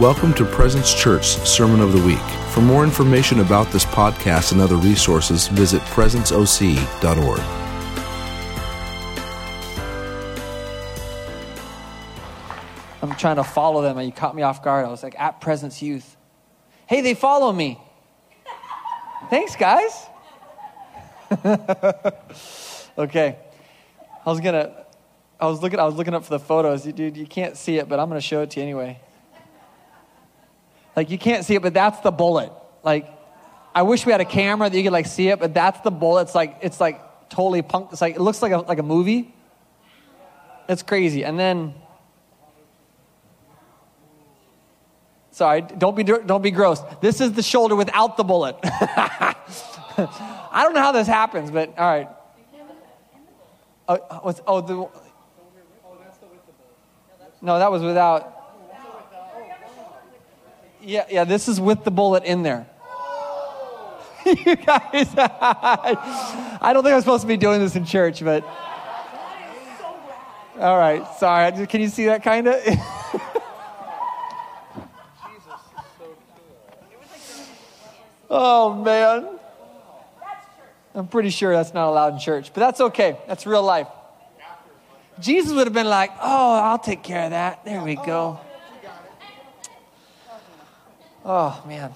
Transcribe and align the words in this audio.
Welcome 0.00 0.34
to 0.34 0.44
Presence 0.44 0.92
Church 0.92 1.24
Sermon 1.24 1.80
of 1.80 1.94
the 1.94 2.02
Week. 2.02 2.18
For 2.50 2.60
more 2.60 2.84
information 2.84 3.40
about 3.40 3.72
this 3.72 3.86
podcast 3.86 4.52
and 4.52 4.60
other 4.60 4.76
resources, 4.76 5.48
visit 5.48 5.80
presenceoc.org. 5.84 7.40
I'm 13.00 13.16
trying 13.16 13.36
to 13.36 13.44
follow 13.44 13.80
them, 13.80 13.96
and 13.96 14.06
you 14.06 14.12
caught 14.12 14.36
me 14.36 14.42
off 14.42 14.62
guard. 14.62 14.84
I 14.84 14.90
was 14.90 15.02
like, 15.02 15.18
at 15.18 15.40
Presence 15.40 15.80
Youth. 15.80 16.18
Hey, 16.86 17.00
they 17.00 17.14
follow 17.14 17.50
me. 17.50 17.80
Thanks, 19.30 19.56
guys. 19.56 20.08
okay. 22.98 23.38
I 24.26 24.30
was 24.30 24.40
gonna 24.40 24.84
I 25.40 25.46
was 25.46 25.62
looking 25.62 25.80
I 25.80 25.84
was 25.84 25.94
looking 25.94 26.12
up 26.12 26.22
for 26.22 26.34
the 26.34 26.38
photos. 26.38 26.82
Dude, 26.82 27.16
you 27.16 27.26
can't 27.26 27.56
see 27.56 27.78
it, 27.78 27.88
but 27.88 27.98
I'm 27.98 28.10
gonna 28.10 28.20
show 28.20 28.42
it 28.42 28.50
to 28.50 28.60
you 28.60 28.64
anyway. 28.64 29.00
Like 30.96 31.10
you 31.10 31.18
can't 31.18 31.44
see 31.44 31.54
it, 31.54 31.62
but 31.62 31.74
that's 31.74 32.00
the 32.00 32.10
bullet. 32.10 32.50
Like 32.82 33.08
I 33.74 33.82
wish 33.82 34.06
we 34.06 34.12
had 34.12 34.22
a 34.22 34.26
camera 34.26 34.68
that 34.70 34.76
you 34.76 34.82
could 34.82 34.92
like 34.92 35.06
see 35.06 35.28
it, 35.28 35.38
but 35.38 35.52
that's 35.52 35.80
the 35.80 35.90
bullet. 35.90 36.22
It's 36.22 36.34
like 36.34 36.58
it's 36.62 36.80
like 36.80 37.28
totally 37.28 37.62
punk. 37.62 37.90
It's 37.92 38.00
like 38.00 38.16
it 38.16 38.20
looks 38.20 38.40
like 38.40 38.52
a 38.52 38.58
like 38.58 38.78
a 38.78 38.82
movie. 38.82 39.34
It's 40.68 40.82
crazy. 40.82 41.24
And 41.24 41.38
then 41.38 41.74
Sorry, 45.36 45.60
don't 45.60 45.94
be 45.94 46.02
don't 46.02 46.40
be 46.40 46.50
gross. 46.50 46.80
This 47.02 47.20
is 47.20 47.32
the 47.32 47.42
shoulder 47.42 47.76
without 47.76 48.16
the 48.16 48.24
bullet. 48.24 48.56
I 48.64 49.34
don't 50.62 50.72
know 50.72 50.80
how 50.80 50.92
this 50.92 51.06
happens, 51.06 51.50
but 51.50 51.76
all 51.76 51.86
right. 51.86 52.08
Oh, 53.86 53.96
what's, 54.22 54.40
oh, 54.46 54.56
oh 54.56 54.60
the, 54.62 54.88
no, 57.42 57.58
that 57.58 57.70
was 57.70 57.82
without. 57.82 58.35
Yeah, 60.86 61.04
yeah, 61.10 61.24
this 61.24 61.48
is 61.48 61.60
with 61.60 61.82
the 61.82 61.90
bullet 61.90 62.22
in 62.22 62.44
there. 62.44 62.64
you 64.24 64.54
guys, 64.54 65.08
I 65.18 66.70
don't 66.72 66.84
think 66.84 66.94
I'm 66.94 67.00
supposed 67.00 67.22
to 67.22 67.26
be 67.26 67.36
doing 67.36 67.58
this 67.58 67.74
in 67.74 67.84
church, 67.84 68.22
but. 68.22 68.44
All 70.60 70.78
right, 70.78 71.04
sorry. 71.18 71.66
Can 71.66 71.80
you 71.80 71.88
see 71.88 72.06
that 72.06 72.22
kind 72.22 72.46
of? 72.46 72.54
oh, 78.30 78.74
man. 78.74 79.40
I'm 80.94 81.08
pretty 81.08 81.30
sure 81.30 81.52
that's 81.52 81.74
not 81.74 81.88
allowed 81.88 82.12
in 82.14 82.20
church, 82.20 82.54
but 82.54 82.60
that's 82.60 82.80
okay. 82.80 83.18
That's 83.26 83.44
real 83.44 83.64
life. 83.64 83.88
Jesus 85.18 85.52
would 85.52 85.66
have 85.66 85.74
been 85.74 85.88
like, 85.88 86.12
oh, 86.22 86.60
I'll 86.60 86.78
take 86.78 87.02
care 87.02 87.24
of 87.24 87.30
that. 87.30 87.64
There 87.64 87.82
we 87.82 87.96
go. 87.96 88.38
Oh, 91.28 91.60
man. 91.66 91.92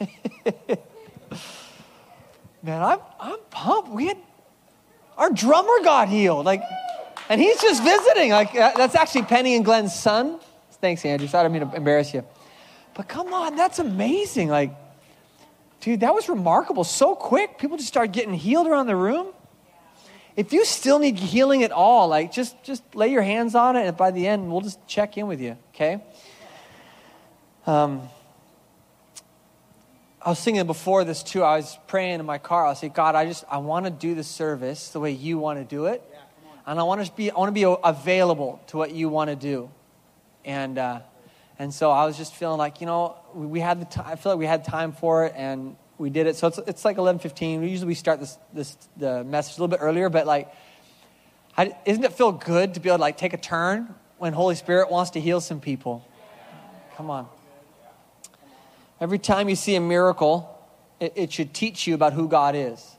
man, 2.62 2.82
I'm, 2.82 2.98
I'm 3.20 3.38
pumped. 3.50 3.90
We 3.90 4.06
had, 4.06 4.16
our 5.18 5.30
drummer 5.30 5.84
got 5.84 6.08
healed. 6.08 6.46
Like, 6.46 6.62
and 7.28 7.42
he's 7.42 7.60
just 7.60 7.82
visiting. 7.82 8.30
Like, 8.30 8.54
that's 8.54 8.94
actually 8.94 9.24
Penny 9.24 9.54
and 9.54 9.66
Glenn's 9.66 9.94
son. 9.94 10.40
Thanks, 10.80 11.04
Andrew. 11.04 11.28
Sorry, 11.28 11.44
I 11.44 11.48
didn't 11.48 11.60
mean 11.60 11.70
to 11.70 11.76
embarrass 11.76 12.14
you. 12.14 12.24
But 12.94 13.06
come 13.06 13.34
on, 13.34 13.54
that's 13.54 13.80
amazing. 13.80 14.48
Like, 14.48 14.74
dude, 15.82 16.00
that 16.00 16.14
was 16.14 16.30
remarkable. 16.30 16.84
So 16.84 17.14
quick. 17.14 17.58
People 17.58 17.76
just 17.76 17.88
started 17.88 18.12
getting 18.12 18.32
healed 18.32 18.66
around 18.66 18.86
the 18.86 18.96
room. 18.96 19.26
If 20.36 20.54
you 20.54 20.64
still 20.64 21.00
need 21.00 21.18
healing 21.18 21.64
at 21.64 21.72
all, 21.72 22.08
like 22.08 22.32
just 22.32 22.62
just 22.62 22.82
lay 22.94 23.08
your 23.08 23.22
hands 23.22 23.56
on 23.56 23.74
it, 23.76 23.86
and 23.88 23.96
by 23.96 24.12
the 24.12 24.26
end, 24.26 24.50
we'll 24.50 24.60
just 24.60 24.78
check 24.86 25.18
in 25.18 25.26
with 25.26 25.40
you. 25.40 25.58
Okay. 25.74 26.00
Um, 27.68 28.08
I 30.22 30.30
was 30.30 30.42
thinking 30.42 30.66
before 30.66 31.04
this 31.04 31.22
too. 31.22 31.42
I 31.42 31.58
was 31.58 31.78
praying 31.86 32.18
in 32.18 32.24
my 32.24 32.38
car. 32.38 32.64
I 32.64 32.72
saying, 32.72 32.94
God, 32.94 33.14
I 33.14 33.26
just 33.26 33.44
I 33.46 33.58
want 33.58 33.84
to 33.84 33.90
do 33.90 34.14
the 34.14 34.24
service 34.24 34.88
the 34.88 35.00
way 35.00 35.10
you 35.10 35.36
want 35.36 35.58
to 35.58 35.66
do 35.66 35.84
it, 35.84 36.02
yeah, 36.10 36.18
and 36.66 36.80
I 36.80 36.82
want 36.84 37.04
to 37.04 37.12
be 37.12 37.30
I 37.30 37.34
want 37.34 37.50
to 37.50 37.52
be 37.52 37.76
available 37.84 38.58
to 38.68 38.78
what 38.78 38.92
you 38.92 39.10
want 39.10 39.28
to 39.28 39.36
do, 39.36 39.70
and 40.46 40.78
uh, 40.78 41.00
and 41.58 41.74
so 41.74 41.90
I 41.90 42.06
was 42.06 42.16
just 42.16 42.34
feeling 42.34 42.56
like 42.56 42.80
you 42.80 42.86
know 42.86 43.16
we, 43.34 43.44
we 43.44 43.60
had 43.60 43.82
the 43.82 43.84
time. 43.84 44.06
I 44.06 44.16
feel 44.16 44.32
like 44.32 44.38
we 44.38 44.46
had 44.46 44.64
time 44.64 44.92
for 44.92 45.26
it, 45.26 45.34
and 45.36 45.76
we 45.98 46.08
did 46.08 46.26
it. 46.26 46.36
So 46.36 46.46
it's, 46.46 46.58
it's 46.66 46.86
like 46.86 46.96
11:15. 46.96 47.60
We 47.60 47.68
Usually 47.68 47.88
we 47.88 47.94
start 47.94 48.18
this, 48.18 48.38
this 48.54 48.78
the 48.96 49.24
message 49.24 49.58
a 49.58 49.60
little 49.60 49.76
bit 49.76 49.80
earlier, 49.82 50.08
but 50.08 50.26
like, 50.26 50.50
I, 51.54 51.76
isn't 51.84 52.02
it 52.02 52.14
feel 52.14 52.32
good 52.32 52.72
to 52.72 52.80
be 52.80 52.88
able 52.88 52.96
to 52.96 53.02
like 53.02 53.18
take 53.18 53.34
a 53.34 53.38
turn 53.38 53.94
when 54.16 54.32
Holy 54.32 54.54
Spirit 54.54 54.90
wants 54.90 55.10
to 55.10 55.20
heal 55.20 55.42
some 55.42 55.60
people? 55.60 56.02
Come 56.96 57.10
on. 57.10 57.28
Every 59.00 59.18
time 59.18 59.48
you 59.48 59.56
see 59.56 59.76
a 59.76 59.80
miracle, 59.80 60.58
it, 60.98 61.12
it 61.14 61.32
should 61.32 61.54
teach 61.54 61.86
you 61.86 61.94
about 61.94 62.12
who 62.12 62.28
God 62.28 62.54
is. 62.56 62.96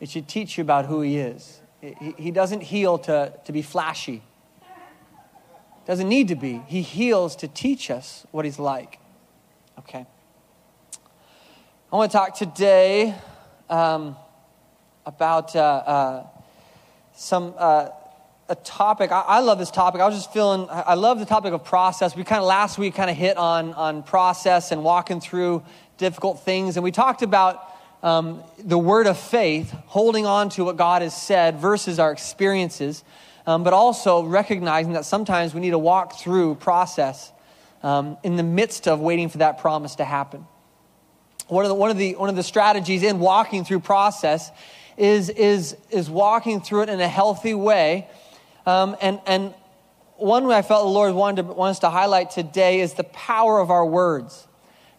It 0.00 0.10
should 0.10 0.28
teach 0.28 0.58
you 0.58 0.62
about 0.62 0.86
who 0.86 1.00
He 1.00 1.18
is. 1.18 1.60
He, 1.80 2.14
he 2.18 2.30
doesn't 2.30 2.62
heal 2.62 2.98
to, 2.98 3.32
to 3.44 3.52
be 3.52 3.62
flashy. 3.62 4.22
Doesn't 5.86 6.08
need 6.08 6.28
to 6.28 6.36
be. 6.36 6.62
He 6.66 6.82
heals 6.82 7.36
to 7.36 7.48
teach 7.48 7.90
us 7.90 8.26
what 8.30 8.44
He's 8.44 8.58
like. 8.58 8.98
Okay. 9.78 10.06
I 11.92 11.96
want 11.96 12.10
to 12.12 12.18
talk 12.18 12.34
today 12.36 13.14
um, 13.68 14.16
about 15.06 15.56
uh, 15.56 15.60
uh, 15.60 16.26
some 17.14 17.54
uh, 17.56 17.88
a 18.52 18.54
topic. 18.56 19.10
I, 19.10 19.20
I, 19.20 19.40
love 19.40 19.58
this 19.58 19.70
topic. 19.70 20.00
I 20.00 20.06
was 20.06 20.14
just 20.14 20.32
feeling. 20.32 20.68
I 20.70 20.94
love 20.94 21.18
the 21.18 21.24
topic 21.24 21.52
of 21.52 21.64
process. 21.64 22.14
We 22.14 22.22
kind 22.22 22.40
of 22.40 22.46
last 22.46 22.78
week 22.78 22.94
kind 22.94 23.10
of 23.10 23.16
hit 23.16 23.36
on 23.36 23.72
on 23.74 24.02
process 24.02 24.72
and 24.72 24.84
walking 24.84 25.20
through 25.20 25.62
difficult 25.96 26.44
things, 26.44 26.76
and 26.76 26.84
we 26.84 26.92
talked 26.92 27.22
about 27.22 27.66
um, 28.02 28.42
the 28.58 28.78
word 28.78 29.06
of 29.06 29.18
faith, 29.18 29.74
holding 29.86 30.26
on 30.26 30.50
to 30.50 30.64
what 30.64 30.76
God 30.76 31.02
has 31.02 31.16
said 31.16 31.58
versus 31.58 31.98
our 31.98 32.12
experiences, 32.12 33.02
um, 33.46 33.64
but 33.64 33.72
also 33.72 34.22
recognizing 34.22 34.92
that 34.92 35.06
sometimes 35.06 35.54
we 35.54 35.60
need 35.60 35.70
to 35.70 35.78
walk 35.78 36.18
through 36.18 36.56
process 36.56 37.32
um, 37.82 38.18
in 38.22 38.36
the 38.36 38.42
midst 38.42 38.86
of 38.86 39.00
waiting 39.00 39.28
for 39.28 39.38
that 39.38 39.58
promise 39.58 39.96
to 39.96 40.04
happen 40.04 40.46
one 41.52 41.66
of 41.66 41.68
the, 41.68 41.74
one 41.74 41.90
of 41.90 41.98
the, 41.98 42.14
one 42.14 42.30
of 42.30 42.36
the 42.36 42.42
strategies 42.42 43.02
in 43.02 43.18
walking 43.18 43.64
through 43.64 43.80
process 43.80 44.50
is, 44.96 45.28
is, 45.28 45.76
is 45.90 46.08
walking 46.08 46.60
through 46.60 46.82
it 46.82 46.88
in 46.88 47.00
a 47.00 47.08
healthy 47.08 47.54
way. 47.54 48.08
Um, 48.66 48.96
and, 49.00 49.20
and 49.26 49.54
one 50.16 50.46
way 50.46 50.56
I 50.56 50.62
felt 50.62 50.84
the 50.84 50.90
Lord 50.90 51.14
wanted 51.14 51.42
to, 51.42 51.52
wants 51.52 51.80
to 51.80 51.90
highlight 51.90 52.30
today 52.30 52.80
is 52.80 52.94
the 52.94 53.04
power 53.04 53.58
of 53.58 53.70
our 53.70 53.84
words. 53.84 54.46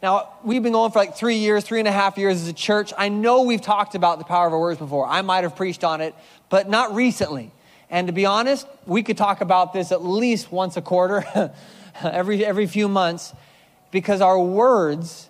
Now, 0.01 0.33
we've 0.43 0.61
been 0.61 0.73
going 0.73 0.91
for 0.91 0.99
like 0.99 1.15
three 1.15 1.37
years, 1.37 1.63
three 1.63 1.79
and 1.79 1.87
a 1.87 1.91
half 1.91 2.17
years 2.17 2.41
as 2.41 2.49
a 2.49 2.53
church. 2.53 2.91
I 2.97 3.07
know 3.07 3.43
we've 3.43 3.61
talked 3.61 3.95
about 3.95 4.19
the 4.19 4.25
power 4.25 4.47
of 4.47 4.53
our 4.53 4.59
words 4.59 4.77
before. 4.77 5.07
I 5.07 5.21
might 5.21 5.45
have 5.45 5.55
preached 5.55 5.85
on 5.85 6.01
it, 6.01 6.13
but 6.49 6.69
not 6.69 6.93
recently. 6.93 7.51
And 7.89 8.07
to 8.07 8.13
be 8.13 8.25
honest, 8.25 8.67
we 8.85 9.01
could 9.01 9.17
talk 9.17 9.39
about 9.39 9.71
this 9.71 9.93
at 9.93 10.03
least 10.03 10.51
once 10.51 10.75
a 10.75 10.81
quarter, 10.81 11.23
every, 12.03 12.43
every 12.43 12.67
few 12.67 12.89
months, 12.89 13.33
because 13.91 14.19
our 14.19 14.37
words 14.37 15.29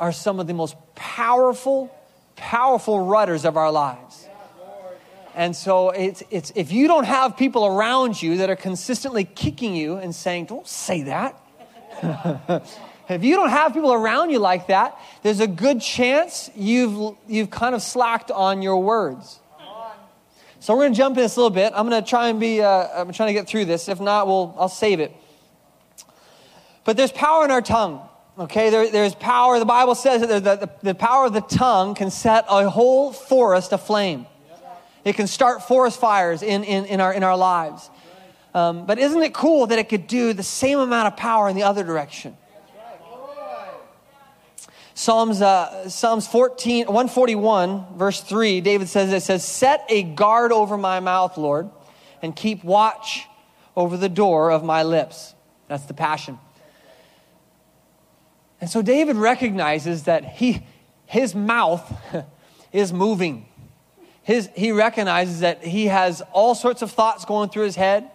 are 0.00 0.10
some 0.10 0.40
of 0.40 0.48
the 0.48 0.54
most 0.54 0.74
powerful, 0.96 1.94
powerful 2.34 3.06
rudders 3.06 3.44
of 3.44 3.56
our 3.56 3.70
lives. 3.70 4.25
And 5.36 5.54
so 5.54 5.90
it's, 5.90 6.22
it's, 6.30 6.50
if 6.56 6.72
you 6.72 6.88
don't 6.88 7.04
have 7.04 7.36
people 7.36 7.66
around 7.66 8.20
you 8.22 8.38
that 8.38 8.48
are 8.48 8.56
consistently 8.56 9.24
kicking 9.24 9.76
you 9.76 9.96
and 9.96 10.14
saying, 10.14 10.46
don't 10.46 10.66
say 10.66 11.02
that. 11.02 11.38
if 13.10 13.22
you 13.22 13.36
don't 13.36 13.50
have 13.50 13.74
people 13.74 13.92
around 13.92 14.30
you 14.30 14.38
like 14.38 14.68
that, 14.68 14.98
there's 15.22 15.40
a 15.40 15.46
good 15.46 15.82
chance 15.82 16.50
you've, 16.56 17.18
you've 17.28 17.50
kind 17.50 17.74
of 17.74 17.82
slacked 17.82 18.30
on 18.30 18.62
your 18.62 18.82
words. 18.82 19.38
So 20.58 20.74
we're 20.74 20.84
going 20.84 20.94
to 20.94 20.98
jump 20.98 21.18
in 21.18 21.22
this 21.22 21.36
a 21.36 21.40
little 21.40 21.54
bit. 21.54 21.74
I'm 21.76 21.86
going 21.86 22.02
to 22.02 22.08
try 22.08 22.30
and 22.30 22.40
be, 22.40 22.62
uh, 22.62 22.88
I'm 22.94 23.12
trying 23.12 23.28
to 23.28 23.34
get 23.34 23.46
through 23.46 23.66
this. 23.66 23.90
If 23.90 24.00
not, 24.00 24.26
we'll, 24.26 24.54
I'll 24.58 24.70
save 24.70 25.00
it. 25.00 25.14
But 26.84 26.96
there's 26.96 27.12
power 27.12 27.44
in 27.44 27.50
our 27.50 27.60
tongue. 27.60 28.00
Okay, 28.38 28.70
there, 28.70 28.90
there's 28.90 29.14
power. 29.14 29.58
The 29.58 29.66
Bible 29.66 29.94
says 29.94 30.22
that 30.22 30.42
the, 30.42 30.56
the, 30.56 30.70
the, 30.82 30.94
power 30.94 31.26
of 31.26 31.34
the 31.34 31.42
tongue 31.42 31.94
can 31.94 32.10
set 32.10 32.46
a 32.48 32.70
whole 32.70 33.12
forest 33.12 33.72
aflame. 33.72 34.26
It 35.06 35.14
can 35.14 35.28
start 35.28 35.62
forest 35.62 36.00
fires 36.00 36.42
in, 36.42 36.64
in, 36.64 36.84
in, 36.86 37.00
our, 37.00 37.12
in 37.12 37.22
our 37.22 37.36
lives. 37.36 37.88
Um, 38.52 38.86
but 38.86 38.98
isn't 38.98 39.22
it 39.22 39.32
cool 39.32 39.68
that 39.68 39.78
it 39.78 39.88
could 39.88 40.08
do 40.08 40.32
the 40.32 40.42
same 40.42 40.80
amount 40.80 41.06
of 41.06 41.16
power 41.16 41.48
in 41.48 41.54
the 41.54 41.62
other 41.62 41.84
direction? 41.84 42.36
Psalms, 44.94 45.40
uh, 45.40 45.88
Psalms 45.88 46.26
14, 46.26 46.86
141, 46.86 47.96
verse 47.96 48.20
3, 48.20 48.60
David 48.62 48.88
says, 48.88 49.12
it 49.12 49.22
says, 49.22 49.44
Set 49.44 49.86
a 49.88 50.02
guard 50.02 50.50
over 50.50 50.76
my 50.76 50.98
mouth, 50.98 51.38
Lord, 51.38 51.70
and 52.20 52.34
keep 52.34 52.64
watch 52.64 53.26
over 53.76 53.96
the 53.96 54.08
door 54.08 54.50
of 54.50 54.64
my 54.64 54.82
lips. 54.82 55.36
That's 55.68 55.84
the 55.84 55.94
passion. 55.94 56.40
And 58.60 58.68
so 58.68 58.82
David 58.82 59.14
recognizes 59.14 60.04
that 60.04 60.24
he, 60.24 60.66
his 61.04 61.32
mouth 61.32 61.96
is 62.72 62.92
moving. 62.92 63.46
His, 64.26 64.50
he 64.56 64.72
recognizes 64.72 65.40
that 65.40 65.62
he 65.62 65.86
has 65.86 66.20
all 66.32 66.56
sorts 66.56 66.82
of 66.82 66.90
thoughts 66.90 67.24
going 67.24 67.48
through 67.48 67.62
his 67.62 67.76
head. 67.76 68.10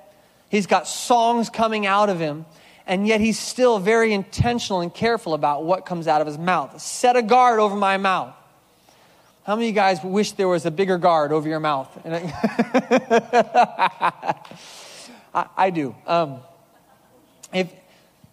He's 0.50 0.68
got 0.68 0.86
songs 0.86 1.50
coming 1.50 1.86
out 1.86 2.10
of 2.10 2.20
him, 2.20 2.46
and 2.86 3.08
yet 3.08 3.22
he's 3.22 3.40
still 3.40 3.80
very 3.80 4.14
intentional 4.14 4.82
and 4.82 4.94
careful 4.94 5.34
about 5.34 5.64
what 5.64 5.86
comes 5.86 6.10
out 6.10 6.20
of 6.20 6.28
his 6.28 6.38
mouth. 6.38 6.82
Set 6.82 7.16
a 7.16 7.22
guard 7.22 7.62
over 7.62 7.78
my 7.78 7.96
mouth. 7.96 8.36
How 9.46 9.56
many 9.56 9.70
of 9.70 9.70
you 9.70 9.76
guys 9.76 10.04
wish 10.04 10.34
there 10.34 10.50
was 10.50 10.66
a 10.66 10.72
bigger 10.72 10.98
guard 10.98 11.32
over 11.32 11.48
your 11.48 11.62
mouth? 11.62 11.88
I, 15.34 15.46
I, 15.56 15.70
do. 15.70 15.96
Um, 16.06 16.42
if, 17.54 17.72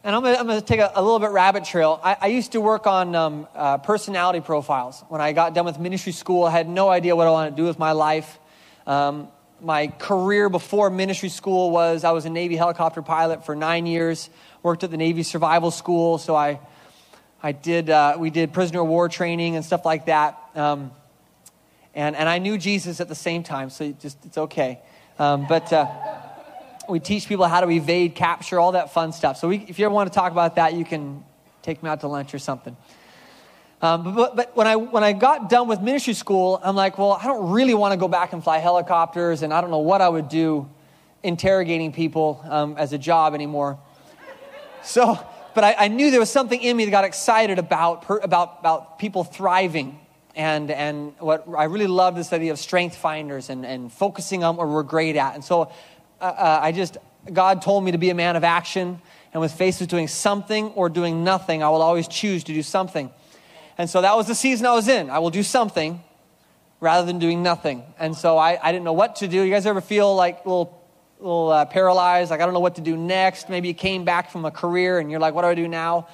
and 0.09 0.17
I'm 0.17 0.23
going 0.23 0.59
to 0.59 0.65
take 0.65 0.81
a, 0.81 0.91
a, 0.95 1.03
little 1.03 1.19
bit 1.19 1.33
rabbit 1.33 1.67
trail. 1.67 2.01
I, 2.03 2.17
I 2.19 2.27
used 2.29 2.53
to 2.53 2.63
work 2.63 2.87
on 2.87 3.15
um, 3.15 3.47
uh, 3.55 3.77
personality 3.77 4.41
profiles. 4.41 5.05
When 5.11 5.21
I 5.21 5.35
got 5.35 5.53
done 5.53 5.67
with 5.67 5.79
ministry 5.79 6.13
school, 6.13 6.45
I 6.45 6.51
had 6.51 6.67
no 6.67 6.89
idea 6.89 7.15
what 7.15 7.27
I 7.27 7.31
wanted 7.31 7.51
to 7.51 7.57
do 7.57 7.65
with 7.65 7.79
my 7.79 7.93
life. 7.93 8.39
Um, 8.87 9.29
my 9.61 9.89
career 9.89 10.49
before 10.49 10.89
ministry 10.89 11.29
school 11.29 11.71
was 11.71 12.05
I 12.05 12.13
was 12.13 12.25
a 12.25 12.31
Navy 12.31 12.57
helicopter 12.57 13.03
pilot 13.03 13.45
for 13.45 13.55
nine 13.55 13.85
years, 13.85 14.31
worked 14.63 14.83
at 14.83 14.91
the 14.91 14.97
Navy 14.97 15.23
Survival 15.23 15.71
School, 15.71 16.17
so 16.17 16.35
I, 16.35 16.59
I 17.43 17.53
did, 17.53 17.91
uh, 17.91 18.17
we 18.19 18.31
did 18.31 18.55
prisoner 18.55 18.81
of 18.81 18.89
war 18.89 19.11
training 19.11 19.57
and 19.57 19.65
stuff 19.65 19.85
like 19.85 20.07
that. 20.07 20.39
Um, 20.55 20.91
and, 21.95 22.17
and 22.17 22.31
I 22.31 22.39
knew 22.39 22.57
Jesus 22.57 23.03
at 23.03 23.09
the 23.09 23.15
same 23.15 23.43
time, 23.43 23.69
so 23.69 23.93
just, 23.93 24.25
it's 24.25 24.39
okay. 24.39 24.81
Um, 25.19 25.45
but 25.47 25.71
uh, 25.71 25.85
we 26.89 27.01
teach 27.01 27.29
people 27.29 27.47
how 27.47 27.61
to 27.61 27.71
evade, 27.71 28.15
capture, 28.15 28.59
all 28.59 28.73
that 28.73 28.93
fun 28.93 29.13
stuff. 29.13 29.37
So 29.37 29.49
we, 29.49 29.59
if 29.69 29.79
you 29.79 29.85
ever 29.85 29.95
want 29.95 30.11
to 30.11 30.15
talk 30.15 30.33
about 30.33 30.57
that, 30.57 30.75
you 30.75 30.85
can 30.85 31.25
take 31.63 31.83
me 31.83 31.89
out 31.91 32.01
to 32.01 32.09
lunch 32.09 32.35
or 32.35 32.39
something. 32.39 32.77
Um, 33.81 34.15
but, 34.15 34.35
but 34.35 34.57
when, 34.57 34.67
I, 34.67 34.77
when 34.77 35.05
I 35.05 35.13
got 35.13 35.49
done 35.49 35.69
with 35.69 35.81
ministry 35.81 36.15
school, 36.15 36.61
I'm 36.65 36.75
like, 36.75 36.99
well, 36.99 37.13
I 37.13 37.27
don't 37.27 37.51
really 37.51 37.75
want 37.75 37.93
to 37.93 37.97
go 37.97 38.09
back 38.09 38.33
and 38.33 38.43
fly 38.43 38.59
helicopters, 38.59 39.43
and 39.43 39.53
I 39.53 39.61
don't 39.61 39.71
know 39.71 39.79
what 39.79 40.01
I 40.01 40.09
would 40.09 40.29
do 40.29 40.69
interrogating 41.23 41.93
people 41.93 42.41
um, 42.49 42.77
as 42.77 42.93
a 42.93 42.99
job 42.99 43.35
anymore. 43.35 43.79
So, 44.83 45.19
but 45.55 45.65
I, 45.65 45.75
I, 45.79 45.89
knew 45.89 46.11
there 46.11 46.21
was 46.21 46.31
something 46.31 46.61
in 46.61 46.77
me 46.77 46.85
that 46.85 46.91
got 46.91 47.05
excited 47.05 47.59
about, 47.59 48.03
per, 48.03 48.19
about, 48.19 48.59
about 48.61 48.99
people 48.99 49.25
thriving. 49.25 49.99
And, 50.35 50.71
and 50.71 51.15
what 51.19 51.47
I 51.57 51.65
really 51.65 51.89
love 51.89 52.15
this 52.15 52.33
idea 52.33 52.53
of 52.53 52.61
strength 52.61 52.95
finders 52.97 53.51
and, 53.51 53.67
and 53.67 53.93
focusing 53.93 54.45
on 54.45 54.57
what 54.57 54.69
we're 54.69 54.85
great 54.85 55.17
at. 55.17 55.35
And 55.35 55.45
so 55.45 55.73
uh, 56.21 56.25
uh, 56.25 56.61
I 56.63 56.73
just, 56.73 56.97
God 57.33 57.63
told 57.63 57.85
me 57.85 57.93
to 57.93 57.99
be 57.99 58.11
a 58.11 58.15
man 58.15 58.37
of 58.37 58.45
action. 58.45 59.01
And 59.33 59.41
with 59.43 59.53
faced 59.53 59.81
with 59.81 59.91
doing 59.91 60.09
something 60.09 60.69
or 60.71 60.89
doing 60.89 61.23
nothing, 61.23 61.63
I 61.63 61.69
will 61.69 61.83
always 61.83 62.09
choose 62.09 62.45
to 62.45 62.55
do 62.55 62.63
something. 62.63 63.11
And 63.77 63.89
so 63.89 64.01
that 64.01 64.17
was 64.17 64.27
the 64.27 64.35
season 64.35 64.67
I 64.67 64.73
was 64.73 64.89
in. 64.89 65.11
I 65.11 65.19
will 65.19 65.31
do 65.31 65.43
something 65.43 66.03
rather 66.81 67.07
than 67.07 67.19
doing 67.19 67.43
nothing. 67.43 67.83
And 67.99 68.17
so 68.17 68.39
I, 68.39 68.59
I 68.61 68.73
didn't 68.73 68.85
know 68.85 68.95
what 68.95 69.17
to 69.17 69.29
do. 69.29 69.43
You 69.43 69.53
guys 69.53 69.67
ever 69.67 69.81
feel 69.81 70.15
like 70.17 70.45
a 70.45 70.49
little, 70.49 70.83
little 71.21 71.51
uh, 71.51 71.65
paralyzed? 71.67 72.31
Like, 72.31 72.41
I 72.41 72.45
don't 72.45 72.55
know 72.55 72.61
what 72.61 72.77
to 72.77 72.81
do 72.81 72.97
next. 72.97 73.49
Maybe 73.49 73.69
you 73.69 73.75
came 73.75 74.05
back 74.05 74.31
from 74.31 74.45
a 74.45 74.51
career 74.51 74.99
and 74.99 75.11
you're 75.11 75.21
like, 75.21 75.35
what 75.35 75.43
do 75.43 75.49
I 75.49 75.55
do 75.55 75.69
now? 75.69 76.09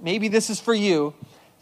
Maybe 0.00 0.28
this 0.28 0.48
is 0.48 0.60
for 0.60 0.72
you. 0.72 1.12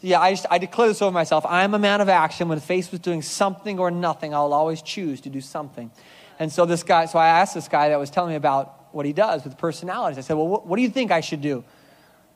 Yeah, 0.01 0.21
I, 0.21 0.31
just, 0.31 0.45
I 0.49 0.59
declare 0.59 0.87
this 0.87 1.01
over 1.01 1.11
myself. 1.11 1.45
I 1.45 1.63
am 1.63 1.73
a 1.73 1.79
man 1.79 1.99
of 1.99 2.07
action. 2.07 2.47
When 2.47 2.59
faced 2.59 2.91
with 2.91 3.01
doing 3.01 3.21
something 3.21 3.79
or 3.79 3.91
nothing, 3.91 4.33
I'll 4.33 4.53
always 4.53 4.81
choose 4.81 5.19
to 5.21 5.29
do 5.29 5.41
something. 5.41 5.91
And 6.39 6.51
so 6.51 6.65
this 6.65 6.83
guy, 6.83 7.05
so 7.05 7.19
I 7.19 7.27
asked 7.27 7.53
this 7.53 7.67
guy 7.67 7.89
that 7.89 7.99
was 7.99 8.09
telling 8.09 8.31
me 8.31 8.35
about 8.35 8.93
what 8.93 9.05
he 9.05 9.13
does 9.13 9.43
with 9.43 9.57
personalities. 9.57 10.17
I 10.17 10.21
said, 10.21 10.37
well, 10.37 10.47
what, 10.47 10.65
what 10.65 10.77
do 10.77 10.81
you 10.81 10.89
think 10.89 11.11
I 11.11 11.21
should 11.21 11.41
do? 11.41 11.63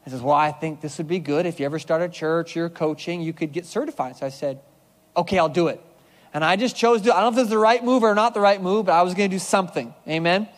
He 0.03 0.09
says, 0.09 0.21
Well, 0.21 0.35
I 0.35 0.51
think 0.51 0.81
this 0.81 0.97
would 0.97 1.07
be 1.07 1.19
good. 1.19 1.45
If 1.45 1.59
you 1.59 1.65
ever 1.65 1.79
start 1.79 2.01
a 2.01 2.09
church, 2.09 2.55
you're 2.55 2.69
coaching, 2.69 3.21
you 3.21 3.33
could 3.33 3.51
get 3.51 3.65
certified. 3.65 4.17
So 4.17 4.25
I 4.25 4.29
said, 4.29 4.59
Okay, 5.15 5.39
I'll 5.39 5.49
do 5.49 5.67
it. 5.67 5.81
And 6.33 6.43
I 6.43 6.55
just 6.55 6.75
chose 6.75 7.01
to, 7.03 7.15
I 7.15 7.21
don't 7.21 7.33
know 7.33 7.39
if 7.39 7.43
it's 7.43 7.51
the 7.51 7.59
right 7.59 7.83
move 7.83 8.03
or 8.03 8.13
not 8.15 8.33
the 8.33 8.41
right 8.41 8.61
move, 8.61 8.87
but 8.87 8.93
I 8.93 9.03
was 9.03 9.13
going 9.13 9.29
to 9.29 9.35
do 9.35 9.39
something. 9.39 9.93
Amen? 10.07 10.49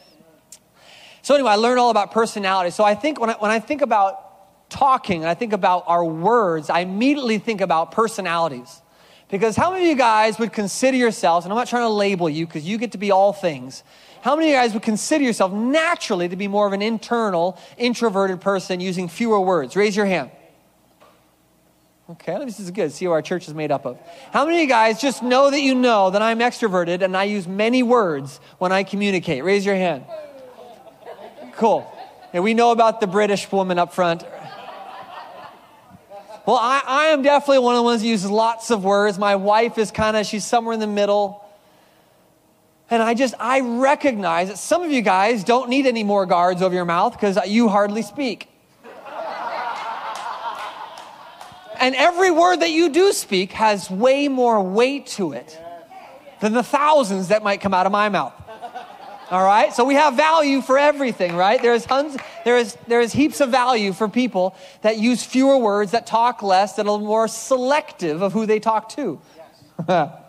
So 1.21 1.35
anyway, 1.35 1.51
I 1.51 1.55
learned 1.55 1.79
all 1.79 1.89
about 1.89 2.11
personality. 2.11 2.71
So 2.71 2.83
I 2.83 2.95
think 2.95 3.19
when 3.19 3.31
I, 3.31 3.33
when 3.33 3.51
I 3.51 3.59
think 3.59 3.81
about 3.81 4.69
talking 4.69 5.21
and 5.21 5.29
I 5.29 5.33
think 5.33 5.53
about 5.53 5.83
our 5.87 6.03
words, 6.03 6.69
I 6.69 6.79
immediately 6.79 7.39
think 7.39 7.61
about 7.61 7.91
personalities. 7.91 8.81
Because 9.29 9.55
how 9.55 9.71
many 9.71 9.85
of 9.85 9.89
you 9.89 9.97
guys 9.97 10.37
would 10.37 10.53
consider 10.53 10.97
yourselves, 10.97 11.45
and 11.45 11.51
I'm 11.51 11.57
not 11.57 11.67
trying 11.67 11.83
to 11.83 11.89
label 11.89 12.29
you 12.29 12.45
because 12.45 12.63
you 12.63 12.77
get 12.77 12.91
to 12.91 12.97
be 12.97 13.11
all 13.11 13.33
things, 13.33 13.83
how 14.21 14.35
many 14.35 14.47
of 14.47 14.51
you 14.51 14.57
guys 14.57 14.73
would 14.73 14.83
consider 14.83 15.23
yourself 15.23 15.51
naturally 15.51 16.29
to 16.29 16.35
be 16.35 16.47
more 16.47 16.67
of 16.67 16.73
an 16.73 16.81
internal, 16.81 17.59
introverted 17.77 18.41
person 18.41 18.79
using 18.79 19.07
fewer 19.07 19.39
words? 19.39 19.75
Raise 19.75 19.95
your 19.95 20.05
hand. 20.05 20.31
Okay, 22.07 22.37
this 22.45 22.59
is 22.59 22.69
good. 22.69 22.91
See 22.91 23.07
what 23.07 23.13
our 23.15 23.21
church 23.23 23.47
is 23.47 23.55
made 23.55 23.71
up 23.71 23.85
of. 23.85 23.99
How 24.31 24.45
many 24.45 24.57
of 24.57 24.61
you 24.61 24.67
guys 24.67 25.01
just 25.01 25.23
know 25.23 25.49
that 25.49 25.61
you 25.61 25.73
know 25.73 26.11
that 26.11 26.21
I'm 26.21 26.37
extroverted 26.37 27.01
and 27.01 27.17
I 27.17 27.23
use 27.23 27.47
many 27.47 27.81
words 27.81 28.39
when 28.59 28.71
I 28.71 28.83
communicate? 28.83 29.43
Raise 29.43 29.65
your 29.65 29.75
hand. 29.75 30.05
Cool. 31.53 31.91
And 32.31 32.43
we 32.43 32.53
know 32.53 32.71
about 32.71 33.01
the 33.01 33.07
British 33.07 33.51
woman 33.51 33.79
up 33.79 33.93
front. 33.93 34.23
Well, 36.45 36.57
I, 36.57 36.81
I 36.85 37.05
am 37.07 37.23
definitely 37.23 37.59
one 37.59 37.73
of 37.75 37.79
the 37.79 37.83
ones 37.83 38.03
who 38.03 38.07
uses 38.07 38.29
lots 38.29 38.69
of 38.69 38.83
words. 38.83 39.17
My 39.17 39.35
wife 39.35 39.79
is 39.79 39.89
kind 39.89 40.15
of, 40.15 40.27
she's 40.27 40.45
somewhere 40.45 40.75
in 40.75 40.79
the 40.79 40.85
middle. 40.85 41.43
And 42.89 43.01
I 43.01 43.15
just, 43.15 43.33
I 43.39 43.61
recognize 43.61 44.49
that 44.49 44.59
some 44.59 44.83
of 44.83 44.91
you 44.91 45.01
guys 45.01 45.43
don't 45.43 45.69
need 45.69 45.87
any 45.87 46.03
more 46.03 46.27
guards 46.27 46.61
over 46.61 46.75
your 46.75 46.85
mouth 46.85 47.13
because 47.13 47.39
you 47.47 47.67
hardly 47.67 48.03
speak. 48.03 48.47
and 51.79 51.95
every 51.95 52.29
word 52.29 52.57
that 52.57 52.69
you 52.69 52.89
do 52.89 53.11
speak 53.11 53.53
has 53.53 53.89
way 53.89 54.27
more 54.27 54.61
weight 54.61 55.07
to 55.07 55.33
it 55.33 55.59
than 56.41 56.53
the 56.53 56.63
thousands 56.63 57.29
that 57.29 57.41
might 57.41 57.59
come 57.59 57.73
out 57.73 57.87
of 57.87 57.91
my 57.91 58.07
mouth. 58.09 58.33
All 59.31 59.43
right? 59.43 59.73
So 59.73 59.85
we 59.85 59.95
have 59.95 60.15
value 60.15 60.61
for 60.61 60.77
everything, 60.77 61.35
right? 61.35 61.61
There's 61.61 61.85
tons, 61.85 62.15
there 62.43 62.57
is, 62.57 62.77
there 62.87 63.01
is 63.01 63.11
heaps 63.11 63.41
of 63.41 63.49
value 63.49 63.91
for 63.91 64.07
people 64.07 64.55
that 64.81 64.97
use 64.97 65.23
fewer 65.23 65.57
words, 65.57 65.91
that 65.91 66.05
talk 66.05 66.43
less, 66.43 66.73
that 66.73 66.87
are 66.87 66.99
more 66.99 67.27
selective 67.27 68.21
of 68.21 68.33
who 68.33 68.45
they 68.45 68.59
talk 68.59 68.89
to. 68.89 69.19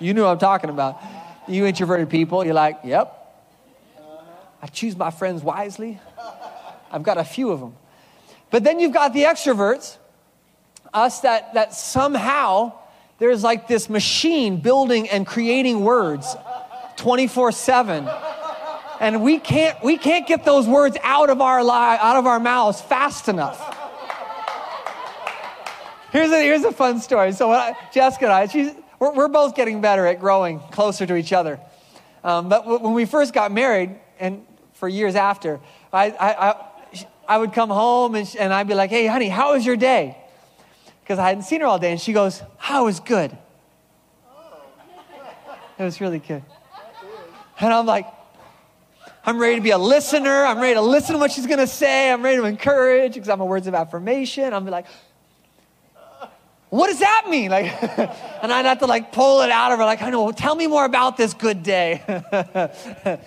You 0.00 0.14
knew 0.14 0.22
what 0.22 0.30
I'm 0.30 0.38
talking 0.38 0.70
about. 0.70 1.00
You 1.46 1.64
introverted 1.66 2.10
people, 2.10 2.44
you're 2.44 2.54
like, 2.54 2.80
yep. 2.84 3.14
I 4.60 4.66
choose 4.66 4.96
my 4.96 5.10
friends 5.10 5.42
wisely. 5.42 6.00
I've 6.90 7.02
got 7.02 7.18
a 7.18 7.24
few 7.24 7.50
of 7.50 7.60
them. 7.60 7.76
But 8.50 8.64
then 8.64 8.80
you've 8.80 8.92
got 8.92 9.12
the 9.12 9.24
extroverts, 9.24 9.96
us 10.92 11.20
that, 11.20 11.54
that 11.54 11.74
somehow 11.74 12.72
there's 13.18 13.42
like 13.42 13.68
this 13.68 13.88
machine 13.88 14.60
building 14.60 15.08
and 15.08 15.26
creating 15.26 15.80
words 15.84 16.36
24 16.96 17.52
7 17.52 18.08
and 19.00 19.22
we 19.22 19.38
can't 19.38 19.82
we 19.82 19.96
can't 19.96 20.26
get 20.26 20.44
those 20.44 20.66
words 20.66 20.96
out 21.02 21.30
of 21.30 21.40
our 21.40 21.62
li- 21.62 21.70
out 22.00 22.16
of 22.16 22.26
our 22.26 22.40
mouths 22.40 22.80
fast 22.80 23.28
enough 23.28 23.76
Here's 26.10 26.30
a, 26.30 26.42
here's 26.42 26.64
a 26.64 26.72
fun 26.72 27.00
story. 27.00 27.32
So 27.32 27.52
I, 27.52 27.76
Jessica 27.92 28.24
and 28.24 28.32
I, 28.32 28.46
she's, 28.46 28.72
we're, 28.98 29.12
we're, 29.12 29.28
both 29.28 29.54
getting 29.54 29.82
better 29.82 30.06
at 30.06 30.20
growing 30.20 30.58
closer 30.58 31.04
to 31.04 31.16
each 31.16 31.34
other. 31.34 31.60
Um, 32.24 32.48
but 32.48 32.62
w- 32.62 32.78
when 32.82 32.94
we 32.94 33.04
first 33.04 33.34
got 33.34 33.52
married, 33.52 33.94
and 34.18 34.46
for 34.72 34.88
years 34.88 35.14
after, 35.14 35.60
I, 35.92 36.10
I, 36.10 36.50
I, 36.50 37.06
I 37.28 37.38
would 37.38 37.52
come 37.52 37.68
home 37.68 38.14
and, 38.14 38.34
and 38.38 38.54
I'd 38.54 38.66
be 38.66 38.74
like, 38.74 38.88
hey, 38.88 39.06
honey, 39.06 39.28
how 39.28 39.52
was 39.52 39.66
your 39.66 39.76
day? 39.76 40.16
Because 41.08 41.18
I 41.18 41.28
hadn't 41.28 41.44
seen 41.44 41.62
her 41.62 41.66
all 41.66 41.78
day. 41.78 41.90
And 41.90 41.98
she 41.98 42.12
goes, 42.12 42.42
how 42.58 42.84
was 42.84 43.00
good. 43.00 43.34
It 45.78 45.82
was 45.82 46.02
really 46.02 46.18
good. 46.18 46.42
And 47.58 47.72
I'm 47.72 47.86
like, 47.86 48.06
I'm 49.24 49.38
ready 49.38 49.54
to 49.54 49.62
be 49.62 49.70
a 49.70 49.78
listener. 49.78 50.44
I'm 50.44 50.60
ready 50.60 50.74
to 50.74 50.82
listen 50.82 51.14
to 51.14 51.18
what 51.18 51.32
she's 51.32 51.46
going 51.46 51.60
to 51.60 51.66
say. 51.66 52.12
I'm 52.12 52.22
ready 52.22 52.36
to 52.36 52.44
encourage 52.44 53.14
because 53.14 53.30
I'm 53.30 53.40
a 53.40 53.46
words 53.46 53.66
of 53.66 53.74
affirmation. 53.74 54.52
I'm 54.52 54.66
like, 54.66 54.84
what 56.68 56.88
does 56.88 56.98
that 56.98 57.24
mean? 57.30 57.50
Like, 57.50 57.82
and 58.42 58.52
I'd 58.52 58.66
have 58.66 58.80
to 58.80 58.86
like 58.86 59.10
pull 59.10 59.40
it 59.40 59.50
out 59.50 59.72
of 59.72 59.78
her, 59.78 59.86
like, 59.86 60.02
I 60.02 60.10
know, 60.10 60.30
tell 60.30 60.54
me 60.54 60.66
more 60.66 60.84
about 60.84 61.16
this 61.16 61.32
good 61.32 61.62
day. 61.62 62.02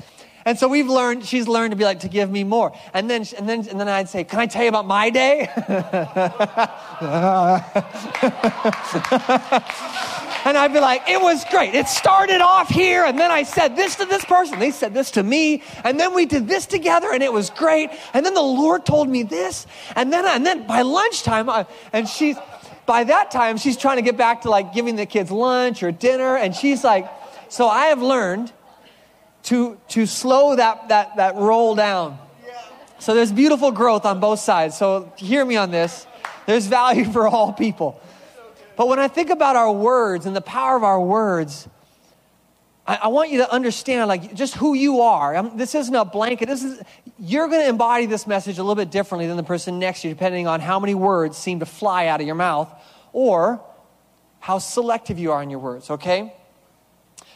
and 0.51 0.59
so 0.59 0.67
we've 0.67 0.89
learned, 0.89 1.23
she's 1.23 1.47
learned 1.47 1.71
to 1.71 1.77
be 1.77 1.85
like, 1.85 2.01
to 2.01 2.09
give 2.09 2.29
me 2.29 2.43
more. 2.43 2.73
And 2.93 3.09
then, 3.09 3.25
and 3.37 3.47
then, 3.47 3.65
and 3.69 3.79
then 3.79 3.87
I'd 3.87 4.09
say, 4.09 4.25
can 4.25 4.37
I 4.37 4.47
tell 4.47 4.63
you 4.63 4.67
about 4.67 4.85
my 4.85 5.09
day? 5.09 5.47
and 10.43 10.57
I'd 10.57 10.73
be 10.73 10.81
like, 10.81 11.07
it 11.07 11.21
was 11.21 11.45
great. 11.45 11.73
It 11.73 11.87
started 11.87 12.41
off 12.41 12.67
here, 12.67 13.05
and 13.05 13.17
then 13.17 13.31
I 13.31 13.43
said 13.43 13.77
this 13.77 13.95
to 13.95 14.05
this 14.05 14.25
person. 14.25 14.59
They 14.59 14.71
said 14.71 14.93
this 14.93 15.11
to 15.11 15.23
me, 15.23 15.63
and 15.85 15.97
then 15.97 16.13
we 16.13 16.25
did 16.25 16.49
this 16.49 16.65
together, 16.65 17.13
and 17.13 17.23
it 17.23 17.31
was 17.31 17.49
great. 17.49 17.89
And 18.13 18.25
then 18.25 18.33
the 18.33 18.41
Lord 18.41 18.85
told 18.85 19.07
me 19.07 19.23
this, 19.23 19.65
and 19.95 20.11
then, 20.11 20.25
and 20.25 20.45
then 20.45 20.67
by 20.67 20.81
lunchtime, 20.81 21.49
I, 21.49 21.65
and 21.93 22.09
she's, 22.09 22.35
by 22.85 23.05
that 23.05 23.31
time, 23.31 23.55
she's 23.55 23.77
trying 23.77 23.99
to 23.99 24.03
get 24.03 24.17
back 24.17 24.41
to 24.41 24.49
like 24.49 24.73
giving 24.73 24.97
the 24.97 25.05
kids 25.05 25.31
lunch 25.31 25.81
or 25.81 25.93
dinner. 25.93 26.35
And 26.35 26.53
she's 26.53 26.83
like, 26.83 27.09
so 27.47 27.69
I 27.69 27.85
have 27.85 28.01
learned 28.01 28.51
to, 29.43 29.77
to 29.89 30.05
slow 30.05 30.55
that, 30.55 30.89
that, 30.89 31.15
that 31.17 31.35
roll 31.35 31.75
down. 31.75 32.17
So 32.99 33.15
there's 33.15 33.31
beautiful 33.31 33.71
growth 33.71 34.05
on 34.05 34.19
both 34.19 34.39
sides. 34.39 34.77
So 34.77 35.11
hear 35.17 35.43
me 35.43 35.57
on 35.57 35.71
this. 35.71 36.05
There's 36.45 36.67
value 36.67 37.05
for 37.05 37.27
all 37.27 37.51
people. 37.51 37.99
But 38.75 38.87
when 38.87 38.99
I 38.99 39.07
think 39.07 39.31
about 39.31 39.55
our 39.55 39.71
words 39.71 40.27
and 40.27 40.35
the 40.35 40.41
power 40.41 40.75
of 40.75 40.83
our 40.83 41.01
words, 41.01 41.67
I, 42.85 42.99
I 43.03 43.07
want 43.07 43.31
you 43.31 43.39
to 43.39 43.51
understand, 43.51 44.07
like, 44.07 44.35
just 44.35 44.53
who 44.55 44.75
you 44.75 45.01
are. 45.01 45.35
I'm, 45.35 45.57
this 45.57 45.73
isn't 45.73 45.95
a 45.95 46.05
blanket. 46.05 46.47
This 46.47 46.63
is, 46.63 46.81
you're 47.17 47.47
going 47.47 47.61
to 47.61 47.69
embody 47.69 48.05
this 48.05 48.27
message 48.27 48.59
a 48.59 48.63
little 48.63 48.75
bit 48.75 48.91
differently 48.91 49.27
than 49.27 49.37
the 49.37 49.43
person 49.43 49.79
next 49.79 50.01
to 50.01 50.07
you, 50.07 50.13
depending 50.13 50.47
on 50.47 50.59
how 50.59 50.79
many 50.79 50.93
words 50.93 51.37
seem 51.37 51.59
to 51.59 51.65
fly 51.65 52.07
out 52.07 52.21
of 52.21 52.27
your 52.27 52.35
mouth 52.35 52.71
or 53.13 53.61
how 54.39 54.59
selective 54.59 55.17
you 55.17 55.31
are 55.31 55.41
in 55.41 55.49
your 55.49 55.59
words, 55.59 55.89
okay? 55.89 56.33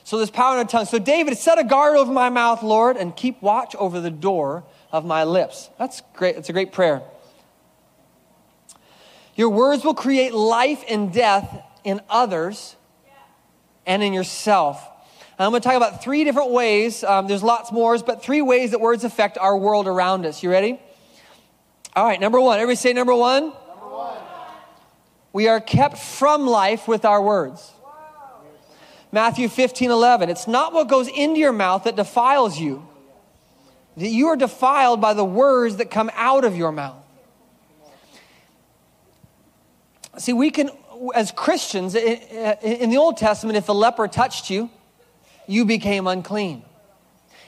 So 0.05 0.17
there's 0.17 0.29
power 0.29 0.59
in 0.59 0.67
the 0.67 0.71
tongue. 0.71 0.85
So 0.85 0.99
David, 0.99 1.35
set 1.35 1.57
a 1.57 1.63
guard 1.63 1.97
over 1.97 2.13
my 2.13 2.29
mouth, 2.29 2.61
Lord, 2.61 2.95
and 2.95 3.15
keep 3.15 3.41
watch 3.41 3.75
over 3.75 3.99
the 3.99 4.11
door 4.11 4.63
of 4.91 5.03
my 5.03 5.23
lips. 5.23 5.71
That's 5.79 6.03
great. 6.13 6.35
That's 6.35 6.47
a 6.47 6.53
great 6.53 6.71
prayer. 6.71 7.01
Your 9.33 9.49
words 9.49 9.83
will 9.83 9.95
create 9.95 10.31
life 10.31 10.83
and 10.87 11.11
death 11.11 11.59
in 11.83 12.01
others 12.07 12.75
and 13.87 14.03
in 14.03 14.13
yourself. 14.13 14.79
I'm 15.39 15.49
going 15.49 15.61
to 15.61 15.67
talk 15.67 15.75
about 15.75 16.03
three 16.03 16.23
different 16.23 16.51
ways. 16.51 17.03
Um, 17.03 17.27
there's 17.27 17.43
lots 17.43 17.71
more, 17.71 17.97
but 17.97 18.23
three 18.23 18.43
ways 18.43 18.71
that 18.71 18.79
words 18.79 19.03
affect 19.03 19.39
our 19.39 19.57
world 19.57 19.87
around 19.87 20.27
us. 20.27 20.43
You 20.43 20.51
ready? 20.51 20.79
All 21.95 22.05
right, 22.05 22.19
number 22.19 22.39
one. 22.39 22.59
Everybody 22.59 22.75
say 22.75 22.93
number 22.93 23.15
one. 23.15 23.45
Number 23.45 23.55
one. 23.89 24.17
We 25.33 25.47
are 25.47 25.59
kept 25.59 25.97
from 25.97 26.45
life 26.45 26.87
with 26.87 27.05
our 27.05 27.23
words. 27.23 27.71
Matthew 29.15 29.47
15, 29.47 29.91
11. 29.91 30.29
It's 30.29 30.45
not 30.45 30.73
what 30.73 30.89
goes 30.89 31.07
into 31.07 31.39
your 31.39 31.53
mouth 31.53 31.85
that 31.85 31.95
defiles 31.95 32.59
you, 32.59 32.85
that 33.95 34.09
you 34.09 34.27
are 34.27 34.35
defiled 34.35 34.99
by 34.99 35.13
the 35.13 35.23
words 35.23 35.77
that 35.77 35.89
come 35.89 36.11
out 36.15 36.43
of 36.43 36.57
your 36.57 36.73
mouth. 36.73 37.01
See, 40.17 40.33
we 40.33 40.51
can, 40.51 40.69
as 41.15 41.31
Christians, 41.31 41.95
in 41.95 42.89
the 42.89 42.97
Old 42.97 43.15
Testament, 43.15 43.55
if 43.55 43.69
a 43.69 43.71
leper 43.71 44.09
touched 44.09 44.49
you, 44.49 44.69
you 45.47 45.63
became 45.63 46.07
unclean. 46.07 46.63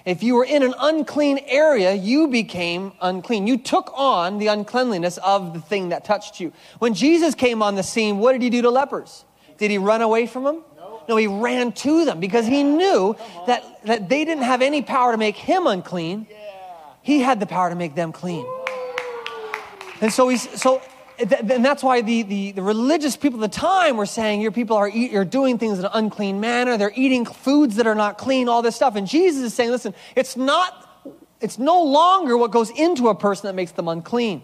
If 0.05 0.23
you 0.23 0.35
were 0.35 0.45
in 0.45 0.63
an 0.63 0.73
unclean 0.79 1.37
area, 1.47 1.91
you 1.91 2.29
became 2.29 2.93
unclean. 3.01 3.45
You 3.45 3.57
took 3.57 3.91
on 3.93 4.37
the 4.37 4.47
uncleanliness 4.47 5.17
of 5.17 5.53
the 5.53 5.59
thing 5.59 5.89
that 5.89 6.05
touched 6.05 6.39
you. 6.39 6.53
When 6.79 6.93
Jesus 6.93 7.35
came 7.35 7.61
on 7.61 7.75
the 7.75 7.83
scene, 7.83 8.19
what 8.19 8.31
did 8.31 8.41
he 8.41 8.49
do 8.49 8.61
to 8.61 8.69
lepers? 8.69 9.25
Did 9.57 9.69
he 9.69 9.77
run 9.77 10.01
away 10.01 10.27
from 10.27 10.45
them? 10.45 10.63
No, 11.07 11.15
he 11.15 11.27
ran 11.27 11.71
to 11.73 12.05
them 12.05 12.19
because 12.19 12.45
he 12.45 12.63
knew 12.63 13.15
that, 13.45 13.63
that 13.85 14.09
they 14.09 14.25
didn't 14.25 14.43
have 14.43 14.61
any 14.61 14.81
power 14.81 15.11
to 15.11 15.17
make 15.17 15.35
him 15.35 15.67
unclean. 15.67 16.27
He 17.01 17.21
had 17.21 17.39
the 17.39 17.45
power 17.45 17.69
to 17.69 17.75
make 17.75 17.95
them 17.95 18.11
clean. 18.11 18.45
And 20.01 20.11
so 20.11 20.29
he's 20.29 20.47
so 20.61 20.81
and 21.19 21.65
that's 21.65 21.81
why 21.81 22.01
the, 22.01 22.21
the, 22.21 22.51
the, 22.51 22.61
religious 22.61 23.17
people 23.17 23.43
at 23.43 23.51
the 23.51 23.57
time 23.57 23.97
were 23.97 24.05
saying 24.05 24.39
your 24.39 24.51
people 24.51 24.77
are, 24.77 24.87
eat, 24.87 25.15
are 25.15 25.25
doing 25.25 25.57
things 25.57 25.79
in 25.79 25.85
an 25.85 25.91
unclean 25.93 26.39
manner. 26.39 26.77
They're 26.77 26.91
eating 26.95 27.25
foods 27.25 27.77
that 27.77 27.87
are 27.87 27.95
not 27.95 28.17
clean, 28.19 28.47
all 28.47 28.61
this 28.61 28.75
stuff. 28.75 28.95
And 28.95 29.07
Jesus 29.07 29.41
is 29.43 29.53
saying, 29.53 29.71
listen, 29.71 29.95
it's 30.15 30.37
not, 30.37 30.87
it's 31.41 31.57
no 31.57 31.83
longer 31.83 32.37
what 32.37 32.51
goes 32.51 32.69
into 32.69 33.07
a 33.09 33.15
person 33.15 33.47
that 33.47 33.55
makes 33.55 33.71
them 33.71 33.87
unclean. 33.87 34.43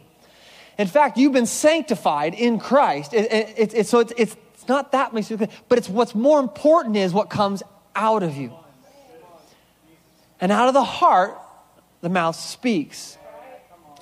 In 0.80 0.88
fact, 0.88 1.18
you've 1.18 1.34
been 1.34 1.46
sanctified 1.46 2.34
in 2.34 2.58
Christ. 2.58 3.14
It, 3.14 3.32
it, 3.32 3.74
it, 3.76 3.88
so 3.88 4.00
it's, 4.00 4.14
it's, 4.18 4.36
it's 4.64 4.70
not 4.70 4.94
that 4.94 5.14
makes 5.14 5.30
you 5.30 5.36
but 5.36 5.78
it's 5.78 5.90
what's 5.90 6.16
more 6.16 6.40
important 6.40 6.96
is 6.96 7.12
what 7.12 7.30
comes 7.30 7.64
out 7.98 8.24
of 8.24 8.38
you. 8.38 8.54
And 10.40 10.54
out 10.54 10.70
of 10.70 10.74
the 10.74 10.86
heart, 10.86 11.38
the 12.00 12.08
mouth 12.08 12.38
speaks. 12.38 13.18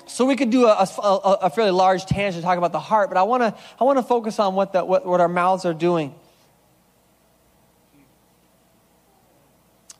So 0.06 0.24
we 0.24 0.36
could 0.36 0.50
do 0.50 0.66
a, 0.66 0.86
a, 1.02 1.38
a 1.42 1.50
fairly 1.50 1.72
large 1.72 2.06
tangent 2.06 2.42
to 2.42 2.46
talk 2.46 2.58
about 2.58 2.70
the 2.70 2.78
heart, 2.78 3.10
but 3.10 3.18
I 3.18 3.24
want 3.24 3.42
to 3.42 3.60
I 3.80 3.82
want 3.82 3.98
to 3.98 4.04
focus 4.04 4.38
on 4.38 4.54
what, 4.54 4.72
the, 4.72 4.84
what, 4.84 5.04
what 5.04 5.20
our 5.20 5.28
mouths 5.28 5.64
are 5.64 5.74
doing. 5.74 6.14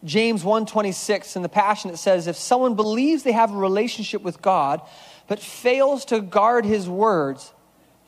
James 0.05 0.45
1:26 0.45 1.35
in 1.35 1.43
the 1.43 1.49
Passion 1.49 1.91
it 1.91 1.97
says 1.97 2.29
if 2.29 2.37
someone 2.37 2.77
believes 2.77 3.25
they 3.25 3.33
have 3.33 3.53
a 3.53 3.57
relationship 3.57 4.23
with 4.23 4.41
God 4.41 4.81
but 5.27 5.41
fails 5.41 6.05
to 6.05 6.21
guard 6.21 6.65
his 6.65 6.89
words 6.89 7.53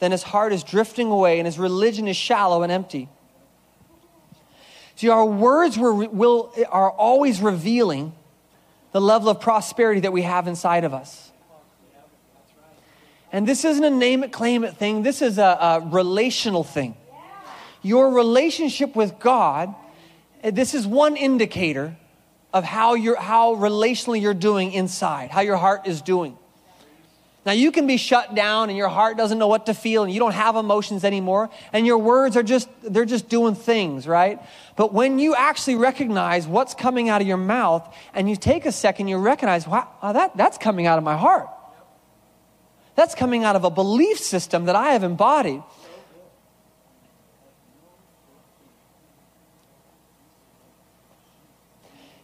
then 0.04 0.12
his 0.12 0.22
heart 0.22 0.52
is 0.52 0.62
drifting 0.62 1.10
away 1.10 1.38
and 1.38 1.46
his 1.46 1.58
religion 1.58 2.06
is 2.06 2.16
shallow 2.16 2.62
and 2.62 2.70
empty. 2.70 3.08
See 4.96 5.08
our 5.08 5.24
words 5.24 5.78
will, 5.78 6.52
are 6.68 6.90
always 6.90 7.40
revealing 7.40 8.14
the 8.92 9.00
level 9.00 9.30
of 9.30 9.40
prosperity 9.40 10.00
that 10.00 10.12
we 10.12 10.22
have 10.22 10.46
inside 10.46 10.84
of 10.84 10.92
us. 10.92 11.32
And 13.32 13.48
this 13.48 13.64
isn't 13.64 13.82
a 13.82 13.90
name 13.90 14.22
it, 14.22 14.30
claim 14.30 14.62
it 14.62 14.76
thing, 14.76 15.02
this 15.02 15.22
is 15.22 15.38
a, 15.38 15.42
a 15.42 15.80
relational 15.80 16.62
thing. 16.62 16.96
Your 17.82 18.10
relationship 18.10 18.94
with 18.94 19.18
God, 19.18 19.74
eh, 20.42 20.50
this 20.50 20.74
is 20.74 20.86
one 20.86 21.16
indicator 21.16 21.96
of 22.52 22.62
how, 22.62 22.94
you're, 22.94 23.20
how 23.20 23.56
relationally 23.56 24.20
you're 24.20 24.34
doing 24.34 24.72
inside, 24.72 25.30
how 25.30 25.40
your 25.40 25.56
heart 25.56 25.88
is 25.88 26.00
doing. 26.00 26.38
Now, 27.46 27.52
you 27.52 27.72
can 27.72 27.86
be 27.86 27.98
shut 27.98 28.34
down 28.34 28.70
and 28.70 28.78
your 28.78 28.88
heart 28.88 29.18
doesn't 29.18 29.38
know 29.38 29.48
what 29.48 29.66
to 29.66 29.74
feel 29.74 30.02
and 30.02 30.10
you 30.10 30.18
don't 30.18 30.32
have 30.32 30.56
emotions 30.56 31.04
anymore 31.04 31.50
and 31.74 31.86
your 31.86 31.98
words 31.98 32.38
are 32.38 32.42
just, 32.42 32.70
they're 32.82 33.04
just 33.04 33.28
doing 33.28 33.54
things, 33.54 34.06
right? 34.06 34.40
But 34.76 34.94
when 34.94 35.18
you 35.18 35.34
actually 35.34 35.76
recognize 35.76 36.46
what's 36.46 36.72
coming 36.72 37.10
out 37.10 37.20
of 37.20 37.26
your 37.26 37.36
mouth 37.36 37.94
and 38.14 38.30
you 38.30 38.36
take 38.36 38.64
a 38.64 38.72
second, 38.72 39.08
you 39.08 39.18
recognize, 39.18 39.68
wow, 39.68 39.86
that, 40.02 40.34
that's 40.38 40.56
coming 40.56 40.86
out 40.86 40.96
of 40.96 41.04
my 41.04 41.18
heart. 41.18 41.48
That's 42.94 43.14
coming 43.14 43.44
out 43.44 43.56
of 43.56 43.64
a 43.64 43.70
belief 43.70 44.18
system 44.18 44.64
that 44.64 44.76
I 44.76 44.92
have 44.92 45.02
embodied. 45.02 45.62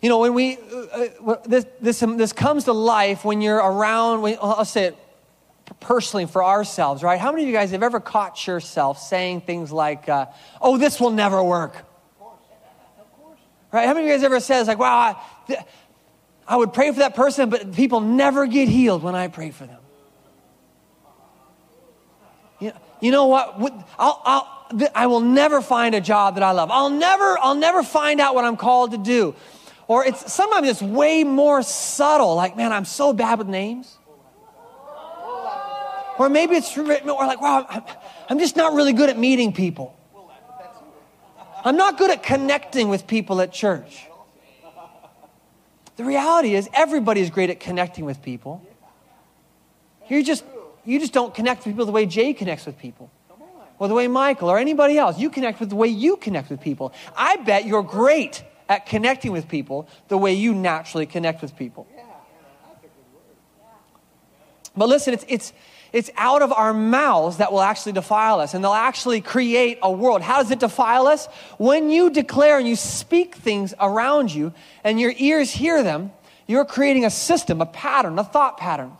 You 0.01 0.09
know, 0.09 0.21
when 0.21 0.33
we, 0.33 0.57
uh, 0.57 1.09
uh 1.27 1.37
this, 1.45 1.67
this, 1.79 2.01
this 2.01 2.33
comes 2.33 2.65
to 2.65 2.73
life 2.73 3.23
when 3.23 3.43
you're 3.43 3.59
around, 3.59 4.23
when, 4.23 4.39
I'll 4.41 4.65
say 4.65 4.85
it 4.85 4.97
personally 5.81 6.27
for 6.27 6.45
ourselves, 6.45 7.03
right? 7.03 7.19
How 7.19 7.33
many 7.33 7.45
of 7.45 7.49
you 7.49 7.55
guys 7.55 7.71
have 7.71 7.83
ever 7.83 8.01
caught 8.01 8.47
yourself 8.47 9.01
saying 9.01 9.43
things 9.43 9.73
like, 9.73 10.09
uh, 10.09 10.27
oh, 10.61 10.77
this 10.77 11.01
will 11.01 11.11
never 11.11 11.43
work? 11.43 11.77
Right? 13.73 13.87
How 13.87 13.95
many 13.95 14.07
of 14.07 14.11
you 14.11 14.17
guys 14.17 14.25
ever 14.25 14.41
says 14.41 14.69
like, 14.69 14.79
wow, 14.79 15.17
I, 15.49 15.65
I 16.47 16.57
would 16.57 16.73
pray 16.73 16.91
for 16.93 16.99
that 17.01 17.15
person, 17.15 17.51
but 17.51 17.73
people 17.73 18.01
never 18.01 18.47
get 18.47 18.69
healed 18.69 19.03
when 19.03 19.15
I 19.15 19.29
pray 19.29 19.51
for 19.51 19.67
them? 19.67 19.79
You, 22.59 22.73
you 23.01 23.11
know 23.11 23.27
what? 23.27 23.55
I'll, 23.99 24.21
I'll, 24.25 24.91
I 24.95 25.07
will 25.07 25.21
never 25.21 25.61
find 25.63 25.95
a 25.95 26.01
job 26.01 26.35
that 26.35 26.43
I 26.43 26.51
love. 26.53 26.71
I'll 26.71 26.91
never, 26.91 27.39
I'll 27.41 27.55
never 27.55 27.83
find 27.83 28.21
out 28.21 28.35
what 28.35 28.45
I'm 28.45 28.57
called 28.57 28.93
to 28.93 28.99
do. 28.99 29.35
Or 29.89 30.05
it's 30.05 30.33
sometimes 30.33 30.69
it's 30.69 30.83
way 30.83 31.25
more 31.25 31.63
subtle. 31.63 32.35
Like, 32.37 32.57
man, 32.57 32.73
I'm 32.73 32.85
so 32.85 33.13
bad 33.13 33.39
with 33.39 33.49
names. 33.49 33.97
Or 36.21 36.29
maybe 36.29 36.55
it's 36.55 36.77
or 36.77 36.85
like, 36.85 37.41
wow, 37.41 37.67
I'm, 38.29 38.39
just 38.39 38.55
not 38.55 38.75
really 38.75 38.93
good 38.93 39.09
at 39.09 39.19
meeting 39.19 39.55
people. 39.55 39.97
I'm 41.65 41.79
not 41.79 41.97
good 41.97 42.11
at 42.11 42.23
connecting 42.23 42.91
with 42.91 43.07
people 43.07 43.41
at 43.41 43.55
church. 43.55 44.05
The 45.97 46.05
reality 46.05 46.55
is, 46.55 46.69
everybody 46.75 47.23
is 47.23 47.31
great 47.31 47.49
at 47.49 47.59
connecting 47.59 48.05
with 48.05 48.21
people. 48.21 48.63
You're 50.11 50.23
just 50.23 50.45
you 50.85 51.01
just 51.01 51.15
don't 51.15 51.33
connect 51.33 51.65
with 51.65 51.73
people 51.75 51.87
the 51.87 51.93
way 51.93 52.05
Jay 52.05 52.35
connects 52.35 52.67
with 52.67 52.79
people. 52.79 53.11
Or 53.79 53.89
the 53.89 53.95
way 53.95 54.07
Michael 54.07 54.51
or 54.51 54.59
anybody 54.59 54.99
else. 54.99 55.19
You 55.19 55.31
connect 55.31 55.59
with 55.59 55.71
the 55.71 55.77
way 55.77 55.89
you 55.89 56.19
connect 56.19 56.51
with 56.51 56.61
people. 56.61 56.93
I 57.17 57.37
bet 57.37 57.65
you're 57.65 57.83
great 57.83 58.45
at 58.69 58.85
connecting 58.85 59.33
with 59.33 59.49
people 59.49 59.89
the 60.09 60.19
way 60.19 60.35
you 60.35 60.53
naturally 60.53 61.07
connect 61.07 61.41
with 61.41 61.57
people. 61.57 61.87
But 64.77 64.91
listen, 64.91 65.15
it's, 65.15 65.25
it's, 65.27 65.53
it's 65.93 66.11
out 66.17 66.43
of 66.43 66.53
our 66.53 66.73
mouths 66.73 67.39
that 67.39 67.53
will 67.53 67.61
actually 67.61 67.93
defile 67.93 68.41
us, 68.41 68.55
and 68.55 68.63
they'll 68.63 68.73
actually 68.73 69.21
create 69.21 69.79
a 69.83 69.91
world. 69.91 70.23
How 70.23 70.43
does 70.43 70.51
it 70.51 70.61
defile 70.61 71.07
us? 71.07 71.27
When 71.59 71.91
you 71.91 72.11
declare 72.11 72.59
and 72.59 72.69
you 72.69 72.77
speak 72.77 73.35
things 73.35 73.75
around 73.81 74.33
you, 74.33 74.53
and 74.85 75.01
your 75.01 75.13
ears 75.17 75.51
hear 75.51 75.83
them, 75.83 76.13
you're 76.47 76.65
creating 76.65 77.05
a 77.05 77.11
system, 77.11 77.61
a 77.61 77.67
pattern, 77.67 78.19
a 78.19 78.25
thought 78.25 78.57
pattern. 78.57 78.93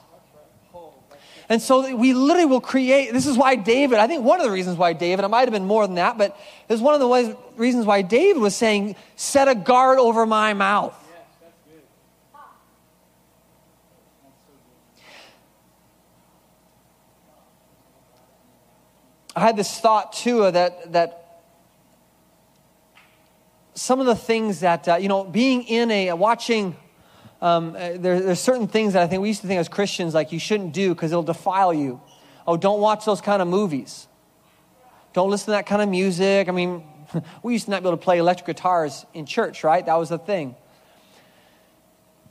And 1.49 1.61
so 1.61 1.97
we 1.97 2.15
literally 2.15 2.47
will 2.47 2.61
create, 2.61 3.13
this 3.13 3.27
is 3.27 3.37
why 3.37 3.57
David, 3.57 3.99
I 3.99 4.07
think 4.07 4.23
one 4.23 4.39
of 4.39 4.47
the 4.47 4.53
reasons 4.53 4.77
why 4.77 4.93
David, 4.93 5.25
it 5.25 5.29
might 5.29 5.41
have 5.41 5.51
been 5.51 5.67
more 5.67 5.85
than 5.85 5.97
that, 5.97 6.17
but 6.17 6.39
this 6.69 6.77
is 6.77 6.81
one 6.81 6.95
of 6.95 7.01
the 7.01 7.09
ways, 7.09 7.35
reasons 7.57 7.87
why 7.87 8.03
David 8.03 8.41
was 8.41 8.55
saying, 8.55 8.95
set 9.17 9.49
a 9.49 9.57
guard 9.57 9.99
over 9.99 10.27
my 10.27 10.55
mouth. 10.55 10.97
I 19.41 19.45
had 19.45 19.57
this 19.57 19.81
thought 19.81 20.13
too 20.13 20.51
that, 20.51 20.93
that 20.93 21.41
some 23.73 23.99
of 23.99 24.05
the 24.05 24.15
things 24.15 24.61
that, 24.61 24.87
uh, 24.87 24.97
you 24.97 25.09
know, 25.09 25.25
being 25.25 25.63
in 25.63 25.91
a, 25.91 26.13
watching, 26.13 26.77
um, 27.41 27.71
uh, 27.71 27.93
there, 27.97 28.21
there's 28.21 28.39
certain 28.39 28.69
things 28.69 28.93
that 28.93 29.03
I 29.03 29.07
think 29.07 29.23
we 29.23 29.29
used 29.29 29.41
to 29.41 29.47
think 29.47 29.59
as 29.59 29.67
Christians 29.67 30.13
like 30.13 30.31
you 30.31 30.39
shouldn't 30.39 30.75
do 30.75 30.91
because 30.95 31.11
it'll 31.11 31.23
defile 31.23 31.73
you. 31.73 32.03
Oh, 32.47 32.59
don't 32.59 32.83
watch 32.83 33.07
those 33.07 33.23
kind 33.23 33.41
of 33.41 33.49
movies. 33.49 34.09
Don't 35.15 35.31
listen 35.31 35.47
to 35.47 35.51
that 35.53 35.65
kind 35.65 35.81
of 35.81 35.89
music. 35.89 36.51
I 36.51 36.53
mean, 36.53 36.85
we 37.43 37.55
used 37.55 37.65
to 37.65 37.71
not 37.71 37.83
be 37.83 37.89
able 37.89 37.97
to 37.97 38.05
play 38.05 38.19
electric 38.19 38.47
guitars 38.47 39.07
in 39.15 39.25
church, 39.25 39.65
right? 39.65 39.87
That 39.87 39.95
was 39.95 40.11
the 40.11 40.19
thing. 40.19 40.55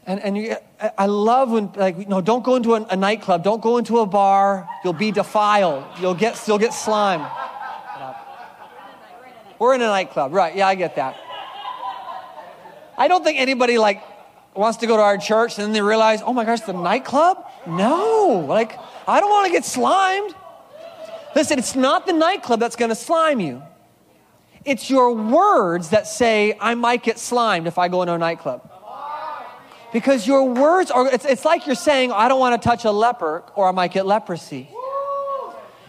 And, 0.09 0.19
and 0.21 0.35
you, 0.35 0.55
I 0.97 1.05
love 1.05 1.51
when, 1.51 1.71
like, 1.73 2.09
no, 2.09 2.19
don't 2.19 2.43
go 2.43 2.55
into 2.55 2.73
a, 2.73 2.81
a, 2.89 2.95
nightclub. 2.95 3.43
Don't 3.43 3.61
go 3.61 3.77
into 3.77 3.99
a 3.99 4.07
bar. 4.07 4.67
You'll 4.83 4.93
be 4.93 5.11
defiled. 5.11 5.83
You'll 6.01 6.15
get, 6.15 6.41
you'll 6.47 6.57
get 6.57 6.73
slime. 6.73 7.29
We're 9.59 9.75
in 9.75 9.83
a 9.83 9.85
nightclub. 9.85 10.33
Right. 10.33 10.55
Yeah, 10.55 10.67
I 10.67 10.73
get 10.73 10.95
that. 10.95 11.15
I 12.97 13.07
don't 13.07 13.23
think 13.23 13.37
anybody, 13.39 13.77
like, 13.77 14.01
wants 14.55 14.79
to 14.79 14.87
go 14.87 14.97
to 14.97 15.03
our 15.03 15.19
church 15.19 15.59
and 15.59 15.65
then 15.67 15.73
they 15.73 15.81
realize, 15.83 16.23
oh 16.23 16.33
my 16.33 16.43
gosh, 16.43 16.61
the 16.61 16.73
nightclub? 16.73 17.45
No. 17.67 18.43
Like, 18.49 18.79
I 19.07 19.19
don't 19.19 19.29
want 19.29 19.45
to 19.45 19.51
get 19.51 19.63
slimed. 19.63 20.33
Listen, 21.35 21.59
it's 21.59 21.75
not 21.75 22.07
the 22.07 22.13
nightclub 22.13 22.59
that's 22.59 22.75
going 22.75 22.89
to 22.89 22.95
slime 22.95 23.39
you. 23.39 23.61
It's 24.65 24.89
your 24.89 25.13
words 25.13 25.89
that 25.89 26.07
say, 26.07 26.57
I 26.59 26.73
might 26.73 27.03
get 27.03 27.19
slimed 27.19 27.67
if 27.67 27.77
I 27.77 27.89
go 27.89 28.01
into 28.01 28.15
a 28.15 28.17
nightclub. 28.17 28.68
Because 29.91 30.27
your 30.27 30.43
words 30.43 30.91
are, 30.91 31.07
it's, 31.07 31.25
it's 31.25 31.45
like 31.45 31.65
you're 31.65 31.75
saying, 31.75 32.11
I 32.11 32.27
don't 32.27 32.39
want 32.39 32.61
to 32.61 32.67
touch 32.67 32.85
a 32.85 32.91
leper 32.91 33.43
or 33.55 33.67
I 33.67 33.71
might 33.71 33.91
get 33.91 34.05
leprosy. 34.05 34.69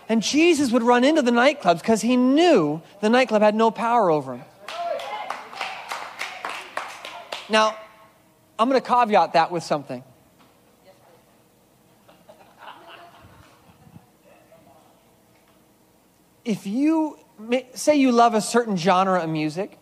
And 0.08 0.22
Jesus 0.22 0.72
would 0.72 0.82
run 0.82 1.04
into 1.04 1.22
the 1.22 1.30
nightclubs 1.30 1.80
because 1.80 2.00
he 2.00 2.16
knew 2.16 2.82
the 3.00 3.08
nightclub 3.08 3.42
had 3.42 3.54
no 3.54 3.70
power 3.70 4.10
over 4.10 4.36
him. 4.36 4.44
Now, 7.48 7.76
I'm 8.58 8.68
going 8.68 8.80
to 8.80 8.86
caveat 8.86 9.34
that 9.34 9.50
with 9.50 9.62
something. 9.62 10.02
If 16.44 16.66
you 16.66 17.18
say 17.74 17.96
you 17.96 18.12
love 18.12 18.34
a 18.34 18.40
certain 18.40 18.76
genre 18.76 19.20
of 19.22 19.28
music, 19.28 19.79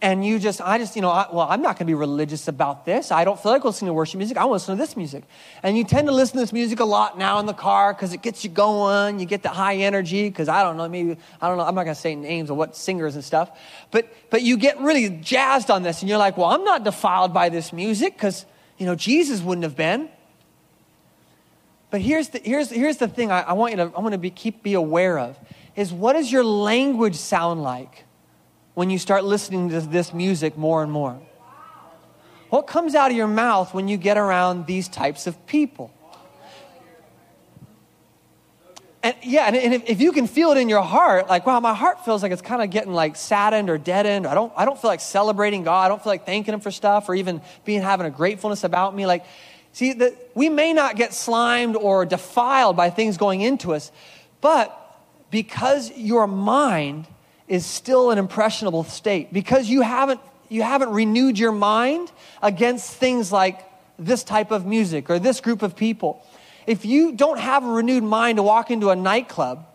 and 0.00 0.24
you 0.24 0.38
just, 0.38 0.60
I 0.60 0.78
just, 0.78 0.94
you 0.94 1.02
know, 1.02 1.10
I, 1.10 1.26
well, 1.32 1.48
I'm 1.50 1.60
not 1.60 1.70
going 1.70 1.78
to 1.78 1.84
be 1.86 1.94
religious 1.94 2.46
about 2.46 2.84
this. 2.84 3.10
I 3.10 3.24
don't 3.24 3.38
feel 3.40 3.50
like 3.50 3.64
listening 3.64 3.88
to 3.88 3.92
worship 3.92 4.18
music. 4.18 4.36
I 4.36 4.44
want 4.44 4.50
to 4.50 4.52
listen 4.52 4.76
to 4.76 4.80
this 4.80 4.96
music. 4.96 5.24
And 5.64 5.76
you 5.76 5.82
tend 5.82 6.06
to 6.06 6.14
listen 6.14 6.34
to 6.34 6.40
this 6.40 6.52
music 6.52 6.78
a 6.78 6.84
lot 6.84 7.18
now 7.18 7.40
in 7.40 7.46
the 7.46 7.52
car 7.52 7.92
because 7.92 8.12
it 8.12 8.22
gets 8.22 8.44
you 8.44 8.50
going. 8.50 9.18
You 9.18 9.26
get 9.26 9.42
the 9.42 9.48
high 9.48 9.74
energy 9.76 10.28
because 10.28 10.48
I 10.48 10.62
don't 10.62 10.76
know, 10.76 10.88
maybe, 10.88 11.16
I 11.40 11.48
don't 11.48 11.56
know, 11.56 11.64
I'm 11.64 11.74
not 11.74 11.82
going 11.82 11.96
to 11.96 12.00
say 12.00 12.14
names 12.14 12.48
of 12.48 12.56
what 12.56 12.76
singers 12.76 13.16
and 13.16 13.24
stuff. 13.24 13.50
But, 13.90 14.08
but 14.30 14.42
you 14.42 14.56
get 14.56 14.80
really 14.80 15.08
jazzed 15.08 15.68
on 15.68 15.82
this 15.82 16.00
and 16.00 16.08
you're 16.08 16.18
like, 16.18 16.36
well, 16.36 16.50
I'm 16.50 16.62
not 16.62 16.84
defiled 16.84 17.34
by 17.34 17.48
this 17.48 17.72
music 17.72 18.14
because, 18.14 18.46
you 18.78 18.86
know, 18.86 18.94
Jesus 18.94 19.40
wouldn't 19.40 19.64
have 19.64 19.76
been. 19.76 20.08
But 21.90 22.02
here's 22.02 22.28
the, 22.28 22.38
here's, 22.38 22.70
here's 22.70 22.98
the 22.98 23.08
thing 23.08 23.32
I, 23.32 23.40
I 23.40 23.52
want 23.54 23.72
you 23.72 23.78
to, 23.78 23.92
I 23.96 24.00
want 24.00 24.12
to 24.12 24.18
be, 24.18 24.30
keep, 24.30 24.62
be 24.62 24.74
aware 24.74 25.18
of 25.18 25.36
is 25.74 25.92
what 25.92 26.12
does 26.12 26.30
your 26.30 26.44
language 26.44 27.16
sound 27.16 27.64
like? 27.64 28.04
When 28.78 28.90
you 28.90 28.98
start 29.00 29.24
listening 29.24 29.70
to 29.70 29.80
this 29.80 30.14
music 30.14 30.56
more 30.56 30.84
and 30.84 30.92
more? 30.92 31.20
What 32.48 32.68
comes 32.68 32.94
out 32.94 33.10
of 33.10 33.16
your 33.16 33.26
mouth 33.26 33.74
when 33.74 33.88
you 33.88 33.96
get 33.96 34.16
around 34.16 34.66
these 34.66 34.86
types 34.86 35.26
of 35.26 35.34
people? 35.48 35.92
And 39.02 39.16
yeah, 39.24 39.46
and 39.48 39.74
if, 39.74 39.82
if 39.90 40.00
you 40.00 40.12
can 40.12 40.28
feel 40.28 40.52
it 40.52 40.58
in 40.58 40.68
your 40.68 40.82
heart, 40.82 41.28
like, 41.28 41.44
wow, 41.44 41.58
my 41.58 41.74
heart 41.74 42.04
feels 42.04 42.22
like 42.22 42.30
it's 42.30 42.40
kind 42.40 42.62
of 42.62 42.70
getting 42.70 42.92
like 42.92 43.16
saddened 43.16 43.68
or 43.68 43.78
deadened. 43.78 44.28
I 44.28 44.34
don't, 44.34 44.52
I 44.56 44.64
don't 44.64 44.80
feel 44.80 44.90
like 44.90 45.00
celebrating 45.00 45.64
God. 45.64 45.86
I 45.86 45.88
don't 45.88 46.00
feel 46.00 46.12
like 46.12 46.24
thanking 46.24 46.54
Him 46.54 46.60
for 46.60 46.70
stuff 46.70 47.08
or 47.08 47.16
even 47.16 47.42
being 47.64 47.82
having 47.82 48.06
a 48.06 48.10
gratefulness 48.10 48.62
about 48.62 48.94
me. 48.94 49.06
Like, 49.06 49.24
see, 49.72 49.92
that 49.94 50.14
we 50.36 50.48
may 50.48 50.72
not 50.72 50.94
get 50.94 51.12
slimed 51.12 51.74
or 51.74 52.06
defiled 52.06 52.76
by 52.76 52.90
things 52.90 53.16
going 53.16 53.40
into 53.40 53.74
us, 53.74 53.90
but 54.40 54.72
because 55.32 55.90
your 55.96 56.28
mind 56.28 57.08
is 57.48 57.64
still 57.64 58.10
an 58.10 58.18
impressionable 58.18 58.84
state 58.84 59.32
because 59.32 59.68
you 59.68 59.80
haven't, 59.82 60.20
you 60.48 60.62
haven't 60.62 60.90
renewed 60.90 61.38
your 61.38 61.52
mind 61.52 62.12
against 62.42 62.92
things 62.92 63.32
like 63.32 63.64
this 63.98 64.22
type 64.22 64.50
of 64.50 64.66
music 64.66 65.10
or 65.10 65.18
this 65.18 65.40
group 65.40 65.62
of 65.62 65.74
people. 65.74 66.24
If 66.66 66.84
you 66.84 67.12
don't 67.12 67.38
have 67.38 67.64
a 67.64 67.68
renewed 67.68 68.04
mind 68.04 68.36
to 68.36 68.42
walk 68.42 68.70
into 68.70 68.90
a 68.90 68.96
nightclub 68.96 69.66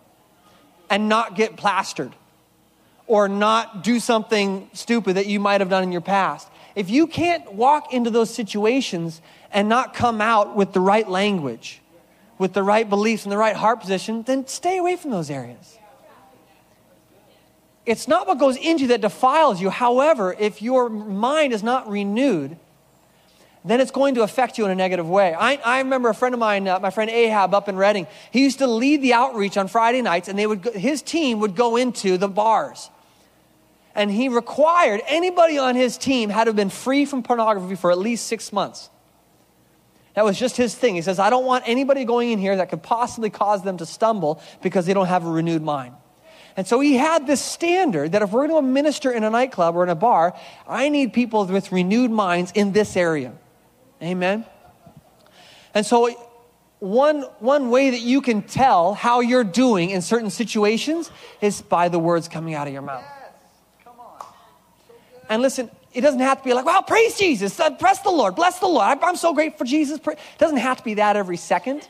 and 0.90 1.10
not 1.10 1.36
get 1.36 1.58
plastered 1.58 2.14
or 3.08 3.28
not 3.28 3.84
do 3.84 4.00
something 4.00 4.70
stupid 4.74 5.16
that 5.16 5.26
you 5.26 5.40
might 5.40 5.60
have 5.60 5.70
done 5.70 5.84
in 5.84 5.92
your 5.92 6.02
past, 6.02 6.48
if 6.76 6.90
you 6.90 7.08
can't 7.08 7.54
walk 7.54 7.94
into 7.94 8.10
those 8.10 8.34
situations 8.34 9.22
and 9.52 9.68
not 9.68 9.94
come 9.94 10.22
out 10.22 10.56
with 10.56 10.74
the 10.74 10.80
right 10.80 11.08
language, 11.08 11.82
with 12.38 12.54
the 12.54 12.64
right 12.64 12.90
beliefs 12.90 13.24
and 13.24 13.32
the 13.32 13.38
right 13.38 13.56
heart 13.56 13.80
position, 13.82 14.24
then 14.24 14.48
stay 14.48 14.78
away 14.78 14.96
from 14.96 15.12
those 15.12 15.30
areas. 15.30 15.78
It's 17.86 18.08
not 18.08 18.28
what 18.28 18.40
goes 18.40 18.56
into 18.56 18.84
you 18.84 18.88
that 18.90 19.02
defiles 19.02 19.62
you. 19.62 19.70
However, 19.70 20.34
if 20.38 20.62
your 20.62 20.90
mind 20.90 21.52
is 21.52 21.64
not 21.64 21.90
renewed, 21.90 22.58
then 23.66 23.80
it's 23.80 23.92
going 23.92 24.16
to 24.16 24.24
affect 24.24 24.58
you 24.58 24.66
in 24.66 24.72
a 24.72 24.76
negative 24.76 25.08
way. 25.08 25.34
I, 25.34 25.56
I 25.56 25.78
remember 25.80 26.10
a 26.10 26.14
friend 26.14 26.34
of 26.34 26.40
mine, 26.40 26.68
uh, 26.68 26.80
my 26.80 26.90
friend 26.90 27.10
Ahab 27.10 27.54
up 27.54 27.70
in 27.70 27.76
Redding, 27.76 28.08
he 28.32 28.44
used 28.44 28.60
to 28.60 28.68
lead 28.68 29.02
the 29.02 29.14
outreach 29.14 29.58
on 29.58 29.68
Friday 29.68 30.02
nights, 30.02 30.28
and 30.28 30.38
they 30.38 30.48
would, 30.48 30.64
his 30.66 31.02
team 31.02 31.40
would 31.40 31.56
go 31.56 31.76
into 31.78 32.18
the 32.18 32.28
bars. 32.28 32.90
And 33.96 34.10
he 34.10 34.28
required 34.28 35.02
anybody 35.08 35.58
on 35.58 35.76
his 35.76 35.98
team 35.98 36.30
had 36.30 36.46
to 36.46 36.50
have 36.50 36.56
been 36.56 36.70
free 36.70 37.06
from 37.06 37.24
pornography 37.24 37.76
for 37.76 37.92
at 37.92 37.98
least 37.98 38.28
six 38.28 38.52
months. 38.52 38.90
That 40.16 40.26
was 40.26 40.38
just 40.38 40.58
his 40.58 40.76
thing. 40.76 40.96
He 40.96 41.02
says, 41.02 41.20
I 41.20 41.30
don't 41.30 41.46
want 41.46 41.64
anybody 41.68 42.06
going 42.06 42.32
in 42.32 42.40
here 42.40 42.56
that 42.58 42.70
could 42.70 42.84
possibly 42.84 43.30
cause 43.30 43.64
them 43.64 43.78
to 43.78 43.86
stumble 43.86 44.42
because 44.62 44.86
they 44.86 44.94
don't 44.94 45.08
have 45.08 45.26
a 45.26 45.30
renewed 45.30 45.62
mind. 45.62 45.96
And 46.56 46.68
so 46.68 46.80
he 46.80 46.96
had 46.96 47.26
this 47.26 47.42
standard 47.42 48.12
that 48.12 48.22
if 48.22 48.32
we're 48.32 48.48
going 48.48 48.64
to 48.64 48.72
minister 48.72 49.12
in 49.12 49.24
a 49.24 49.30
nightclub 49.30 49.76
or 49.76 49.84
in 49.84 49.90
a 49.90 49.96
bar, 49.96 50.36
I 50.68 50.90
need 50.90 51.14
people 51.14 51.46
with 51.46 51.72
renewed 51.72 52.12
minds 52.12 52.52
in 52.54 52.74
this 52.74 52.96
area. 52.96 53.34
Amen. 54.02 54.46
And 55.74 55.86
so 55.86 56.10
one, 56.80 57.22
one 57.40 57.70
way 57.70 57.92
that 57.92 58.02
you 58.02 58.22
can 58.22 58.42
tell 58.42 58.94
how 58.94 59.22
you're 59.22 59.44
doing 59.44 59.90
in 59.90 60.02
certain 60.02 60.30
situations 60.30 61.10
is 61.42 61.62
by 61.62 61.90
the 61.90 61.98
words 61.98 62.28
coming 62.28 62.54
out 62.54 62.68
of 62.68 62.74
your 62.74 62.82
mouth. 62.82 63.06
and 65.30 65.42
listen, 65.42 65.72
it 65.94 66.02
doesn't 66.02 66.20
have 66.20 66.40
to 66.40 66.44
be 66.44 66.54
like, 66.54 66.66
well, 66.66 66.84
praise 66.84 67.18
Jesus, 67.18 67.60
uh, 67.60 67.70
bless 67.70 68.00
the 68.00 68.10
Lord, 68.10 68.36
bless 68.36 68.60
the 68.60 68.68
Lord. 68.68 69.00
I'm 69.02 69.16
so 69.16 69.34
grateful 69.34 69.60
for 69.60 69.66
Jesus. 69.66 70.00
It 70.06 70.20
doesn't 70.38 70.58
have 70.58 70.78
to 70.78 70.84
be 70.84 70.96
that 70.96 71.16
every 71.16 71.38
second. 71.38 71.88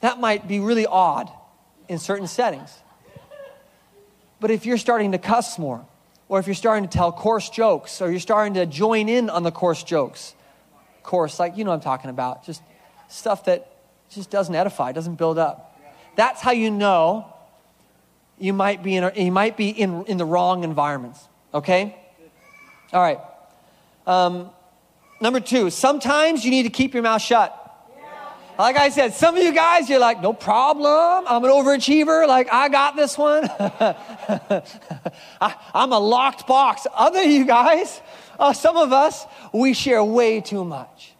That 0.00 0.18
might 0.18 0.48
be 0.48 0.60
really 0.60 0.86
odd 0.86 1.30
in 1.88 1.98
certain 1.98 2.26
settings. 2.26 2.76
But 4.40 4.50
if 4.50 4.66
you're 4.66 4.78
starting 4.78 5.12
to 5.12 5.18
cuss 5.18 5.58
more, 5.58 5.84
or 6.28 6.38
if 6.38 6.46
you're 6.46 6.54
starting 6.54 6.88
to 6.88 6.90
tell 6.90 7.12
coarse 7.12 7.48
jokes, 7.50 8.02
or 8.02 8.10
you're 8.10 8.20
starting 8.20 8.54
to 8.54 8.66
join 8.66 9.08
in 9.08 9.30
on 9.30 9.42
the 9.42 9.52
coarse 9.52 9.82
jokes, 9.82 10.34
coarse, 11.02 11.38
like 11.38 11.56
you 11.56 11.64
know 11.64 11.72
I'm 11.72 11.80
talking 11.80 12.10
about, 12.10 12.44
just 12.44 12.62
stuff 13.08 13.44
that 13.44 13.70
just 14.10 14.30
doesn't 14.30 14.54
edify, 14.54 14.92
doesn't 14.92 15.16
build 15.16 15.38
up. 15.38 15.78
That's 16.16 16.40
how 16.40 16.52
you 16.52 16.70
know 16.70 17.32
you 18.38 18.52
might 18.52 18.82
be 18.82 18.96
in, 18.96 19.10
you 19.16 19.32
might 19.32 19.56
be 19.56 19.70
in, 19.70 20.04
in 20.04 20.16
the 20.16 20.24
wrong 20.24 20.64
environments. 20.64 21.20
Okay? 21.54 21.96
All 22.92 23.00
right. 23.00 23.18
Um, 24.06 24.50
number 25.20 25.40
two, 25.40 25.70
sometimes 25.70 26.44
you 26.44 26.50
need 26.50 26.64
to 26.64 26.70
keep 26.70 26.94
your 26.94 27.02
mouth 27.02 27.22
shut. 27.22 27.62
Like 28.58 28.76
I 28.78 28.88
said, 28.88 29.12
some 29.12 29.36
of 29.36 29.42
you 29.42 29.52
guys, 29.52 29.90
you're 29.90 29.98
like, 29.98 30.22
no 30.22 30.32
problem. 30.32 31.24
I'm 31.28 31.44
an 31.44 31.50
overachiever. 31.50 32.26
Like, 32.26 32.48
I 32.50 32.68
got 32.68 32.96
this 32.96 33.18
one. 33.18 33.44
I, 35.40 35.54
am 35.74 35.92
a 35.92 35.98
locked 35.98 36.46
box. 36.46 36.86
Other 36.94 37.22
you 37.22 37.44
guys, 37.44 38.00
uh, 38.38 38.54
some 38.54 38.76
of 38.76 38.92
us, 38.92 39.26
we 39.52 39.74
share 39.74 40.02
way 40.02 40.40
too 40.40 40.64
much. 40.64 41.12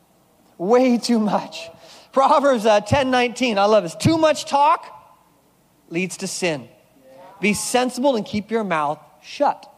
Way 0.57 0.97
too 0.97 1.19
much. 1.19 1.69
Proverbs 2.13 2.65
uh, 2.65 2.81
10 2.81 3.11
19, 3.11 3.59
I 3.59 3.67
love 3.67 3.83
this. 3.83 3.95
Too 3.95 4.17
much 4.17 4.47
talk 4.47 4.87
leads 5.91 6.17
to 6.19 6.27
sin. 6.27 6.69
Be 7.41 7.53
sensible 7.53 8.17
and 8.17 8.25
keep 8.25 8.51
your 8.51 8.65
mouth 8.65 8.99
shut. 9.23 9.71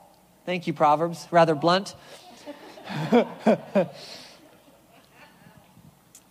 Thank 0.47 0.69
you, 0.69 0.73
Proverbs. 0.73 1.27
Rather 1.33 1.57
blunt. 1.57 1.97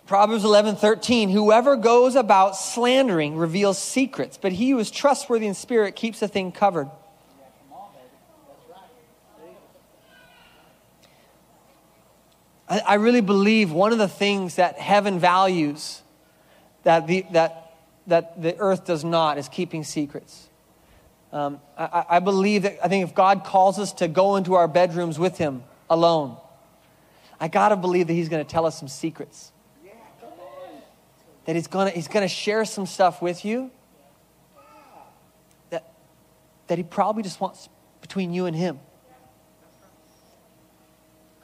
Proverbs 0.07 0.45
11, 0.45 0.77
13, 0.77 1.29
whoever 1.29 1.75
goes 1.75 2.15
about 2.15 2.55
slandering 2.55 3.35
reveals 3.35 3.77
secrets, 3.77 4.39
but 4.41 4.53
he 4.53 4.69
who 4.69 4.79
is 4.79 4.89
trustworthy 4.89 5.47
in 5.47 5.53
spirit 5.53 5.97
keeps 5.97 6.21
a 6.21 6.29
thing 6.29 6.53
covered. 6.53 6.89
I, 12.69 12.95
really 12.95 13.21
believe 13.21 13.71
one 13.71 13.93
of 13.93 13.97
the 13.97 14.09
things 14.09 14.55
that 14.55 14.77
heaven 14.77 15.19
values 15.19 16.01
that 16.83 17.07
the, 17.07 17.25
that, 17.31 17.75
that 18.07 18.41
the 18.41 18.57
earth 18.57 18.85
does 18.85 19.05
not 19.05 19.37
is 19.37 19.47
keeping 19.47 19.85
secrets. 19.85 20.49
Um, 21.31 21.61
I, 21.77 22.05
I 22.09 22.19
believe 22.19 22.63
that, 22.63 22.77
I 22.83 22.89
think 22.89 23.07
if 23.07 23.15
God 23.15 23.45
calls 23.45 23.79
us 23.79 23.93
to 23.93 24.09
go 24.09 24.35
into 24.35 24.55
our 24.55 24.67
bedrooms 24.67 25.17
with 25.17 25.37
Him 25.37 25.63
alone, 25.89 26.35
I 27.39 27.47
got 27.47 27.69
to 27.69 27.77
believe 27.77 28.07
that 28.07 28.13
He's 28.13 28.27
going 28.27 28.45
to 28.45 28.49
tell 28.49 28.65
us 28.65 28.77
some 28.77 28.89
secrets 28.89 29.53
that 31.47 31.55
he's 31.55 31.65
going 31.65 31.91
he's 31.93 32.07
gonna 32.07 32.27
share 32.27 32.63
some 32.63 32.85
stuff 32.85 33.19
with 33.19 33.43
you 33.43 33.71
that, 35.71 35.91
that 36.67 36.77
he 36.77 36.83
probably 36.83 37.23
just 37.23 37.41
wants 37.41 37.69
between 38.07 38.33
you 38.33 38.45
and 38.45 38.55
Him. 38.55 38.79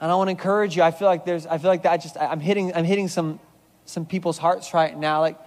And 0.00 0.10
I 0.10 0.14
want 0.14 0.28
to 0.28 0.32
encourage 0.32 0.76
you. 0.76 0.82
I 0.82 0.90
feel 0.90 1.08
like 1.08 1.24
there's, 1.24 1.46
I 1.46 1.58
feel 1.58 1.70
like 1.70 1.82
that 1.82 1.98
just, 1.98 2.16
I'm 2.18 2.40
hitting, 2.40 2.74
I'm 2.74 2.84
hitting 2.84 3.08
some, 3.08 3.38
some 3.84 4.06
people's 4.06 4.38
hearts 4.38 4.74
right 4.74 4.96
now. 4.96 5.20
Like, 5.20 5.38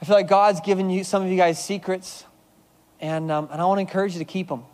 I 0.00 0.04
feel 0.04 0.16
like 0.16 0.28
God's 0.28 0.60
given 0.60 0.90
you, 0.90 1.04
some 1.04 1.22
of 1.22 1.28
you 1.28 1.36
guys, 1.36 1.62
secrets, 1.62 2.24
and, 3.00 3.30
um, 3.30 3.48
and 3.50 3.60
I 3.60 3.64
want 3.64 3.78
to 3.78 3.80
encourage 3.82 4.14
you 4.14 4.18
to 4.18 4.24
keep 4.24 4.48
them. 4.48 4.64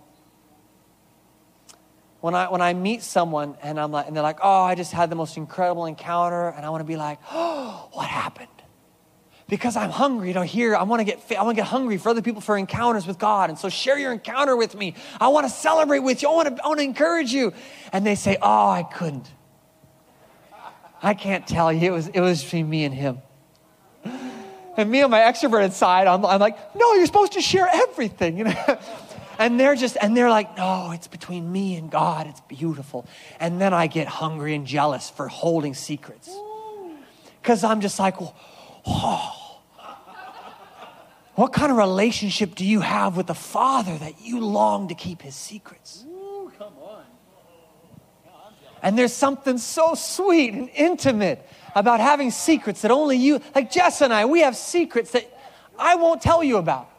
When 2.21 2.35
I, 2.35 2.51
when 2.51 2.61
I 2.61 2.75
meet 2.75 3.03
someone 3.03 3.57
and, 3.63 3.81
I'm 3.81 3.93
like, 3.93 4.07
and 4.07 4.15
they're 4.15 4.23
like, 4.23 4.41
oh, 4.43 4.63
I 4.63 4.75
just 4.75 4.93
had 4.93 5.09
the 5.11 5.17
most 5.17 5.37
incredible 5.37 5.87
encounter, 5.87 6.49
and 6.49 6.67
I 6.67 6.71
want 6.71 6.83
to 6.83 6.87
be 6.87 6.97
like, 6.97 7.19
oh, 7.31 7.89
what 7.93 8.07
happened? 8.07 8.49
because 9.51 9.77
I'm 9.77 9.91
hungry 9.91 10.33
to 10.33 10.45
hear. 10.45 10.77
I 10.77 10.85
want 10.85 11.01
to 11.01 11.05
get 11.05 11.21
I 11.37 11.43
want 11.43 11.57
to 11.57 11.63
get 11.63 11.69
hungry 11.69 11.99
for 11.99 12.09
other 12.09 12.23
people 12.23 12.41
for 12.41 12.57
encounters 12.57 13.07
with 13.07 13.19
God. 13.19 13.51
And 13.51 13.59
so 13.59 13.69
share 13.69 13.99
your 13.99 14.13
encounter 14.13 14.57
with 14.57 14.75
me. 14.75 14.95
I 15.21 15.29
want 15.29 15.47
to 15.47 15.53
celebrate 15.53 15.99
with 15.99 16.23
you. 16.23 16.31
I 16.31 16.33
want 16.33 16.57
to, 16.57 16.65
I 16.65 16.69
want 16.69 16.79
to 16.79 16.85
encourage 16.85 17.33
you. 17.33 17.53
And 17.93 18.07
they 18.07 18.15
say, 18.15 18.39
"Oh, 18.41 18.71
I 18.71 18.85
couldn't. 18.85 19.29
I 21.03 21.15
can't 21.15 21.47
tell 21.47 21.73
you. 21.73 21.89
It 21.89 21.91
was 21.91 22.09
it 22.09 22.21
was 22.21 22.43
between 22.43 22.71
me 22.71 22.85
and 22.85 22.95
him." 22.95 23.19
And 24.77 24.89
me 24.89 25.03
on 25.03 25.11
my 25.11 25.19
extroverted 25.19 25.73
side, 25.73 26.07
I'm, 26.07 26.25
I'm 26.25 26.41
like, 26.41 26.57
"No, 26.77 26.95
you're 26.95 27.05
supposed 27.05 27.33
to 27.33 27.43
share 27.43 27.69
everything." 27.71 28.39
You 28.39 28.45
know. 28.45 28.79
and 29.41 29.59
they're 29.59 29.75
just 29.75 29.97
and 30.01 30.17
they're 30.17 30.31
like 30.31 30.57
no 30.57 30.93
it's 30.93 31.09
between 31.09 31.51
me 31.51 31.75
and 31.75 31.91
god 31.91 32.29
it's 32.29 32.41
beautiful 32.43 33.07
and 33.41 33.61
then 33.61 33.75
i 33.75 33.87
get 33.87 34.07
hungry 34.07 34.55
and 34.55 34.67
jealous 34.67 35.11
for 35.11 35.27
holding 35.27 35.75
secrets 35.75 36.31
because 37.41 37.65
i'm 37.65 37.81
just 37.81 37.99
like 37.99 38.15
oh 38.87 39.51
what 41.41 41.55
kind 41.55 41.73
of 41.73 41.79
relationship 41.79 42.55
do 42.55 42.67
you 42.67 42.81
have 42.81 43.17
with 43.17 43.27
the 43.27 43.35
Father 43.35 43.97
that 43.97 44.21
you 44.21 44.41
long 44.41 44.89
to 44.89 44.95
keep 44.95 45.23
his 45.23 45.35
secrets? 45.35 46.05
Ooh, 46.07 46.53
come 46.59 46.75
on. 46.83 47.03
And 48.83 48.99
there's 48.99 49.15
something 49.15 49.57
so 49.57 49.95
sweet 49.95 50.53
and 50.53 50.69
intimate 50.75 51.49
about 51.75 51.99
having 51.99 52.31
secrets 52.31 52.83
that 52.83 52.91
only 52.91 53.17
you, 53.17 53.41
like 53.55 53.71
Jess 53.71 54.03
and 54.03 54.13
I, 54.13 54.27
we 54.27 54.41
have 54.41 54.55
secrets 54.55 55.13
that 55.13 55.35
I 55.79 55.95
won't 55.95 56.21
tell 56.21 56.45
you 56.45 56.59
about. 56.59 56.91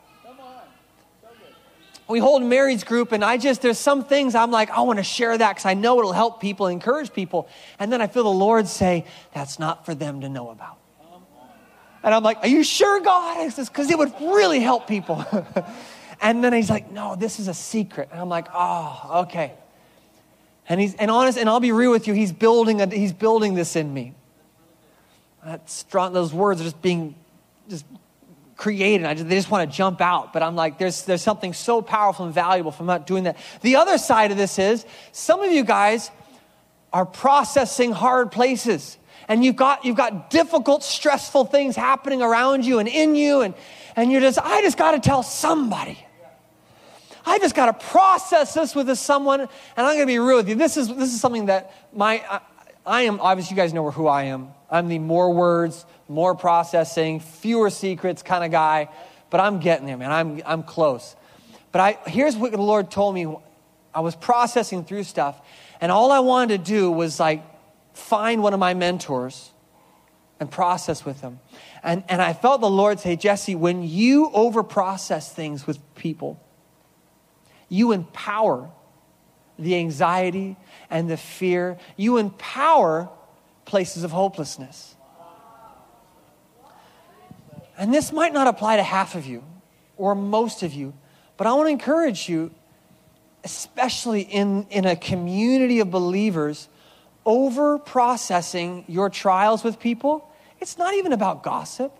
We 2.12 2.19
hold 2.19 2.43
Mary's 2.43 2.84
group, 2.84 3.12
and 3.13 3.24
I 3.24 3.38
just, 3.38 3.62
there's 3.62 3.80
some 3.80 4.04
things 4.04 4.36
I'm 4.36 4.52
like, 4.52 4.69
I 4.69 4.82
want 4.82 5.00
to 5.00 5.04
share 5.04 5.38
that 5.38 5.50
because 5.52 5.65
I 5.65 5.74
know 5.74 5.97
it'll 6.00 6.12
help 6.12 6.41
people, 6.41 6.67
encourage 6.67 7.13
people. 7.13 7.47
And 7.80 7.91
then 7.91 8.02
I 8.02 8.08
feel 8.08 8.24
the 8.24 8.30
Lord 8.30 8.67
say, 8.67 9.06
that's 9.34 9.58
not 9.58 9.86
for 9.86 9.95
them 9.95 10.21
to 10.21 10.30
know 10.30 10.50
about. 10.50 10.78
And 12.04 12.13
I'm 12.13 12.24
like, 12.24 12.38
Are 12.41 12.47
you 12.47 12.63
sure, 12.63 13.00
God? 13.00 13.56
Because 13.56 13.89
it 13.89 13.97
would 13.97 14.13
really 14.19 14.60
help 14.60 14.88
people. 14.88 15.26
and 16.21 16.43
then 16.43 16.54
he's 16.54 16.69
like, 16.69 16.91
No, 16.91 17.15
this 17.15 17.39
is 17.39 17.47
a 17.47 17.54
secret. 17.54 18.10
And 18.12 18.19
I'm 18.19 18.30
like, 18.30 18.47
Oh, 18.54 19.24
okay. 19.28 19.54
And 20.67 20.80
he's 20.80 20.95
and 20.95 21.12
honest, 21.12 21.38
and 21.38 21.50
I'll 21.50 21.60
be 21.60 21.71
real 21.71 21.91
with 21.91 22.08
you, 22.08 22.13
he's 22.13 22.32
building 22.32 22.82
a, 22.82 22.88
he's 22.88 23.13
building 23.13 23.54
this 23.54 23.76
in 23.76 23.93
me. 23.93 24.15
Strong, 25.65 26.13
those 26.13 26.34
words 26.34 26.62
are 26.62 26.63
just 26.63 26.82
being 26.82 27.15
just 27.67 27.86
created. 28.62 29.08
I 29.08 29.15
just, 29.15 29.28
they 29.28 29.36
just 29.36 29.50
want 29.50 29.69
to 29.69 29.76
jump 29.76 30.02
out. 30.02 30.34
But 30.34 30.43
I'm 30.43 30.56
like, 30.56 30.78
there's, 30.78 31.02
there's 31.04 31.24
something 31.24 31.52
so 31.52 31.82
powerful 31.82 32.26
and 32.26 32.34
valuable 32.34 32.71
from 32.71 32.86
not 32.86 33.08
doing 33.08 33.24
that. 33.24 33.38
The 33.62 33.78
other 33.78 33.97
side 33.97 34.30
of 34.30 34.38
this 34.38 34.60
is 34.60 34.86
some 35.12 35.41
of 35.41 35.52
you 35.52 35.63
guys 35.63 36.12
are 36.93 37.06
processing 37.06 37.91
hard 37.91 38.32
places 38.32 39.00
and 39.28 39.43
you've 39.43 39.56
got, 39.56 39.84
you've 39.84 39.97
got 39.97 40.30
difficult, 40.30 40.84
stressful 40.84 41.45
things 41.45 41.76
happening 41.76 42.21
around 42.21 42.63
you 42.63 42.78
and 42.78 42.88
in 42.88 43.15
you, 43.15 43.41
and, 43.41 43.56
and 43.95 44.12
you're 44.12 44.21
just, 44.21 44.38
I 44.38 44.62
just 44.62 44.78
got 44.78 44.91
to 44.91 45.00
tell 45.00 45.24
somebody. 45.24 45.97
I 47.26 47.39
just 47.39 47.56
got 47.56 47.67
to 47.67 47.86
process 47.88 48.54
this 48.54 48.76
with 48.76 48.95
someone, 48.97 49.41
and 49.41 49.50
I'm 49.78 49.95
going 49.95 50.00
to 50.00 50.06
be 50.06 50.19
real 50.19 50.38
with 50.38 50.50
you. 50.50 50.56
This 50.56 50.76
is, 50.76 50.88
this 50.89 51.13
is 51.13 51.21
something 51.21 51.45
that 51.45 51.74
my, 51.93 52.21
I, 52.30 52.41
I 52.86 53.02
am, 53.04 53.19
obviously, 53.21 53.56
you 53.56 53.62
guys 53.62 53.74
know 53.74 53.89
who 53.89 54.08
I 54.08 54.24
am. 54.24 54.50
I'm 54.69 54.88
the 54.88 55.00
more 55.00 55.34
words, 55.34 55.86
more 56.12 56.36
processing, 56.36 57.19
fewer 57.19 57.69
secrets 57.69 58.21
kind 58.21 58.43
of 58.43 58.52
guy, 58.52 58.89
but 59.30 59.39
I'm 59.39 59.60
getting 59.60 59.86
there, 59.86 59.97
man. 59.97 60.12
I'm, 60.12 60.41
I'm 60.45 60.63
close. 60.63 61.15
But 61.71 61.82
I, 61.82 61.97
here's 62.10 62.36
what 62.36 62.52
the 62.52 62.62
Lord 62.62 62.91
told 62.91 63.15
me. 63.15 63.34
I 63.93 64.02
was 64.02 64.15
processing 64.15 64.84
through 64.84 65.04
stuff, 65.04 65.41
and 65.80 65.91
all 65.91 66.12
I 66.12 66.19
wanted 66.19 66.63
to 66.63 66.71
do 66.71 66.91
was 66.91 67.19
like 67.19 67.43
find 67.93 68.43
one 68.43 68.54
of 68.54 68.60
my 68.60 68.74
mentors 68.74 69.52
and 70.39 70.50
process 70.50 71.06
with 71.06 71.21
them. 71.21 71.39
And, 71.84 72.04
and 72.10 72.21
I 72.21 72.34
felt 72.34 72.62
the 72.62 72.69
Lord 72.69 73.00
say, 73.00 73.15
Jesse, 73.15 73.56
when 73.56 73.84
you 73.84 74.30
overprocess 74.30 75.32
things 75.32 75.65
with 75.65 75.80
people, 75.95 76.41
you 77.69 77.91
empower 77.91 78.69
the 79.58 79.76
anxiety 79.76 80.58
and 80.89 81.10
the 81.10 81.17
fear. 81.17 81.78
You 81.95 82.17
empower 82.17 83.10
places 83.65 84.04
of 84.04 84.12
hopelessness. 84.12 84.90
And 87.82 87.91
this 87.91 88.12
might 88.12 88.32
not 88.32 88.46
apply 88.46 88.76
to 88.76 88.84
half 88.84 89.15
of 89.15 89.26
you 89.26 89.44
or 89.98 90.13
most 90.13 90.62
of 90.62 90.72
you, 90.72 90.94
but 91.36 91.48
I 91.48 91.54
want 91.54 91.65
to 91.65 91.72
encourage 91.72 92.30
you, 92.30 92.52
especially 93.44 94.22
in, 94.22 94.67
in 94.70 94.86
a 94.86 94.96
community 94.96 95.80
of 95.80 95.89
believers 95.89 96.70
over 97.26 97.80
processing 97.80 98.86
your 98.88 99.10
trials 99.10 99.63
with 99.63 99.80
people, 99.80 100.32
it's 100.60 100.78
not 100.78 100.94
even 100.94 101.12
about 101.12 101.41
gossip. 101.41 101.91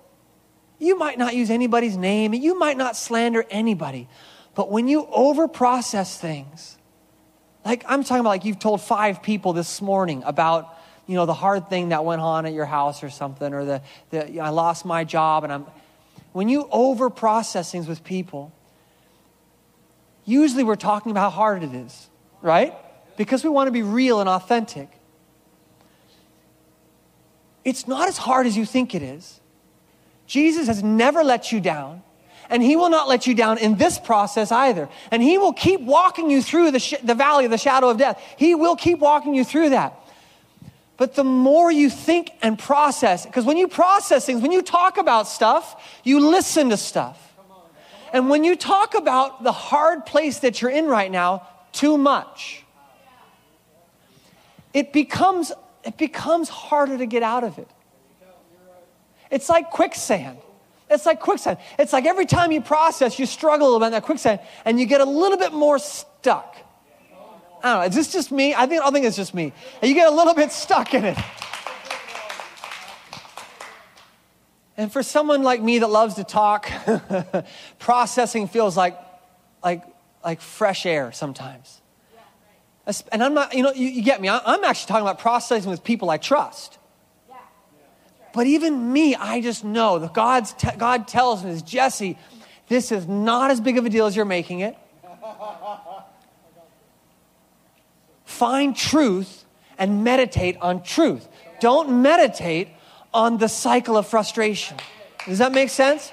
You 0.78 1.00
might 1.00 1.18
not 1.18 1.34
use 1.34 1.50
anybody's 1.50 1.98
name, 1.98 2.36
you 2.36 2.60
might 2.60 2.78
not 2.78 2.96
slander 2.96 3.44
anybody. 3.50 4.08
But 4.54 4.70
when 4.70 4.88
you 4.88 5.08
over 5.08 5.48
process 5.48 6.16
things, 6.16 6.78
like 7.66 7.84
I'm 7.88 8.04
talking 8.04 8.20
about, 8.20 8.30
like 8.30 8.46
you've 8.46 8.60
told 8.60 8.82
five 8.82 9.24
people 9.24 9.54
this 9.54 9.82
morning 9.82 10.22
about, 10.28 10.78
you 11.08 11.16
know, 11.16 11.26
the 11.26 11.34
hard 11.34 11.70
thing 11.70 11.90
that 11.90 12.06
went 12.06 12.22
on 12.22 12.46
at 12.46 12.54
your 12.54 12.66
house 12.66 13.04
or 13.04 13.10
something, 13.10 13.54
or 13.54 13.66
the, 13.66 13.82
the 14.12 14.40
I 14.40 14.50
lost 14.50 14.86
my 14.86 15.04
job, 15.04 15.44
and 15.44 15.52
I'm. 15.52 15.66
When 16.32 16.48
you 16.48 16.68
over 16.72 17.10
process 17.10 17.72
things 17.72 17.88
with 17.88 18.04
people, 18.04 18.54
usually 20.24 20.64
we're 20.64 20.76
talking 20.76 21.12
about 21.12 21.32
how 21.32 21.38
hard 21.38 21.64
it 21.64 21.74
is, 21.74 22.10
right? 22.42 22.74
Because 23.18 23.44
we 23.44 23.50
want 23.50 23.68
to 23.68 23.72
be 23.72 23.84
real 23.84 24.22
and 24.22 24.30
authentic. 24.30 24.90
It's 27.66 27.88
not 27.88 28.08
as 28.08 28.18
hard 28.18 28.48
as 28.48 28.56
you 28.58 28.66
think 28.66 28.96
it 28.96 29.02
is. 29.02 29.40
Jesus 30.26 30.68
has 30.68 30.82
never 30.82 31.24
let 31.24 31.52
you 31.52 31.60
down, 31.60 32.02
and 32.50 32.64
He 32.64 32.76
will 32.76 32.90
not 32.90 33.10
let 33.10 33.28
you 33.28 33.36
down 33.36 33.58
in 33.58 33.76
this 33.76 34.00
process 34.00 34.52
either. 34.52 34.88
And 35.12 35.22
He 35.22 35.38
will 35.38 35.54
keep 35.54 35.82
walking 35.82 36.30
you 36.30 36.42
through 36.42 36.72
the, 36.72 36.80
sh- 36.80 36.96
the 37.04 37.16
valley 37.16 37.46
of 37.46 37.52
the 37.52 37.58
shadow 37.58 37.90
of 37.90 37.98
death. 37.98 38.22
He 38.38 38.56
will 38.56 38.78
keep 38.78 39.00
walking 39.00 39.34
you 39.34 39.44
through 39.44 39.72
that. 39.72 40.01
But 41.02 41.16
the 41.16 41.24
more 41.24 41.72
you 41.72 41.90
think 41.90 42.30
and 42.44 42.60
process, 42.60 43.26
because 43.26 43.44
when 43.44 43.58
you 43.58 43.68
process 43.68 44.24
things, 44.24 44.40
when 44.40 44.52
you 44.52 44.62
talk 44.62 45.00
about 45.00 45.28
stuff, 45.28 46.00
you 46.04 46.20
listen 46.20 46.70
to 46.70 46.78
stuff. 46.78 47.34
And 48.14 48.30
when 48.30 48.44
you 48.44 48.56
talk 48.56 48.94
about 48.94 49.44
the 49.44 49.52
hard 49.52 50.06
place 50.06 50.38
that 50.42 50.62
you're 50.62 50.70
in 50.70 50.86
right 50.86 51.10
now, 51.10 51.48
too 51.72 51.98
much, 51.98 52.64
it 54.76 54.94
becomes 54.94 55.52
it 55.84 55.98
becomes 55.98 56.50
harder 56.50 57.00
to 57.00 57.08
get 57.08 57.24
out 57.24 57.44
of 57.44 57.58
it. 57.58 57.68
It's 59.32 59.50
like 59.50 59.72
quicksand. 59.72 60.38
It's 60.88 61.08
like 61.08 61.20
quicksand. 61.20 61.58
It's 61.80 61.94
like 61.94 62.06
every 62.06 62.28
time 62.28 62.52
you 62.52 62.62
process, 62.62 63.18
you 63.18 63.26
struggle 63.26 63.66
a 63.66 63.70
little 63.70 63.80
bit 63.80 63.88
in 63.88 63.94
that 63.94 64.04
quicksand 64.04 64.40
and 64.66 64.80
you 64.80 64.86
get 64.86 65.02
a 65.02 65.06
little 65.06 65.40
bit 65.40 65.52
more 65.52 65.80
stuck. 65.80 66.58
I 67.64 67.74
don't 67.74 67.82
know. 67.82 67.88
Is 67.88 67.96
this 67.96 68.12
just 68.12 68.32
me? 68.32 68.56
I 68.56 68.66
think, 68.66 68.84
I 68.84 68.90
think 68.92 69.06
it's 69.06 69.16
just 69.16 69.34
me. 69.34 69.54
And 69.82 69.90
you 69.90 69.96
get 69.96 70.12
a 70.12 70.16
little 70.16 70.34
bit 70.34 70.52
stuck 70.52 70.94
in 70.94 71.06
it. 71.06 71.18
And 74.78 74.92
for 74.92 75.04
someone 75.04 75.44
like 75.44 75.62
me 75.62 75.80
that 75.80 75.90
loves 75.90 76.16
to 76.16 76.24
talk, 76.24 76.72
processing 77.80 78.48
feels 78.48 78.76
like, 78.76 78.98
like, 79.64 79.84
like 80.24 80.42
fresh 80.42 80.86
air 80.86 81.12
sometimes. 81.12 81.82
And 83.12 83.24
I'm 83.24 83.34
not, 83.34 83.54
you 83.54 83.62
know, 83.62 83.72
you, 83.74 83.88
you 83.88 84.02
get 84.02 84.20
me. 84.22 84.28
I'm 84.28 84.64
actually 84.64 84.88
talking 84.88 85.04
about 85.04 85.20
processing 85.20 85.70
with 85.70 85.84
people 85.84 86.10
I 86.10 86.18
trust. 86.18 86.80
Yeah. 87.30 87.36
Right. 87.36 88.34
But 88.34 88.48
even 88.48 88.92
me, 88.92 89.14
I 89.16 89.40
just 89.42 89.64
know 89.64 90.00
that 90.00 90.14
God's 90.14 90.54
te- 90.54 90.76
God 90.78 91.08
tells 91.08 91.44
me, 91.44 91.62
Jesse, 91.62 92.18
this 92.68 92.92
is 92.92 93.08
not 93.08 93.52
as 93.52 93.62
big 93.62 93.78
of 93.78 93.86
a 93.86 93.90
deal 93.90 94.08
as 94.08 94.16
you're 94.16 94.26
making 94.26 94.62
it. 94.62 94.76
Find 98.42 98.76
truth 98.76 99.46
and 99.78 100.04
meditate 100.04 100.58
on 100.62 100.82
truth. 100.82 101.28
Don't 101.60 102.02
meditate 102.02 102.70
on 103.14 103.38
the 103.38 103.48
cycle 103.48 103.98
of 103.98 104.08
frustration. 104.08 104.78
Does 105.28 105.38
that 105.38 105.52
make 105.52 105.70
sense? 105.70 106.12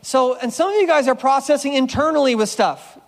So, 0.00 0.34
and 0.36 0.50
some 0.50 0.70
of 0.70 0.76
you 0.76 0.86
guys 0.86 1.08
are 1.08 1.14
processing 1.14 1.74
internally 1.74 2.34
with 2.34 2.48
stuff. 2.48 2.98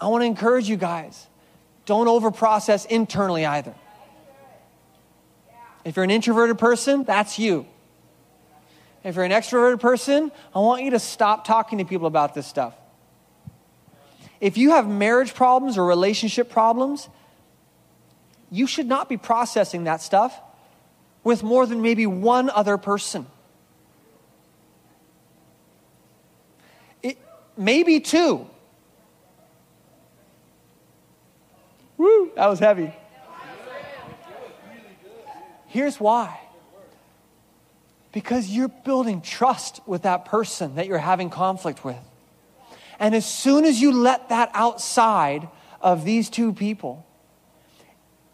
I 0.00 0.08
want 0.08 0.22
to 0.22 0.26
encourage 0.26 0.68
you 0.68 0.76
guys 0.76 1.28
don't 1.84 2.08
overprocess 2.08 2.84
internally 2.86 3.46
either. 3.46 3.76
If 5.84 5.94
you're 5.94 6.04
an 6.04 6.10
introverted 6.10 6.58
person, 6.58 7.04
that's 7.04 7.38
you. 7.38 7.64
If 9.04 9.14
you're 9.14 9.24
an 9.24 9.30
extroverted 9.30 9.78
person, 9.78 10.32
I 10.52 10.58
want 10.58 10.82
you 10.82 10.90
to 10.90 10.98
stop 10.98 11.44
talking 11.46 11.78
to 11.78 11.84
people 11.84 12.08
about 12.08 12.34
this 12.34 12.48
stuff. 12.48 12.74
If 14.40 14.56
you 14.56 14.70
have 14.70 14.88
marriage 14.88 15.34
problems 15.34 15.78
or 15.78 15.86
relationship 15.86 16.50
problems, 16.50 17.08
you 18.50 18.66
should 18.66 18.86
not 18.86 19.08
be 19.08 19.16
processing 19.16 19.84
that 19.84 20.00
stuff 20.02 20.38
with 21.24 21.42
more 21.42 21.66
than 21.66 21.82
maybe 21.82 22.06
one 22.06 22.50
other 22.50 22.78
person. 22.78 23.26
It, 27.02 27.18
maybe 27.56 28.00
two. 28.00 28.46
Woo, 31.96 32.30
that 32.36 32.46
was 32.46 32.58
heavy. 32.58 32.92
Here's 35.66 35.98
why 35.98 36.40
because 38.16 38.48
you're 38.48 38.68
building 38.68 39.20
trust 39.20 39.86
with 39.86 40.04
that 40.04 40.24
person 40.24 40.76
that 40.76 40.86
you're 40.86 40.96
having 40.96 41.28
conflict 41.28 41.84
with. 41.84 41.98
And 42.98 43.14
as 43.14 43.26
soon 43.26 43.64
as 43.64 43.80
you 43.80 43.92
let 43.92 44.30
that 44.30 44.50
outside 44.54 45.48
of 45.80 46.04
these 46.04 46.30
two 46.30 46.52
people, 46.52 47.06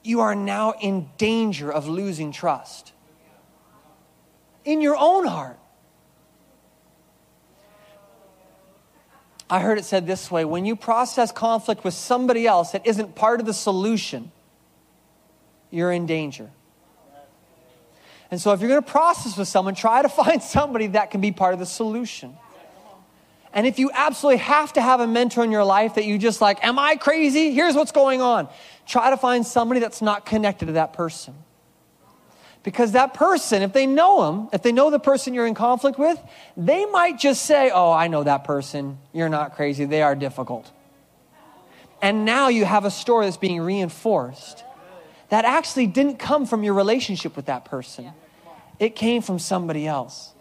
you 0.03 0.20
are 0.20 0.35
now 0.35 0.75
in 0.81 1.09
danger 1.18 1.72
of 1.72 1.88
losing 1.88 2.33
trust 2.33 2.92
in 4.64 4.81
your 4.81 4.96
own 4.96 5.27
heart. 5.27 5.59
I 9.51 9.61
heard 9.61 9.77
it 9.79 9.85
said 9.85 10.07
this 10.07 10.31
way 10.31 10.44
when 10.44 10.64
you 10.64 10.77
process 10.77 11.31
conflict 11.31 11.85
with 11.85 11.94
somebody 11.94 12.46
else 12.46 12.72
that 12.72 12.87
isn't 12.87 13.14
part 13.14 13.38
of 13.38 13.46
the 13.46 13.53
solution, 13.53 14.33
you're 15.70 15.92
in 15.92 16.07
danger. 16.07 16.51
And 18.31 18.40
so, 18.40 18.53
if 18.53 18.61
you're 18.61 18.70
going 18.70 18.83
to 18.83 18.90
process 18.90 19.37
with 19.37 19.46
someone, 19.46 19.75
try 19.75 20.01
to 20.01 20.09
find 20.25 20.42
somebody 20.42 20.87
that 20.88 21.11
can 21.11 21.20
be 21.20 21.33
part 21.33 21.53
of 21.53 21.61
the 21.61 21.66
solution. 21.66 22.35
And 23.55 23.67
if 23.67 23.79
you 23.79 23.91
absolutely 23.93 24.38
have 24.38 24.73
to 24.75 24.83
have 24.83 25.01
a 25.01 25.07
mentor 25.07 25.45
in 25.45 25.51
your 25.51 25.65
life 25.65 25.97
that 25.97 26.05
you 26.05 26.19
just 26.19 26.41
like, 26.41 26.65
am 26.65 26.79
I 26.79 26.97
crazy? 26.97 27.53
Here's 27.53 27.75
what's 27.75 27.93
going 27.93 28.23
on. 28.23 28.49
Try 28.87 29.11
to 29.11 29.17
find 29.17 29.47
somebody 29.47 29.81
that's 29.81 30.01
not 30.01 30.25
connected 30.25 30.67
to 30.67 30.73
that 30.73 30.93
person. 30.95 31.35
Because 32.62 32.93
that 32.93 33.12
person, 33.12 33.62
if 33.62 33.73
they 33.73 33.87
know 33.87 34.25
them, 34.25 34.49
if 34.53 34.62
they 34.62 34.73
know 34.73 34.91
the 34.91 35.01
person 35.01 35.35
you're 35.35 35.47
in 35.47 35.55
conflict 35.55 35.99
with, 35.99 36.19
they 36.57 36.87
might 36.87 37.19
just 37.19 37.45
say, 37.45 37.71
Oh, 37.75 37.91
I 37.91 38.07
know 38.07 38.23
that 38.23 38.45
person. 38.45 38.99
You're 39.12 39.29
not 39.29 39.57
crazy. 39.57 39.85
They 39.85 40.03
are 40.03 40.15
difficult. 40.15 40.71
And 42.01 42.25
now 42.25 42.49
you 42.49 42.65
have 42.65 42.85
a 42.85 42.91
story 42.91 43.27
that's 43.27 43.37
being 43.37 43.61
reinforced 43.61 44.65
that 45.29 45.45
actually 45.45 45.87
didn't 45.87 46.19
come 46.19 46.47
from 46.47 46.62
your 46.62 46.75
relationship 46.75 47.37
with 47.37 47.47
that 47.47 47.65
person. 47.65 48.12
It 48.79 48.97
came 48.97 49.23
from 49.23 49.38
somebody 49.38 49.87
else. 49.87 50.32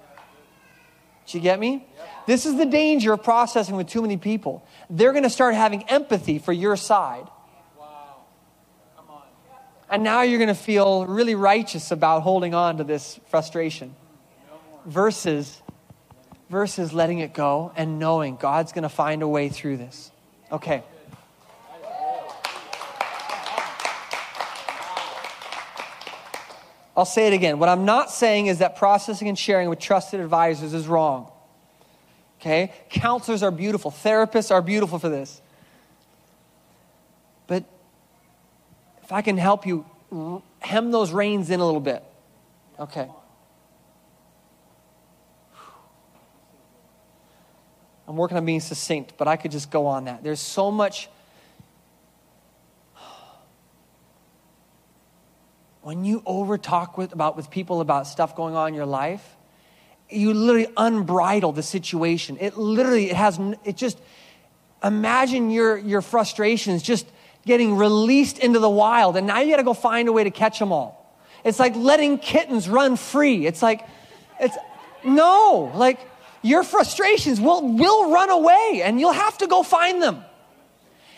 Did 1.32 1.38
you 1.38 1.44
get 1.44 1.60
me? 1.60 1.88
This 2.28 2.46
is 2.46 2.58
the 2.58 2.66
danger 2.66 3.14
of 3.14 3.24
processing 3.24 3.78
with 3.78 3.88
too 3.88 4.02
many 4.02 4.18
people. 4.18 4.66
They're 4.90 5.12
going 5.12 5.24
to 5.24 5.30
start 5.30 5.56
having 5.56 5.84
empathy 5.84 6.40
for 6.40 6.52
your 6.52 6.76
side. 6.76 7.28
And 9.90 10.04
now 10.04 10.22
you're 10.22 10.40
going 10.40 10.48
to 10.48 10.54
feel 10.54 11.06
really 11.06 11.36
righteous 11.36 11.92
about 11.92 12.22
holding 12.22 12.54
on 12.54 12.78
to 12.78 12.84
this 12.84 13.20
frustration 13.28 13.96
versus 14.86 15.62
versus 16.50 16.92
letting 16.92 17.20
it 17.20 17.34
go 17.34 17.72
and 17.78 17.98
knowing 17.98 18.36
God's 18.36 18.74
going 18.74 18.84
to 18.84 18.90
find 18.90 19.22
a 19.22 19.28
way 19.28 19.48
through 19.48 19.78
this. 19.78 20.12
Okay. 20.52 20.84
I'll 26.96 27.06
say 27.06 27.28
it 27.28 27.34
again. 27.34 27.60
What 27.60 27.70
I'm 27.70 27.86
not 27.86 28.12
saying 28.12 28.48
is 28.48 28.60
that 28.60 28.76
processing 28.76 29.28
and 29.28 29.38
sharing 29.38 29.70
with 29.70 29.80
trusted 29.80 30.20
advisors 30.20 30.74
is 30.74 30.88
wrong. 30.88 31.32
Okay? 32.40 32.74
Counselors 32.90 33.44
are 33.44 33.52
beautiful, 33.52 33.92
therapists 33.92 34.52
are 34.52 34.62
beautiful 34.62 35.00
for 35.00 35.10
this. 35.10 35.42
But 37.48 37.64
if 39.04 39.12
I 39.12 39.22
can 39.22 39.38
help 39.38 39.66
you 39.66 39.86
hem 40.60 40.92
those 40.92 41.12
reins 41.12 41.50
in 41.50 41.60
a 41.60 41.66
little 41.66 41.82
bit. 41.82 42.04
Okay. 42.80 43.08
I'm 48.08 48.18
working 48.18 48.36
on 48.36 48.46
being 48.46 48.60
succinct, 48.60 49.14
but 49.18 49.28
I 49.28 49.38
could 49.38 49.52
just 49.52 49.72
go 49.72 49.88
on 49.88 50.06
that. 50.06 50.24
There's 50.24 50.42
so 50.42 50.70
much 50.70 51.08
when 55.82 56.06
you 56.06 56.22
over 56.26 56.58
talk 56.58 56.98
with, 56.98 57.12
about, 57.12 57.36
with 57.36 57.50
people 57.50 57.82
about 57.82 58.08
stuff 58.08 58.36
going 58.36 58.56
on 58.56 58.70
in 58.70 58.74
your 58.74 58.86
life, 58.86 59.24
you 60.10 60.34
literally 60.34 60.68
unbridle 60.76 61.56
the 61.56 61.64
situation. 61.64 62.38
It 62.40 62.58
literally, 62.58 63.10
it 63.10 63.16
has, 63.16 63.40
it 63.64 63.78
just, 63.78 63.98
imagine 64.84 65.50
your, 65.50 65.78
your 65.78 66.02
frustrations 66.02 66.84
just 66.84 67.08
getting 67.46 67.76
released 67.76 68.38
into 68.38 68.60
the 68.60 68.70
wild, 68.70 69.18
and 69.18 69.26
now 69.26 69.40
you 69.40 69.50
gotta 69.52 69.64
go 69.64 69.74
find 69.74 70.08
a 70.08 70.12
way 70.12 70.24
to 70.24 70.32
catch 70.32 70.60
them 70.60 70.72
all. 70.72 71.18
It's 71.44 71.58
like 71.58 71.76
letting 71.76 72.20
kittens 72.20 72.70
run 72.70 72.98
free. 72.98 73.48
It's 73.48 73.64
like, 73.64 73.88
it's, 74.40 74.56
no, 75.04 75.72
like, 75.74 76.00
your 76.44 76.64
frustrations 76.64 77.42
will, 77.42 77.76
will 77.76 78.12
run 78.12 78.30
away, 78.30 78.82
and 78.84 79.00
you'll 79.00 79.12
have 79.14 79.38
to 79.40 79.48
go 79.48 79.64
find 79.64 80.02
them. 80.02 80.24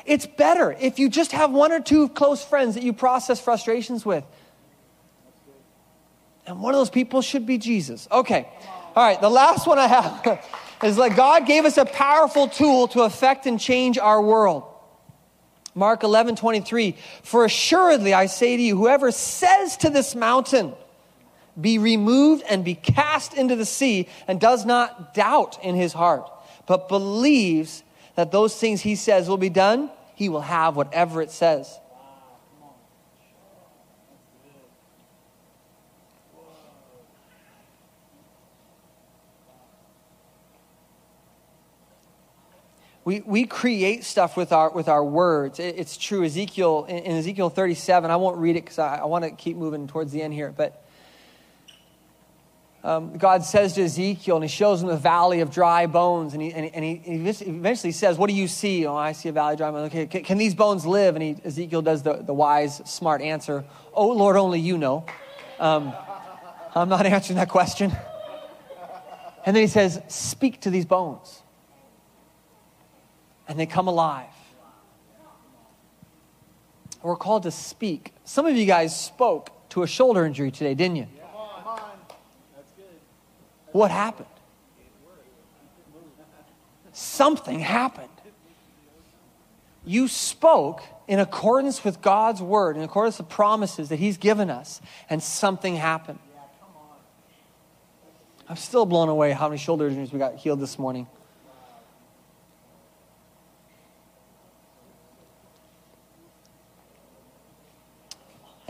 It's 0.05 0.25
better 0.25 0.71
if 0.79 0.99
you 0.99 1.09
just 1.09 1.33
have 1.33 1.51
one 1.51 1.71
or 1.71 1.81
two 1.81 2.09
close 2.09 2.43
friends 2.43 2.75
that 2.75 2.83
you 2.83 2.93
process 2.93 3.41
frustrations 3.41 4.05
with 4.05 4.23
and 6.45 6.61
one 6.61 6.73
of 6.73 6.79
those 6.79 6.89
people 6.89 7.21
should 7.21 7.45
be 7.45 7.57
Jesus. 7.57 8.07
Okay. 8.11 8.47
All 8.95 9.03
right. 9.03 9.19
The 9.19 9.29
last 9.29 9.65
one 9.65 9.79
I 9.79 9.87
have 9.87 10.45
is 10.83 10.97
like 10.97 11.15
God 11.15 11.45
gave 11.45 11.65
us 11.65 11.77
a 11.77 11.85
powerful 11.85 12.47
tool 12.47 12.87
to 12.89 13.01
affect 13.01 13.45
and 13.45 13.59
change 13.59 13.97
our 13.97 14.21
world. 14.21 14.63
Mark 15.75 16.03
11, 16.03 16.35
23. 16.35 16.95
For 17.23 17.45
assuredly 17.45 18.13
I 18.13 18.27
say 18.27 18.57
to 18.57 18.61
you, 18.61 18.77
whoever 18.77 19.11
says 19.11 19.77
to 19.77 19.89
this 19.89 20.15
mountain, 20.15 20.73
be 21.59 21.77
removed 21.77 22.43
and 22.49 22.65
be 22.65 22.75
cast 22.75 23.33
into 23.33 23.55
the 23.55 23.65
sea, 23.65 24.07
and 24.27 24.39
does 24.39 24.65
not 24.65 25.13
doubt 25.13 25.63
in 25.63 25.75
his 25.75 25.93
heart, 25.93 26.29
but 26.65 26.89
believes 26.89 27.83
that 28.15 28.31
those 28.31 28.55
things 28.55 28.81
he 28.81 28.95
says 28.95 29.29
will 29.29 29.37
be 29.37 29.49
done, 29.49 29.89
he 30.15 30.29
will 30.29 30.41
have 30.41 30.75
whatever 30.75 31.21
it 31.21 31.31
says. 31.31 31.79
We, 43.05 43.19
we 43.21 43.45
create 43.45 44.03
stuff 44.03 44.37
with 44.37 44.53
our, 44.53 44.69
with 44.71 44.87
our 44.87 45.03
words. 45.03 45.59
It, 45.59 45.75
it's 45.77 45.97
true. 45.97 46.23
Ezekiel, 46.23 46.85
in, 46.87 46.99
in, 46.99 47.17
Ezekiel 47.17 47.49
37, 47.49 48.09
I 48.09 48.15
won't 48.15 48.37
read 48.37 48.55
it 48.55 48.63
because 48.63 48.79
I, 48.79 48.97
I 48.97 49.05
want 49.05 49.25
to 49.25 49.31
keep 49.31 49.57
moving 49.57 49.87
towards 49.87 50.11
the 50.11 50.21
end 50.21 50.33
here, 50.33 50.53
but 50.55 50.79
um, 52.85 53.17
God 53.17 53.45
says 53.45 53.73
to 53.75 53.83
Ezekiel, 53.83 54.35
and 54.35 54.43
he 54.43 54.49
shows 54.49 54.81
him 54.81 54.89
the 54.89 54.97
valley 54.97 55.39
of 55.39 55.51
dry 55.51 55.85
bones, 55.85 56.33
and 56.33 56.41
he, 56.41 56.51
and, 56.51 56.83
he, 56.83 56.95
he 56.95 57.13
eventually 57.13 57.93
says, 57.93 58.17
What 58.17 58.29
do 58.29 58.35
you 58.35 58.49
see? 58.49 58.85
Oh, 58.85 58.95
I 58.95 59.13
see 59.13 59.29
a 59.29 59.31
valley 59.31 59.53
of 59.53 59.57
dry 59.57 59.71
bones. 59.71 59.87
Okay, 59.87 60.05
can, 60.05 60.23
can 60.23 60.37
these 60.37 60.53
bones 60.53 60.85
live? 60.85 61.15
And 61.15 61.23
he, 61.23 61.37
Ezekiel 61.45 61.81
does 61.81 62.03
the, 62.03 62.15
the 62.15 62.33
wise, 62.33 62.81
smart 62.83 63.21
answer, 63.21 63.63
Oh, 63.93 64.09
Lord, 64.09 64.35
only 64.35 64.59
you 64.59 64.77
know. 64.77 65.05
Um, 65.59 65.93
I'm 66.75 66.89
not 66.89 67.05
answering 67.05 67.37
that 67.37 67.47
question. 67.47 67.95
And 69.45 69.55
then 69.55 69.63
he 69.63 69.67
says, 69.67 70.01
Speak 70.09 70.59
to 70.61 70.69
these 70.69 70.85
bones 70.85 71.42
and 73.47 73.59
they 73.59 73.65
come 73.65 73.87
alive. 73.87 74.27
We're 77.01 77.17
called 77.17 77.43
to 77.43 77.51
speak. 77.51 78.13
Some 78.23 78.45
of 78.45 78.55
you 78.55 78.65
guys 78.65 78.97
spoke 78.97 79.69
to 79.69 79.83
a 79.83 79.87
shoulder 79.87 80.25
injury 80.25 80.51
today, 80.51 80.73
didn't 80.73 80.95
you? 80.95 81.07
What 83.73 83.91
happened? 83.91 84.27
Something 86.93 87.59
happened. 87.59 88.07
You 89.85 90.07
spoke 90.07 90.81
in 91.07 91.19
accordance 91.19 91.83
with 91.83 92.01
God's 92.01 92.41
word, 92.41 92.77
in 92.77 92.83
accordance 92.83 93.17
with 93.17 93.27
the 93.27 93.33
promises 93.33 93.89
that 93.89 93.97
He's 93.97 94.17
given 94.17 94.49
us, 94.49 94.79
and 95.09 95.21
something 95.21 95.75
happened. 95.75 96.19
I'm 98.47 98.55
still 98.55 98.85
blown 98.85 99.09
away 99.09 99.31
how 99.31 99.49
many 99.49 99.57
shoulder 99.57 99.87
injuries 99.87 100.13
we 100.13 100.19
got 100.19 100.35
healed 100.35 100.59
this 100.59 100.77
morning. 100.77 101.07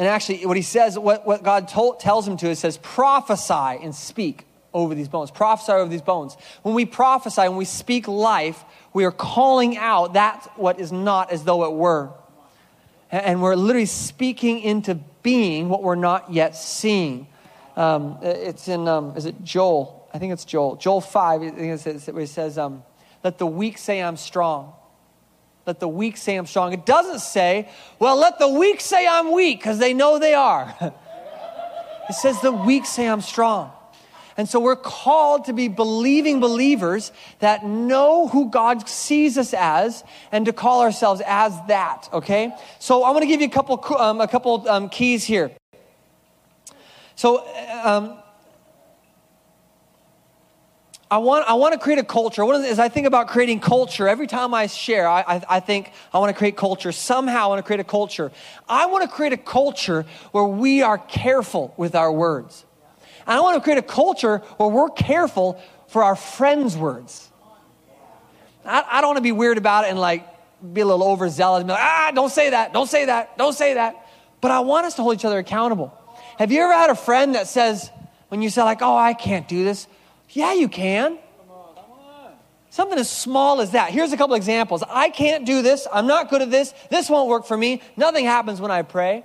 And 0.03 0.09
actually, 0.09 0.45
what 0.45 0.57
he 0.57 0.63
says, 0.63 0.99
what, 0.99 1.25
what 1.25 1.43
God 1.43 1.69
told, 1.69 2.01
tells 2.01 2.27
him 2.27 2.35
to, 2.35 2.49
it 2.49 2.57
says, 2.57 2.77
prophesy 2.77 3.53
and 3.81 3.95
speak 3.95 4.43
over 4.73 4.93
these 4.93 5.07
bones. 5.07 5.31
Prophesy 5.31 5.71
over 5.71 5.89
these 5.89 6.01
bones. 6.01 6.35
When 6.61 6.75
we 6.75 6.83
prophesy, 6.83 7.43
when 7.43 7.55
we 7.55 7.63
speak 7.63 8.09
life, 8.09 8.65
we 8.91 9.05
are 9.05 9.13
calling 9.13 9.77
out 9.77 10.15
that 10.15 10.51
what 10.57 10.81
is 10.81 10.91
not 10.91 11.31
as 11.31 11.45
though 11.45 11.63
it 11.63 11.71
were. 11.71 12.11
And 13.11 13.41
we're 13.41 13.55
literally 13.55 13.85
speaking 13.85 14.59
into 14.59 14.95
being 15.21 15.69
what 15.69 15.81
we're 15.81 15.95
not 15.95 16.33
yet 16.33 16.57
seeing. 16.57 17.29
Um, 17.77 18.17
it's 18.21 18.67
in, 18.67 18.89
um, 18.89 19.15
is 19.15 19.25
it 19.25 19.41
Joel? 19.41 20.09
I 20.13 20.19
think 20.19 20.33
it's 20.33 20.43
Joel. 20.43 20.75
Joel 20.75 20.99
5, 20.99 21.41
I 21.43 21.49
think 21.49 21.59
it 21.59 21.79
says, 21.79 22.09
it 22.09 22.27
says 22.27 22.57
um, 22.57 22.83
let 23.23 23.37
the 23.37 23.47
weak 23.47 23.77
say 23.77 24.03
I'm 24.03 24.17
strong. 24.17 24.73
Let 25.65 25.79
the 25.79 25.87
weak 25.87 26.17
say 26.17 26.35
I'm 26.35 26.45
strong. 26.45 26.73
It 26.73 26.85
doesn't 26.85 27.19
say, 27.19 27.69
well, 27.99 28.17
let 28.17 28.37
the 28.37 28.49
weak 28.49 28.81
say 28.81 29.07
I'm 29.07 29.31
weak, 29.31 29.59
because 29.59 29.79
they 29.79 29.93
know 29.93 30.19
they 30.19 30.33
are. 30.33 30.75
it 32.09 32.13
says 32.13 32.41
the 32.41 32.51
weak 32.51 32.85
say 32.85 33.07
I'm 33.07 33.21
strong. 33.21 33.71
And 34.35 34.49
so 34.49 34.59
we're 34.59 34.75
called 34.75 35.45
to 35.45 35.53
be 35.53 35.67
believing 35.67 36.39
believers 36.39 37.11
that 37.39 37.65
know 37.65 38.27
who 38.27 38.49
God 38.49 38.89
sees 38.89 39.37
us 39.37 39.53
as 39.53 40.03
and 40.31 40.45
to 40.47 40.53
call 40.53 40.81
ourselves 40.81 41.21
as 41.25 41.53
that, 41.67 42.09
okay? 42.11 42.53
So 42.79 43.03
I 43.03 43.11
want 43.11 43.21
to 43.21 43.27
give 43.27 43.41
you 43.41 43.47
a 43.47 43.51
couple, 43.51 43.79
um, 43.95 44.21
a 44.21 44.27
couple 44.27 44.67
um, 44.67 44.89
keys 44.89 45.23
here. 45.23 45.51
So, 47.15 47.47
um, 47.83 48.17
I 51.13 51.17
want, 51.17 51.47
I 51.47 51.53
want 51.53 51.73
to 51.73 51.79
create 51.79 51.99
a 51.99 52.03
culture. 52.03 52.43
One 52.43 52.55
of 52.55 52.63
the, 52.63 52.69
as 52.69 52.79
I 52.79 52.89
think 52.89 53.05
about 53.05 53.27
creating 53.27 53.59
culture, 53.59 54.07
every 54.07 54.25
time 54.25 54.51
I 54.51 54.65
share, 54.65 55.07
I, 55.07 55.21
I, 55.21 55.41
I 55.47 55.59
think 55.59 55.91
I 56.11 56.17
want 56.17 56.31
to 56.31 56.33
create 56.35 56.57
culture. 56.57 56.91
Somehow 56.91 57.43
I 57.43 57.47
want 57.49 57.59
to 57.59 57.63
create 57.63 57.81
a 57.81 57.83
culture. 57.83 58.31
I 58.67 58.87
want 58.87 59.03
to 59.03 59.07
create 59.07 59.31
a 59.31 59.37
culture 59.37 60.07
where 60.31 60.45
we 60.45 60.81
are 60.81 60.97
careful 60.97 61.71
with 61.77 61.93
our 61.93 62.11
words. 62.11 62.65
And 63.27 63.37
I 63.37 63.41
want 63.41 63.57
to 63.57 63.61
create 63.61 63.77
a 63.77 63.83
culture 63.83 64.39
where 64.57 64.69
we're 64.69 64.89
careful 64.89 65.61
for 65.87 66.03
our 66.03 66.15
friends' 66.15 66.75
words. 66.75 67.29
I, 68.65 68.83
I 68.93 69.01
don't 69.01 69.09
want 69.09 69.17
to 69.17 69.21
be 69.21 69.33
weird 69.33 69.59
about 69.59 69.85
it 69.85 69.91
and 69.91 69.99
like 69.99 70.27
be 70.73 70.81
a 70.81 70.85
little 70.87 71.05
overzealous 71.05 71.59
and 71.59 71.67
be 71.67 71.73
like, 71.73 71.83
ah, 71.83 72.11
don't 72.15 72.31
say 72.31 72.49
that, 72.49 72.73
don't 72.73 72.89
say 72.89 73.05
that, 73.05 73.37
don't 73.37 73.53
say 73.53 73.75
that. 73.75 74.09
But 74.41 74.49
I 74.49 74.61
want 74.61 74.87
us 74.87 74.95
to 74.95 75.03
hold 75.03 75.13
each 75.13 75.25
other 75.25 75.37
accountable. 75.37 75.93
Have 76.39 76.51
you 76.51 76.63
ever 76.63 76.73
had 76.73 76.89
a 76.89 76.95
friend 76.95 77.35
that 77.35 77.47
says, 77.47 77.91
when 78.29 78.41
you 78.41 78.49
say, 78.49 78.63
like, 78.63 78.81
oh, 78.81 78.97
I 78.97 79.13
can't 79.13 79.47
do 79.47 79.63
this, 79.63 79.85
yeah, 80.33 80.53
you 80.53 80.67
can. 80.67 81.17
Something 82.69 82.97
as 82.97 83.09
small 83.09 83.61
as 83.61 83.71
that. 83.71 83.91
Here's 83.91 84.13
a 84.13 84.17
couple 84.17 84.35
examples. 84.35 84.83
I 84.89 85.09
can't 85.09 85.45
do 85.45 85.61
this. 85.61 85.87
I'm 85.93 86.07
not 86.07 86.31
good 86.31 86.41
at 86.41 86.49
this. 86.49 86.73
This 86.89 87.07
won't 87.07 87.29
work 87.29 87.45
for 87.45 87.55
me. 87.55 87.83
Nothing 87.95 88.25
happens 88.25 88.59
when 88.59 88.71
I 88.71 88.81
pray. 88.81 89.23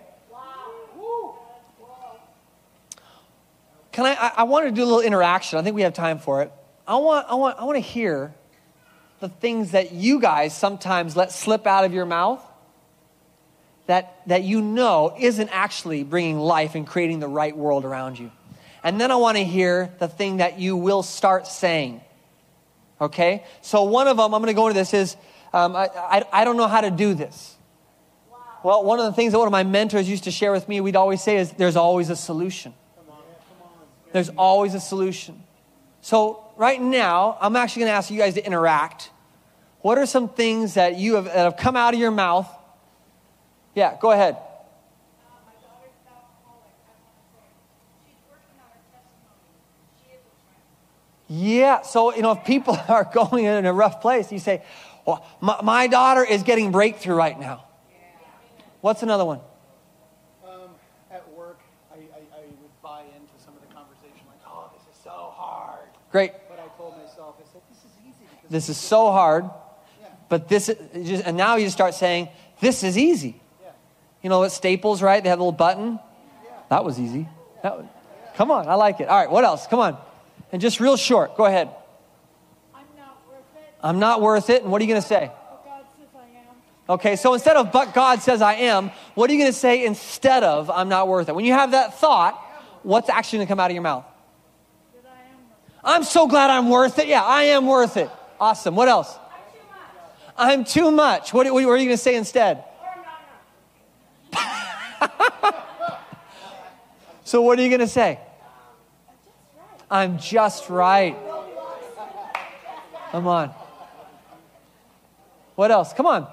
Can 3.90 4.06
I, 4.06 4.14
I, 4.14 4.32
I 4.36 4.42
want 4.44 4.66
to 4.66 4.70
do 4.70 4.82
a 4.82 4.84
little 4.84 5.00
interaction. 5.00 5.58
I 5.58 5.62
think 5.62 5.74
we 5.74 5.82
have 5.82 5.94
time 5.94 6.18
for 6.18 6.42
it. 6.42 6.52
I 6.86 6.96
want, 6.96 7.26
I 7.28 7.34
want, 7.34 7.58
I 7.58 7.64
want 7.64 7.76
to 7.76 7.80
hear 7.80 8.34
the 9.20 9.28
things 9.28 9.72
that 9.72 9.92
you 9.92 10.20
guys 10.20 10.56
sometimes 10.56 11.16
let 11.16 11.32
slip 11.32 11.66
out 11.66 11.84
of 11.84 11.92
your 11.92 12.06
mouth 12.06 12.40
that, 13.86 14.20
that 14.26 14.44
you 14.44 14.60
know 14.60 15.16
isn't 15.18 15.48
actually 15.48 16.04
bringing 16.04 16.38
life 16.38 16.74
and 16.74 16.86
creating 16.86 17.18
the 17.18 17.28
right 17.28 17.56
world 17.56 17.84
around 17.84 18.18
you. 18.18 18.30
And 18.88 18.98
then 18.98 19.10
I 19.10 19.16
want 19.16 19.36
to 19.36 19.44
hear 19.44 19.92
the 19.98 20.08
thing 20.08 20.38
that 20.38 20.58
you 20.58 20.74
will 20.74 21.02
start 21.02 21.46
saying. 21.46 22.00
Okay? 22.98 23.44
So 23.60 23.82
one 23.82 24.08
of 24.08 24.16
them, 24.16 24.32
I'm 24.32 24.40
going 24.40 24.46
to 24.46 24.54
go 24.54 24.66
into 24.68 24.80
this, 24.80 24.94
is 24.94 25.14
um, 25.52 25.76
I, 25.76 25.90
I, 25.94 26.22
I, 26.32 26.44
don't 26.46 26.56
know 26.56 26.68
how 26.68 26.80
to 26.80 26.90
do 26.90 27.12
this. 27.12 27.54
Wow. 28.32 28.38
Well, 28.64 28.84
one 28.84 28.98
of 28.98 29.04
the 29.04 29.12
things 29.12 29.32
that 29.32 29.38
one 29.38 29.46
of 29.46 29.52
my 29.52 29.62
mentors 29.62 30.08
used 30.08 30.24
to 30.24 30.30
share 30.30 30.52
with 30.52 30.70
me, 30.70 30.80
we'd 30.80 30.96
always 30.96 31.20
say 31.20 31.36
is 31.36 31.52
there's 31.52 31.76
always 31.76 32.08
a 32.08 32.16
solution. 32.16 32.72
Come 32.96 33.10
on, 33.10 33.18
come 33.18 33.66
on. 33.66 33.86
There's 34.12 34.30
always 34.30 34.72
a 34.72 34.80
solution. 34.80 35.42
So 36.00 36.46
right 36.56 36.80
now, 36.80 37.36
I'm 37.42 37.56
actually 37.56 37.80
going 37.80 37.90
to 37.90 37.96
ask 37.96 38.10
you 38.10 38.16
guys 38.16 38.32
to 38.34 38.46
interact. 38.46 39.10
What 39.82 39.98
are 39.98 40.06
some 40.06 40.30
things 40.30 40.74
that 40.74 40.96
you 40.96 41.16
have, 41.16 41.26
that 41.26 41.36
have 41.36 41.58
come 41.58 41.76
out 41.76 41.92
of 41.92 42.00
your 42.00 42.10
mouth? 42.10 42.48
Yeah, 43.74 43.98
go 44.00 44.12
ahead. 44.12 44.38
Yeah, 51.28 51.82
so, 51.82 52.14
you 52.14 52.22
know, 52.22 52.32
if 52.32 52.44
people 52.44 52.78
are 52.88 53.08
going 53.12 53.44
in 53.44 53.66
a 53.66 53.72
rough 53.72 54.00
place, 54.00 54.32
you 54.32 54.38
say, 54.38 54.62
well, 55.04 55.24
my, 55.40 55.60
my 55.62 55.86
daughter 55.86 56.24
is 56.24 56.42
getting 56.42 56.72
breakthrough 56.72 57.14
right 57.14 57.38
now. 57.38 57.64
What's 58.80 59.02
another 59.02 59.24
one? 59.24 59.40
Um, 60.46 60.70
at 61.10 61.28
work, 61.32 61.60
I, 61.92 61.96
I, 61.96 61.98
I, 61.98 62.40
would 62.60 62.82
buy 62.82 63.02
into 63.02 63.44
some 63.44 63.54
of 63.54 63.60
the 63.60 63.74
conversation, 63.74 64.24
like, 64.28 64.38
oh, 64.46 64.70
this 64.76 64.94
is 64.94 65.02
so 65.02 65.32
hard. 65.34 65.88
Great. 66.12 66.32
But 66.48 66.60
I 66.60 66.76
told 66.76 66.96
myself, 66.96 67.36
I 67.40 67.52
said, 67.52 67.62
this 67.68 67.78
is 67.78 67.90
easy. 68.06 68.28
This 68.48 68.68
is 68.68 68.76
so 68.76 69.10
hard, 69.10 69.44
yeah. 70.00 70.08
but 70.28 70.48
this 70.48 70.68
is, 70.68 71.08
just, 71.08 71.24
and 71.24 71.36
now 71.36 71.56
you 71.56 71.68
start 71.70 71.94
saying, 71.94 72.28
this 72.60 72.84
is 72.84 72.96
easy. 72.96 73.40
Yeah. 73.60 73.70
You 74.22 74.30
know, 74.30 74.44
at 74.44 74.52
Staples, 74.52 75.02
right? 75.02 75.22
They 75.22 75.28
have 75.28 75.40
a 75.40 75.42
little 75.42 75.52
button. 75.52 75.98
Yeah. 76.44 76.50
That 76.70 76.84
was 76.84 77.00
easy. 77.00 77.28
That 77.62 77.78
was, 77.78 77.86
come 78.36 78.50
on, 78.50 78.68
I 78.68 78.74
like 78.74 79.00
it. 79.00 79.08
All 79.08 79.18
right, 79.18 79.30
what 79.30 79.44
else? 79.44 79.66
Come 79.66 79.80
on. 79.80 79.98
And 80.52 80.60
just 80.60 80.80
real 80.80 80.96
short, 80.96 81.36
go 81.36 81.44
ahead. 81.44 81.68
I'm 82.74 82.84
not 82.96 83.18
worth 83.28 83.56
it. 83.56 83.74
I'm 83.82 83.98
not 83.98 84.20
worth 84.22 84.50
it. 84.50 84.62
And 84.62 84.72
what 84.72 84.80
are 84.80 84.84
you 84.84 84.88
going 84.88 85.02
to 85.02 85.06
say? 85.06 85.30
But 85.50 85.64
God 85.64 85.84
says 85.98 86.08
I 86.16 86.24
am. 86.38 86.56
Okay, 86.88 87.16
so 87.16 87.34
instead 87.34 87.56
of 87.56 87.70
but 87.70 87.94
God 87.94 88.22
says 88.22 88.40
I 88.40 88.54
am, 88.54 88.90
what 89.14 89.28
are 89.28 89.32
you 89.32 89.38
going 89.38 89.52
to 89.52 89.58
say 89.58 89.84
instead 89.84 90.42
of 90.42 90.70
I'm 90.70 90.88
not 90.88 91.08
worth 91.08 91.28
it? 91.28 91.34
When 91.34 91.44
you 91.44 91.52
have 91.52 91.72
that 91.72 91.98
thought, 91.98 92.34
what's 92.82 93.10
actually 93.10 93.38
going 93.38 93.46
to 93.46 93.50
come 93.52 93.60
out 93.60 93.70
of 93.70 93.74
your 93.74 93.82
mouth? 93.82 94.04
I'm 95.84 96.04
so 96.04 96.26
glad 96.26 96.50
I'm 96.50 96.68
worth 96.68 96.98
it. 96.98 97.06
Yeah, 97.08 97.22
I 97.22 97.44
am 97.44 97.66
worth 97.66 97.96
it. 97.96 98.10
Awesome. 98.40 98.74
What 98.76 98.88
else? 98.88 99.16
I'm 100.36 100.64
too 100.64 100.90
much. 100.90 101.32
I'm 101.32 101.32
too 101.32 101.36
What, 101.36 101.52
what, 101.52 101.64
are 101.64 101.76
you 101.76 101.86
going 101.86 101.88
to 101.88 101.96
say 101.96 102.16
instead? 102.16 102.64
so, 107.24 107.40
what 107.42 107.58
are 107.58 107.62
you 107.62 107.68
going 107.68 107.80
to 107.80 107.86
say? 107.88 108.18
I'm 109.90 110.18
just 110.18 110.68
right. 110.68 111.16
Come 113.10 113.26
on. 113.26 113.54
What 115.54 115.70
else? 115.70 115.92
Come 115.92 116.06
on. 116.06 116.28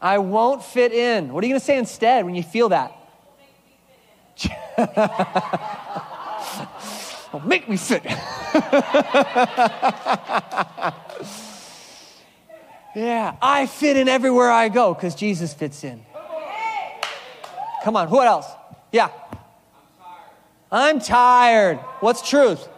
I 0.00 0.18
won't 0.18 0.64
fit 0.64 0.92
in. 0.92 1.32
What 1.32 1.42
are 1.42 1.46
you 1.46 1.52
going 1.52 1.60
to 1.60 1.66
say 1.66 1.78
instead 1.78 2.24
when 2.24 2.34
you 2.34 2.42
feel 2.42 2.68
that? 2.68 2.92
make 7.44 7.68
me 7.68 7.76
fit. 7.76 8.02
yeah, 12.94 13.36
I 13.42 13.66
fit 13.66 13.96
in 13.96 14.08
everywhere 14.08 14.50
I 14.50 14.68
go 14.68 14.94
because 14.94 15.14
Jesus 15.14 15.54
fits 15.54 15.84
in. 15.84 16.04
Come 17.84 17.96
on, 17.96 18.10
what 18.10 18.26
else? 18.26 18.46
Yeah. 18.92 19.10
I'm 20.70 21.00
tired. 21.00 21.78
What's 22.00 22.28
truth? 22.28 22.68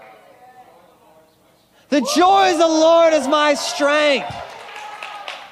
The 1.88 2.00
joy 2.14 2.52
of 2.52 2.58
the 2.58 2.66
Lord 2.66 3.14
is 3.14 3.26
my 3.26 3.54
strength. 3.54 4.34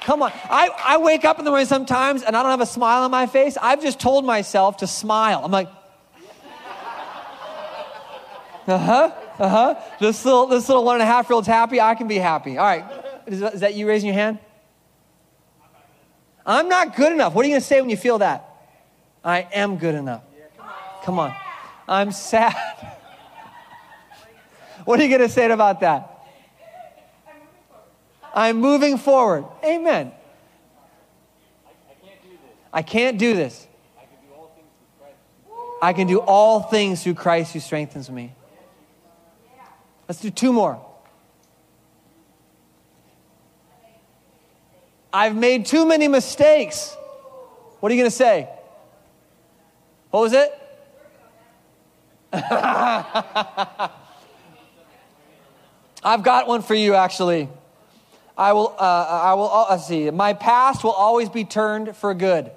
Come 0.03 0.23
on. 0.23 0.31
I, 0.45 0.69
I 0.85 0.99
wake 0.99 1.25
up 1.25 1.39
in 1.39 1.45
the 1.45 1.51
morning 1.51 1.67
sometimes 1.67 2.23
and 2.23 2.37
I 2.37 2.43
don't 2.43 2.51
have 2.51 2.61
a 2.61 2.67
smile 2.67 3.03
on 3.03 3.11
my 3.11 3.27
face. 3.27 3.57
I've 3.61 3.83
just 3.83 3.99
told 3.99 4.25
myself 4.25 4.77
to 4.79 4.87
smile. 4.87 5.41
I'm 5.43 5.51
like, 5.51 5.69
uh 8.67 8.79
huh, 8.79 9.13
uh 9.39 9.49
huh. 9.49 9.75
This 9.99 10.25
little, 10.25 10.47
this 10.47 10.69
little 10.69 10.85
one 10.85 10.97
and 10.97 11.03
a 11.03 11.07
half 11.07 11.29
year 11.29 11.35
old's 11.35 11.49
happy. 11.49 11.81
I 11.81 11.95
can 11.95 12.07
be 12.07 12.19
happy. 12.19 12.59
All 12.59 12.65
right. 12.65 12.85
Is, 13.27 13.43
is 13.43 13.61
that 13.61 13.75
you 13.75 13.89
raising 13.89 14.09
your 14.09 14.15
hand? 14.15 14.39
I'm 16.45 16.69
not 16.69 16.95
good 16.95 17.13
enough. 17.13 17.35
What 17.35 17.45
are 17.45 17.49
you 17.49 17.53
going 17.53 17.61
to 17.61 17.67
say 17.67 17.81
when 17.81 17.91
you 17.91 17.97
feel 17.97 18.19
that? 18.19 18.49
I 19.25 19.49
am 19.53 19.79
good 19.79 19.95
enough. 19.95 20.23
Come 21.03 21.19
on. 21.19 21.35
I'm 21.89 22.13
sad. 22.13 22.55
what 24.85 24.99
are 24.99 25.03
you 25.03 25.09
going 25.09 25.21
to 25.21 25.29
say 25.29 25.51
about 25.51 25.81
that? 25.81 26.13
I'm 28.35 28.59
moving 28.59 28.99
forward. 28.99 29.45
Amen. 29.65 30.13
I 32.73 32.83
can't 32.83 33.19
do 33.19 33.35
this. 33.35 33.67
I 35.81 35.93
can 35.93 36.07
do 36.07 36.19
all 36.19 36.61
things 36.61 37.03
through 37.03 37.15
Christ 37.15 37.53
who 37.53 37.61
strengthens 37.61 38.11
me. 38.11 38.35
Let's 40.09 40.21
do 40.21 40.31
two 40.31 40.53
more. 40.53 40.85
I've 45.13 45.35
made 45.35 45.65
too 45.65 45.87
many 45.87 46.09
mistakes. 46.09 46.95
What 47.81 47.91
are 47.91 47.95
you 47.95 48.03
going 48.03 48.11
to 48.11 48.17
say? 48.17 48.49
What 50.11 50.21
was 50.21 50.33
it? 50.35 50.53
I've 56.03 56.23
got 56.23 56.49
one 56.49 56.63
for 56.63 56.75
you, 56.75 56.95
actually. 56.95 57.49
I 58.37 58.53
will, 58.53 58.75
uh, 58.79 58.83
I 58.83 59.35
will, 59.35 59.51
uh, 59.51 59.79
see. 59.79 60.11
My 60.11 60.35
past 60.35 60.85
will 60.85 60.93
always 60.93 61.29
be 61.29 61.45
turned 61.45 61.97
for 61.97 62.13
good. 62.15 62.51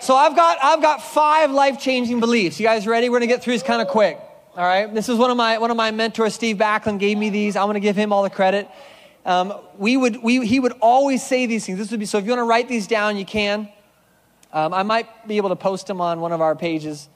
So 0.00 0.14
I've 0.14 0.36
got, 0.36 0.58
I've 0.62 0.82
got 0.82 1.02
five 1.02 1.50
life-changing 1.50 2.20
beliefs. 2.20 2.60
You 2.60 2.66
guys 2.66 2.86
ready? 2.86 3.08
We're 3.08 3.20
going 3.20 3.28
to 3.28 3.34
get 3.34 3.42
through 3.42 3.54
these 3.54 3.62
kind 3.62 3.80
of 3.80 3.88
quick. 3.88 4.18
All 4.56 4.64
right. 4.64 4.92
This 4.92 5.08
is 5.08 5.16
one 5.16 5.30
of 5.30 5.36
my, 5.36 5.56
one 5.58 5.70
of 5.70 5.76
my 5.76 5.90
mentors, 5.92 6.34
Steve 6.34 6.58
Backlund, 6.58 6.98
gave 6.98 7.16
me 7.16 7.30
these. 7.30 7.56
I 7.56 7.64
want 7.64 7.76
to 7.76 7.80
give 7.80 7.96
him 7.96 8.12
all 8.12 8.22
the 8.22 8.30
credit. 8.30 8.68
Um, 9.24 9.54
we 9.78 9.96
would, 9.96 10.22
we, 10.22 10.46
he 10.46 10.60
would 10.60 10.74
always 10.80 11.24
say 11.26 11.46
these 11.46 11.64
things. 11.64 11.78
This 11.78 11.90
would 11.90 12.00
be, 12.00 12.06
so 12.06 12.18
if 12.18 12.24
you 12.24 12.30
want 12.30 12.40
to 12.40 12.44
write 12.44 12.68
these 12.68 12.86
down, 12.86 13.16
you 13.16 13.24
can. 13.24 13.68
Um, 14.52 14.74
I 14.74 14.82
might 14.82 15.26
be 15.26 15.38
able 15.38 15.48
to 15.48 15.56
post 15.56 15.86
them 15.86 16.00
on 16.00 16.20
one 16.20 16.32
of 16.32 16.40
our 16.40 16.54
pages. 16.54 17.08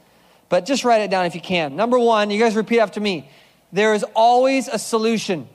But 0.48 0.66
just 0.66 0.84
write 0.84 1.02
it 1.02 1.10
down 1.10 1.26
if 1.26 1.34
you 1.34 1.40
can. 1.40 1.76
Number 1.76 1.98
one, 1.98 2.30
you 2.30 2.38
guys 2.38 2.56
repeat 2.56 2.80
after 2.80 3.00
me. 3.00 3.28
There 3.72 3.94
is 3.94 4.04
always 4.14 4.68
a 4.68 4.78
solution. 4.78 5.48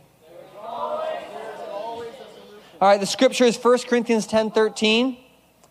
All 2.81 2.89
right, 2.89 2.99
the 2.99 3.05
scripture 3.05 3.45
is 3.45 3.57
1 3.57 3.79
Corinthians 3.87 4.27
10 4.27 4.51
13. 4.51 5.17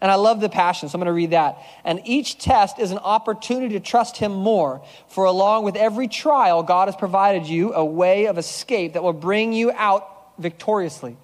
And 0.03 0.11
I 0.11 0.17
love 0.17 0.41
the 0.41 0.49
passion, 0.49 0.89
so 0.89 0.97
I'm 0.97 0.99
going 0.99 1.07
to 1.07 1.13
read 1.13 1.31
that. 1.31 1.59
And 1.85 2.01
each 2.05 2.37
test 2.37 2.81
is 2.81 2.91
an 2.91 2.99
opportunity 2.99 3.75
to 3.75 3.81
trust 3.81 4.17
Him 4.17 4.33
more. 4.33 4.85
For 5.07 5.27
along 5.27 5.65
with 5.65 5.77
every 5.77 6.09
trial, 6.09 6.65
God 6.65 6.89
has 6.89 6.97
provided 6.97 7.47
you 7.47 7.73
a 7.73 7.85
way 7.85 8.27
of 8.27 8.37
escape 8.37 8.95
that 8.95 9.05
will 9.05 9.13
bring 9.13 9.53
you 9.53 9.71
out 9.71 10.33
victoriously. 10.39 11.17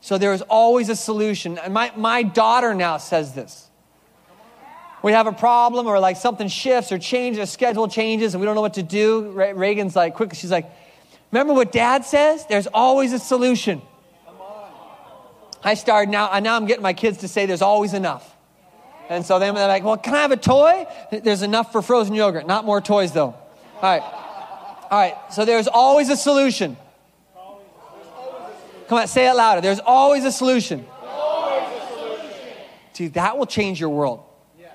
So 0.00 0.16
there 0.16 0.32
is 0.32 0.40
always 0.42 0.88
a 0.88 0.96
solution. 0.96 1.58
And 1.58 1.74
my, 1.74 1.92
my 1.94 2.22
daughter 2.22 2.72
now 2.72 2.96
says 2.96 3.34
this. 3.34 3.67
We 5.02 5.12
have 5.12 5.26
a 5.26 5.32
problem 5.32 5.86
or 5.86 6.00
like 6.00 6.16
something 6.16 6.48
shifts 6.48 6.90
or 6.90 6.98
changes, 6.98 7.40
a 7.40 7.46
schedule 7.46 7.88
changes, 7.88 8.34
and 8.34 8.40
we 8.40 8.46
don't 8.46 8.54
know 8.54 8.60
what 8.60 8.74
to 8.74 8.82
do. 8.82 9.30
Reagan's 9.30 9.94
like, 9.94 10.14
quickly, 10.14 10.36
she's 10.36 10.50
like, 10.50 10.66
remember 11.30 11.54
what 11.54 11.70
dad 11.72 12.04
says? 12.04 12.46
There's 12.46 12.66
always 12.66 13.12
a 13.12 13.18
solution. 13.18 13.80
I 15.62 15.74
started 15.74 16.10
now, 16.10 16.30
and 16.32 16.44
now 16.44 16.56
I'm 16.56 16.66
getting 16.66 16.82
my 16.82 16.92
kids 16.92 17.18
to 17.18 17.28
say 17.28 17.46
there's 17.46 17.62
always 17.62 17.94
enough. 17.94 18.36
And 19.08 19.24
so 19.24 19.38
then 19.38 19.54
they're 19.54 19.66
like, 19.68 19.84
well, 19.84 19.96
can 19.96 20.14
I 20.14 20.22
have 20.22 20.32
a 20.32 20.36
toy? 20.36 20.86
There's 21.10 21.42
enough 21.42 21.72
for 21.72 21.80
frozen 21.80 22.14
yogurt. 22.14 22.46
Not 22.46 22.64
more 22.64 22.80
toys, 22.80 23.12
though. 23.12 23.34
All 23.76 23.82
right. 23.82 24.02
All 24.90 24.98
right. 24.98 25.16
So 25.32 25.44
there's 25.44 25.66
always 25.66 26.10
a 26.10 26.16
solution. 26.16 26.76
Come 28.88 28.98
on, 28.98 29.06
say 29.06 29.28
it 29.28 29.34
louder. 29.34 29.60
There's 29.60 29.80
always 29.80 30.24
a 30.24 30.32
solution. 30.32 30.86
Dude, 32.94 33.14
that 33.14 33.38
will 33.38 33.46
change 33.46 33.80
your 33.80 33.90
world. 33.90 34.24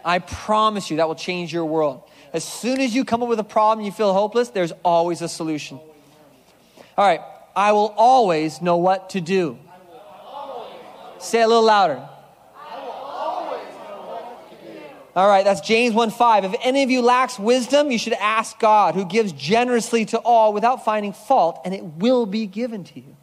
I 0.06 0.20
promise 0.20 0.90
you, 0.90 0.98
that 0.98 1.08
will 1.08 1.16
change 1.16 1.54
your 1.54 1.66
world. 1.66 2.04
As 2.34 2.44
soon 2.44 2.82
as 2.82 2.96
you 2.96 3.06
come 3.06 3.24
up 3.24 3.30
with 3.30 3.40
a 3.40 3.44
problem, 3.44 3.80
and 3.80 3.86
you 3.86 3.92
feel 3.92 4.14
hopeless, 4.14 4.50
there's 4.50 4.74
always 4.84 5.22
a 5.22 5.30
solution. 5.30 5.80
All 6.98 7.06
right. 7.06 7.22
I 7.56 7.72
will 7.72 7.94
always 7.98 8.62
know 8.62 8.78
what 8.78 9.12
to 9.12 9.22
do. 9.22 9.60
Say 11.20 11.42
it 11.42 11.44
a 11.44 11.48
little 11.48 11.64
louder. 11.64 12.10
All 15.16 15.28
right, 15.28 15.46
that's 15.46 15.62
James 15.62 15.94
1 15.94 16.10
5. 16.10 16.46
If 16.46 16.56
any 16.64 16.82
of 16.82 16.90
you 16.90 17.04
lacks 17.04 17.38
wisdom, 17.38 17.92
you 17.92 18.00
should 18.00 18.14
ask 18.14 18.58
God, 18.58 18.96
who 18.96 19.06
gives 19.06 19.32
generously 19.32 20.06
to 20.06 20.18
all 20.18 20.54
without 20.54 20.84
finding 20.84 21.14
fault, 21.14 21.62
and 21.66 21.74
it 21.74 21.84
will 21.84 22.26
be 22.26 22.48
given 22.48 22.84
to 22.84 23.00
you. 23.00 23.16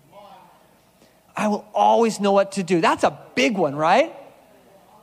I 1.36 1.48
will 1.48 1.66
always 1.74 2.20
know 2.20 2.30
what 2.30 2.52
to 2.52 2.62
do. 2.62 2.80
That's 2.80 3.02
a 3.02 3.18
big 3.34 3.58
one, 3.58 3.74
right? 3.74 4.14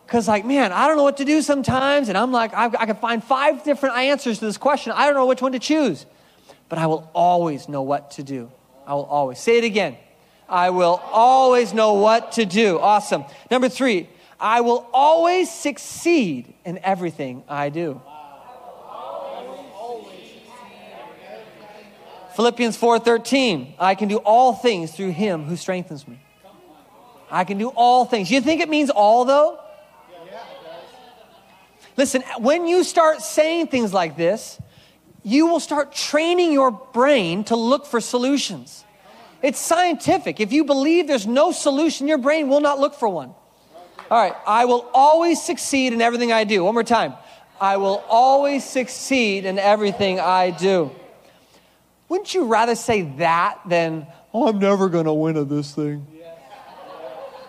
Because, 0.07 0.25
like, 0.25 0.45
man, 0.45 0.71
I 0.71 0.87
don't 0.87 0.95
know 0.95 1.03
what 1.03 1.17
to 1.17 1.25
do 1.25 1.41
sometimes, 1.41 2.07
and 2.07 2.17
I'm 2.17 2.31
like, 2.31 2.53
I've, 2.53 2.73
I 2.75 2.85
can 2.85 2.95
find 2.95 3.21
five 3.21 3.65
different 3.65 3.97
answers 3.97 4.39
to 4.39 4.45
this 4.45 4.57
question. 4.57 4.93
I 4.93 5.05
don't 5.05 5.15
know 5.15 5.25
which 5.25 5.41
one 5.41 5.51
to 5.51 5.59
choose. 5.59 6.05
But 6.69 6.79
I 6.79 6.87
will 6.87 7.11
always 7.13 7.67
know 7.67 7.81
what 7.81 8.11
to 8.11 8.23
do. 8.23 8.49
I 8.85 8.93
will 8.93 9.03
always. 9.03 9.37
Say 9.37 9.57
it 9.57 9.65
again. 9.65 9.97
I 10.47 10.69
will 10.69 11.01
always 11.11 11.73
know 11.73 11.95
what 11.95 12.31
to 12.33 12.45
do. 12.45 12.79
Awesome. 12.79 13.25
Number 13.51 13.67
three, 13.67 14.07
I 14.39 14.61
will 14.61 14.87
always 14.93 15.51
succeed 15.51 16.53
in 16.63 16.79
everything 16.83 17.43
I 17.49 17.67
do. 17.67 18.01
Philippians 22.37 22.77
4:13, 22.77 23.73
I 23.77 23.95
can 23.95 24.07
do 24.07 24.17
all 24.17 24.53
things 24.53 24.91
through 24.91 25.11
him 25.11 25.43
who 25.43 25.57
strengthens 25.57 26.07
me. 26.07 26.17
I 27.29 27.43
can 27.43 27.57
do 27.57 27.69
all 27.69 28.05
things. 28.05 28.31
You 28.31 28.39
think 28.39 28.61
it 28.61 28.69
means 28.69 28.89
all 28.89 29.25
though? 29.25 29.59
Listen, 31.97 32.23
when 32.37 32.67
you 32.67 32.83
start 32.83 33.21
saying 33.21 33.67
things 33.67 33.91
like 33.91 34.15
this, 34.15 34.59
you 35.23 35.47
will 35.47 35.59
start 35.59 35.91
training 35.91 36.53
your 36.53 36.71
brain 36.71 37.43
to 37.45 37.55
look 37.55 37.87
for 37.87 37.99
solutions. 37.99 38.85
It's 39.41 39.59
scientific. 39.59 40.39
If 40.39 40.53
you 40.53 40.63
believe 40.63 41.07
there's 41.07 41.27
no 41.27 41.51
solution, 41.51 42.07
your 42.07 42.19
brain 42.19 42.49
will 42.49 42.61
not 42.61 42.79
look 42.79 42.93
for 42.93 43.09
one. 43.09 43.33
All 44.09 44.17
right, 44.17 44.35
I 44.45 44.65
will 44.65 44.89
always 44.93 45.41
succeed 45.41 45.91
in 45.91 46.01
everything 46.01 46.31
I 46.31 46.43
do. 46.43 46.63
One 46.63 46.75
more 46.75 46.83
time. 46.83 47.13
I 47.59 47.77
will 47.77 48.03
always 48.07 48.63
succeed 48.63 49.45
in 49.45 49.57
everything 49.57 50.19
I 50.19 50.51
do. 50.51 50.91
Wouldn't 52.07 52.33
you 52.33 52.45
rather 52.45 52.75
say 52.75 53.01
that 53.17 53.59
than, 53.65 54.07
oh, 54.33 54.47
I'm 54.47 54.59
never 54.59 54.87
going 54.87 55.05
to 55.05 55.13
win 55.13 55.35
at 55.35 55.49
this 55.49 55.73
thing? 55.73 56.05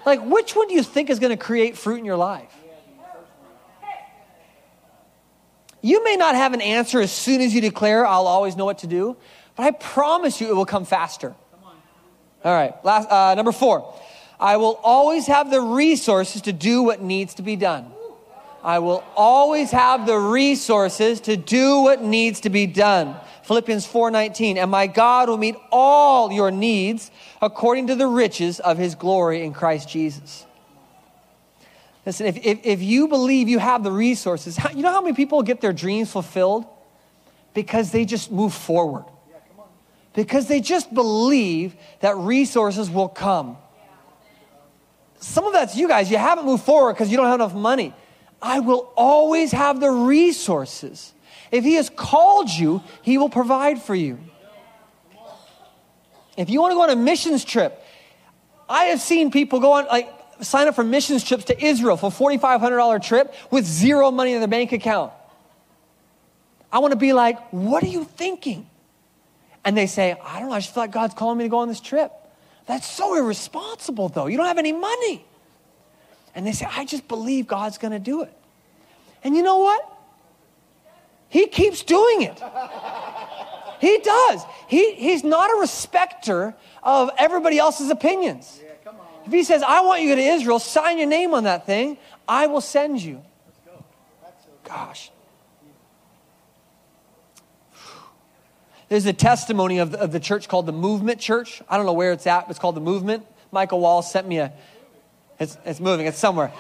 Like, 0.04 0.24
which 0.24 0.56
one 0.56 0.68
do 0.68 0.74
you 0.74 0.82
think 0.82 1.10
is 1.10 1.18
going 1.18 1.36
to 1.36 1.42
create 1.42 1.76
fruit 1.76 1.98
in 1.98 2.06
your 2.06 2.16
life? 2.16 2.52
You 5.80 6.02
may 6.04 6.16
not 6.16 6.34
have 6.34 6.54
an 6.54 6.60
answer 6.60 7.00
as 7.00 7.12
soon 7.12 7.40
as 7.40 7.54
you 7.54 7.60
declare, 7.60 8.06
I'll 8.06 8.26
always 8.26 8.56
know 8.56 8.64
what 8.64 8.78
to 8.78 8.86
do, 8.86 9.16
but 9.56 9.64
I 9.64 9.70
promise 9.70 10.40
you 10.40 10.48
it 10.48 10.56
will 10.56 10.66
come 10.66 10.84
faster. 10.84 11.34
All 12.44 12.54
right, 12.54 12.72
last, 12.84 13.10
uh, 13.10 13.34
number 13.34 13.52
four. 13.52 13.94
I 14.40 14.56
will 14.56 14.78
always 14.84 15.26
have 15.26 15.50
the 15.50 15.60
resources 15.60 16.42
to 16.42 16.52
do 16.52 16.82
what 16.82 17.02
needs 17.02 17.34
to 17.34 17.42
be 17.42 17.56
done. 17.56 17.92
I 18.62 18.78
will 18.80 19.04
always 19.16 19.70
have 19.70 20.06
the 20.06 20.18
resources 20.18 21.20
to 21.22 21.36
do 21.36 21.80
what 21.80 22.02
needs 22.02 22.40
to 22.40 22.50
be 22.50 22.66
done. 22.66 23.16
Philippians 23.44 23.86
4:19 23.86 24.58
and 24.58 24.70
my 24.70 24.86
God 24.86 25.28
will 25.28 25.38
meet 25.38 25.56
all 25.72 26.32
your 26.32 26.50
needs 26.50 27.10
according 27.40 27.86
to 27.86 27.94
the 27.94 28.06
riches 28.06 28.60
of 28.60 28.76
his 28.76 28.94
glory 28.94 29.42
in 29.42 29.52
Christ 29.52 29.88
Jesus. 29.88 30.44
Listen, 32.08 32.24
if, 32.24 32.38
if, 32.38 32.60
if 32.64 32.82
you 32.82 33.06
believe 33.06 33.50
you 33.50 33.58
have 33.58 33.82
the 33.84 33.92
resources, 33.92 34.56
how, 34.56 34.70
you 34.70 34.80
know 34.80 34.90
how 34.90 35.02
many 35.02 35.14
people 35.14 35.42
get 35.42 35.60
their 35.60 35.74
dreams 35.74 36.10
fulfilled? 36.10 36.64
Because 37.52 37.90
they 37.90 38.06
just 38.06 38.32
move 38.32 38.54
forward 38.54 39.04
Yeah, 39.30 39.36
because 40.14 40.48
they 40.48 40.62
just 40.62 40.94
believe 40.94 41.76
that 42.00 42.16
resources 42.16 42.88
will 42.88 43.10
come. 43.10 43.58
Some 45.20 45.44
of 45.44 45.52
that's 45.52 45.76
you 45.76 45.86
guys. 45.86 46.10
You 46.10 46.16
haven't 46.16 46.46
moved 46.46 46.64
forward 46.64 46.94
because 46.94 47.10
you 47.10 47.18
don't 47.18 47.26
have 47.26 47.34
enough 47.34 47.54
money. 47.54 47.92
I 48.40 48.60
will 48.60 48.90
always 48.96 49.52
have 49.52 49.78
the 49.78 49.90
resources. 49.90 51.12
If 51.52 51.62
He 51.62 51.74
has 51.74 51.90
called 51.90 52.48
you, 52.48 52.82
He 53.02 53.18
will 53.18 53.28
provide 53.28 53.82
for 53.82 53.94
you. 53.94 54.18
If 56.38 56.48
you 56.48 56.62
want 56.62 56.70
to 56.70 56.74
go 56.74 56.84
on 56.84 56.88
a 56.88 56.96
missions 56.96 57.44
trip, 57.44 57.84
I 58.66 58.84
have 58.84 59.02
seen 59.02 59.30
people 59.30 59.60
go 59.60 59.72
on, 59.72 59.84
like, 59.88 60.08
sign 60.40 60.68
up 60.68 60.74
for 60.74 60.84
missions 60.84 61.24
trips 61.24 61.44
to 61.44 61.64
Israel 61.64 61.96
for 61.96 62.10
$4,500 62.10 63.02
trip 63.02 63.34
with 63.50 63.64
zero 63.64 64.10
money 64.10 64.32
in 64.32 64.40
their 64.40 64.48
bank 64.48 64.72
account. 64.72 65.12
I 66.70 66.80
want 66.80 66.92
to 66.92 66.98
be 66.98 67.12
like, 67.12 67.38
what 67.50 67.82
are 67.82 67.88
you 67.88 68.04
thinking? 68.04 68.68
and 69.68 69.76
they 69.76 69.86
say, 69.86 70.16
I 70.24 70.40
don't 70.40 70.48
know, 70.48 70.54
I 70.54 70.60
just 70.60 70.72
feel 70.72 70.84
like 70.84 70.92
God's 70.92 71.12
calling 71.12 71.36
me 71.36 71.44
to 71.44 71.50
go 71.50 71.58
on 71.58 71.68
this 71.68 71.80
trip. 71.80 72.10
That's 72.64 72.86
so 72.86 73.14
irresponsible, 73.16 74.08
though. 74.08 74.26
You 74.26 74.38
don't 74.38 74.46
have 74.46 74.56
any 74.56 74.72
money. 74.72 75.26
And 76.34 76.46
they 76.46 76.52
say, 76.52 76.66
I 76.70 76.86
just 76.86 77.06
believe 77.06 77.46
God's 77.46 77.76
going 77.76 77.92
to 77.92 77.98
do 77.98 78.22
it. 78.22 78.32
And 79.22 79.36
you 79.36 79.42
know 79.42 79.58
what? 79.58 79.86
He 81.28 81.48
keeps 81.48 81.82
doing 81.82 82.22
it. 82.22 82.42
He 83.78 83.98
does. 83.98 84.42
He, 84.68 84.94
he's 84.94 85.22
not 85.22 85.50
a 85.50 85.60
respecter 85.60 86.54
of 86.82 87.10
everybody 87.18 87.58
else's 87.58 87.90
opinions. 87.90 88.60
If 89.28 89.34
he 89.34 89.44
says, 89.44 89.62
I 89.62 89.82
want 89.82 90.00
you 90.00 90.08
to 90.08 90.16
go 90.16 90.22
to 90.22 90.26
Israel, 90.26 90.58
sign 90.58 90.96
your 90.96 91.06
name 91.06 91.34
on 91.34 91.44
that 91.44 91.66
thing, 91.66 91.98
I 92.26 92.46
will 92.46 92.62
send 92.62 93.02
you. 93.02 93.22
Gosh. 94.64 95.10
There's 98.88 99.04
a 99.04 99.12
testimony 99.12 99.80
of 99.80 99.92
the, 99.92 100.00
of 100.00 100.12
the 100.12 100.20
church 100.20 100.48
called 100.48 100.64
the 100.64 100.72
Movement 100.72 101.20
Church. 101.20 101.60
I 101.68 101.76
don't 101.76 101.84
know 101.84 101.92
where 101.92 102.12
it's 102.12 102.26
at, 102.26 102.46
but 102.46 102.52
it's 102.52 102.58
called 102.58 102.74
the 102.74 102.80
Movement. 102.80 103.26
Michael 103.52 103.80
Wall 103.80 104.00
sent 104.00 104.26
me 104.26 104.38
a, 104.38 104.50
it's, 105.38 105.58
it's 105.66 105.78
moving, 105.78 106.06
it's 106.06 106.18
somewhere. 106.18 106.50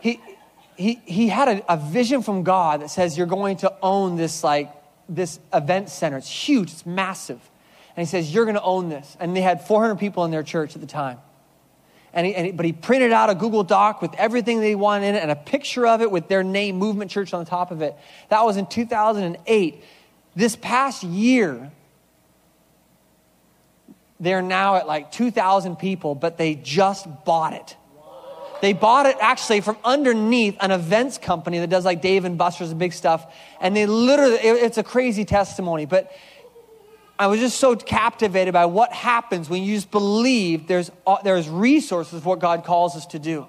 He, 0.00 0.20
he, 0.76 1.00
he 1.06 1.28
had 1.28 1.48
a, 1.48 1.72
a 1.72 1.78
vision 1.78 2.20
from 2.20 2.42
God 2.42 2.82
that 2.82 2.90
says 2.90 3.16
you're 3.16 3.26
going 3.26 3.56
to 3.58 3.72
own 3.82 4.16
this 4.16 4.44
like 4.44 4.70
this 5.08 5.40
event 5.54 5.88
center. 5.88 6.18
It's 6.18 6.28
huge, 6.28 6.70
it's 6.70 6.84
massive. 6.84 7.40
And 7.98 8.06
he 8.06 8.08
says, 8.08 8.32
You're 8.32 8.44
going 8.44 8.54
to 8.54 8.62
own 8.62 8.90
this. 8.90 9.16
And 9.18 9.36
they 9.36 9.40
had 9.40 9.66
400 9.66 9.96
people 9.96 10.24
in 10.24 10.30
their 10.30 10.44
church 10.44 10.76
at 10.76 10.80
the 10.80 10.86
time. 10.86 11.18
And 12.12 12.28
he, 12.28 12.32
and 12.32 12.46
he, 12.46 12.52
but 12.52 12.64
he 12.64 12.72
printed 12.72 13.10
out 13.10 13.28
a 13.28 13.34
Google 13.34 13.64
Doc 13.64 14.00
with 14.00 14.14
everything 14.14 14.60
they 14.60 14.76
wanted 14.76 15.08
in 15.08 15.14
it 15.16 15.18
and 15.22 15.32
a 15.32 15.34
picture 15.34 15.84
of 15.84 16.00
it 16.00 16.08
with 16.08 16.28
their 16.28 16.44
name, 16.44 16.76
Movement 16.76 17.10
Church, 17.10 17.34
on 17.34 17.42
the 17.42 17.50
top 17.50 17.72
of 17.72 17.82
it. 17.82 17.96
That 18.28 18.44
was 18.44 18.56
in 18.56 18.66
2008. 18.66 19.82
This 20.36 20.54
past 20.54 21.02
year, 21.02 21.72
they're 24.20 24.42
now 24.42 24.76
at 24.76 24.86
like 24.86 25.10
2,000 25.10 25.74
people, 25.74 26.14
but 26.14 26.38
they 26.38 26.54
just 26.54 27.08
bought 27.24 27.52
it. 27.52 27.76
They 28.60 28.74
bought 28.74 29.06
it 29.06 29.16
actually 29.20 29.60
from 29.60 29.76
underneath 29.84 30.56
an 30.60 30.70
events 30.70 31.18
company 31.18 31.58
that 31.58 31.68
does 31.68 31.84
like 31.84 32.00
Dave 32.00 32.24
and 32.24 32.38
Buster's 32.38 32.70
and 32.70 32.78
big 32.78 32.92
stuff. 32.92 33.34
And 33.60 33.74
they 33.74 33.86
literally, 33.86 34.36
it's 34.36 34.78
a 34.78 34.84
crazy 34.84 35.24
testimony, 35.24 35.84
but 35.84 36.12
I 37.18 37.26
was 37.26 37.40
just 37.40 37.58
so 37.58 37.74
captivated 37.74 38.54
by 38.54 38.66
what 38.66 38.92
happens 38.92 39.50
when 39.50 39.64
you 39.64 39.74
just 39.74 39.90
believe 39.90 40.68
there's, 40.68 40.90
uh, 41.06 41.16
there's 41.24 41.48
resources 41.48 42.22
for 42.22 42.30
what 42.30 42.38
God 42.38 42.64
calls 42.64 42.94
us 42.94 43.06
to 43.06 43.18
do. 43.18 43.46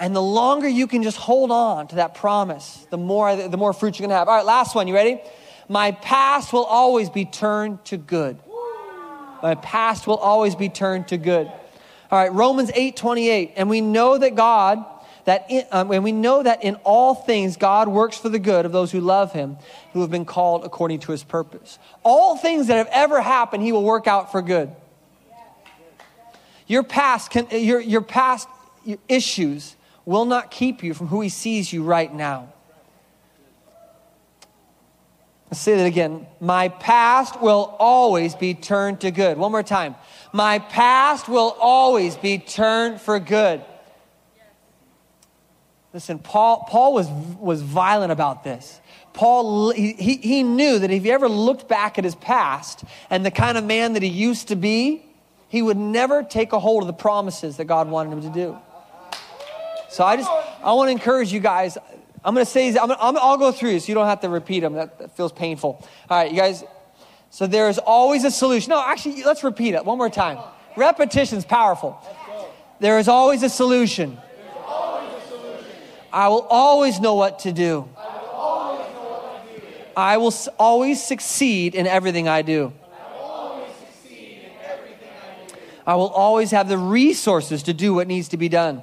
And 0.00 0.14
the 0.14 0.22
longer 0.22 0.68
you 0.68 0.86
can 0.86 1.02
just 1.02 1.18
hold 1.18 1.50
on 1.50 1.88
to 1.88 1.96
that 1.96 2.14
promise, 2.14 2.86
the 2.90 2.96
more, 2.96 3.34
the 3.36 3.56
more 3.56 3.72
fruit 3.72 3.98
you're 3.98 4.04
going 4.04 4.14
to 4.14 4.16
have. 4.16 4.28
All 4.28 4.36
right, 4.36 4.46
last 4.46 4.74
one. 4.74 4.86
You 4.86 4.94
ready? 4.94 5.20
My 5.68 5.90
past 5.90 6.52
will 6.52 6.64
always 6.64 7.10
be 7.10 7.24
turned 7.24 7.84
to 7.86 7.96
good. 7.96 8.38
My 9.42 9.54
past 9.56 10.06
will 10.06 10.16
always 10.16 10.54
be 10.54 10.68
turned 10.68 11.08
to 11.08 11.18
good. 11.18 11.46
All 12.10 12.18
right, 12.18 12.32
Romans 12.32 12.70
8 12.74 12.96
28. 12.96 13.52
And 13.56 13.68
we 13.68 13.80
know 13.80 14.16
that 14.16 14.34
God, 14.34 14.84
that 15.28 15.44
in, 15.50 15.66
um, 15.72 15.90
and 15.90 16.02
we 16.02 16.10
know 16.10 16.42
that 16.42 16.64
in 16.64 16.76
all 16.84 17.14
things 17.14 17.58
God 17.58 17.86
works 17.86 18.16
for 18.16 18.30
the 18.30 18.38
good 18.38 18.64
of 18.64 18.72
those 18.72 18.90
who 18.90 18.98
love 18.98 19.34
him, 19.34 19.58
who 19.92 20.00
have 20.00 20.10
been 20.10 20.24
called 20.24 20.64
according 20.64 21.00
to 21.00 21.12
his 21.12 21.22
purpose. 21.22 21.78
All 22.02 22.38
things 22.38 22.68
that 22.68 22.78
have 22.78 22.88
ever 22.90 23.20
happened, 23.20 23.62
he 23.62 23.70
will 23.70 23.84
work 23.84 24.06
out 24.06 24.32
for 24.32 24.40
good. 24.40 24.74
Your 26.66 26.82
past, 26.82 27.30
can, 27.30 27.46
your, 27.50 27.78
your 27.78 28.00
past 28.00 28.48
issues 29.06 29.76
will 30.06 30.24
not 30.24 30.50
keep 30.50 30.82
you 30.82 30.94
from 30.94 31.08
who 31.08 31.20
he 31.20 31.28
sees 31.28 31.74
you 31.74 31.82
right 31.82 32.12
now. 32.12 32.50
Let's 35.50 35.60
say 35.60 35.76
that 35.76 35.84
again. 35.84 36.26
My 36.40 36.68
past 36.68 37.38
will 37.42 37.76
always 37.78 38.34
be 38.34 38.54
turned 38.54 39.02
to 39.02 39.10
good. 39.10 39.36
One 39.36 39.52
more 39.52 39.62
time. 39.62 39.94
My 40.32 40.58
past 40.58 41.28
will 41.28 41.54
always 41.60 42.16
be 42.16 42.38
turned 42.38 42.98
for 42.98 43.20
good. 43.20 43.62
Listen, 45.92 46.18
Paul, 46.18 46.66
Paul 46.68 46.92
was, 46.92 47.08
was 47.08 47.62
violent 47.62 48.12
about 48.12 48.44
this. 48.44 48.80
Paul, 49.14 49.70
he, 49.70 49.94
he 49.94 50.42
knew 50.42 50.78
that 50.78 50.90
if 50.90 51.02
he 51.02 51.10
ever 51.10 51.28
looked 51.28 51.66
back 51.66 51.98
at 51.98 52.04
his 52.04 52.14
past 52.14 52.84
and 53.10 53.24
the 53.24 53.30
kind 53.30 53.56
of 53.56 53.64
man 53.64 53.94
that 53.94 54.02
he 54.02 54.08
used 54.08 54.48
to 54.48 54.56
be, 54.56 55.02
he 55.48 55.62
would 55.62 55.78
never 55.78 56.22
take 56.22 56.52
a 56.52 56.58
hold 56.58 56.82
of 56.82 56.86
the 56.86 56.92
promises 56.92 57.56
that 57.56 57.64
God 57.64 57.88
wanted 57.88 58.12
him 58.12 58.22
to 58.22 58.30
do. 58.30 58.58
So 59.88 60.04
I 60.04 60.16
just, 60.16 60.30
I 60.62 60.72
want 60.74 60.88
to 60.88 60.92
encourage 60.92 61.32
you 61.32 61.40
guys. 61.40 61.78
I'm 62.22 62.34
going 62.34 62.44
to 62.44 62.50
say, 62.50 62.68
I'm 62.68 62.88
gonna, 62.88 62.94
i 62.94 63.10
will 63.10 63.38
go 63.38 63.50
through 63.50 63.72
this. 63.72 63.88
You 63.88 63.94
don't 63.94 64.06
have 64.06 64.20
to 64.20 64.28
repeat 64.28 64.60
them. 64.60 64.74
That, 64.74 64.98
that 64.98 65.16
feels 65.16 65.32
painful. 65.32 65.82
All 66.10 66.18
right, 66.18 66.30
you 66.30 66.36
guys. 66.36 66.62
So 67.30 67.46
there 67.46 67.68
is 67.70 67.78
always 67.78 68.24
a 68.24 68.30
solution. 68.30 68.70
No, 68.70 68.82
actually, 68.84 69.22
let's 69.24 69.42
repeat 69.42 69.74
it 69.74 69.84
one 69.84 69.96
more 69.96 70.10
time. 70.10 70.38
Repetition 70.76 71.38
is 71.38 71.44
powerful. 71.44 71.98
There 72.78 72.98
is 72.98 73.08
always 73.08 73.42
a 73.42 73.48
solution. 73.48 74.18
I 76.12 76.28
will 76.28 76.46
always 76.48 77.00
know 77.00 77.14
what 77.14 77.40
to 77.40 77.52
do. 77.52 77.88
I 79.96 80.16
will 80.16 80.32
always 80.58 81.02
succeed 81.02 81.74
in 81.74 81.86
everything 81.86 82.28
I 82.28 82.42
do. 82.42 82.72
I 85.86 85.94
will 85.94 86.08
always 86.08 86.50
have 86.50 86.68
the 86.68 86.78
resources 86.78 87.62
to 87.64 87.72
do 87.72 87.94
what 87.94 88.06
needs 88.06 88.28
to 88.28 88.36
be 88.36 88.48
done. 88.48 88.82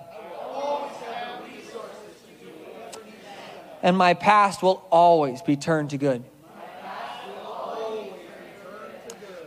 And 3.84 3.96
my 3.96 4.16
past 4.16 4.64
will 4.64 4.84
always 4.90 5.42
be 5.44 5.56
turned 5.56 5.92
to 5.92 5.98
good. 5.98 6.24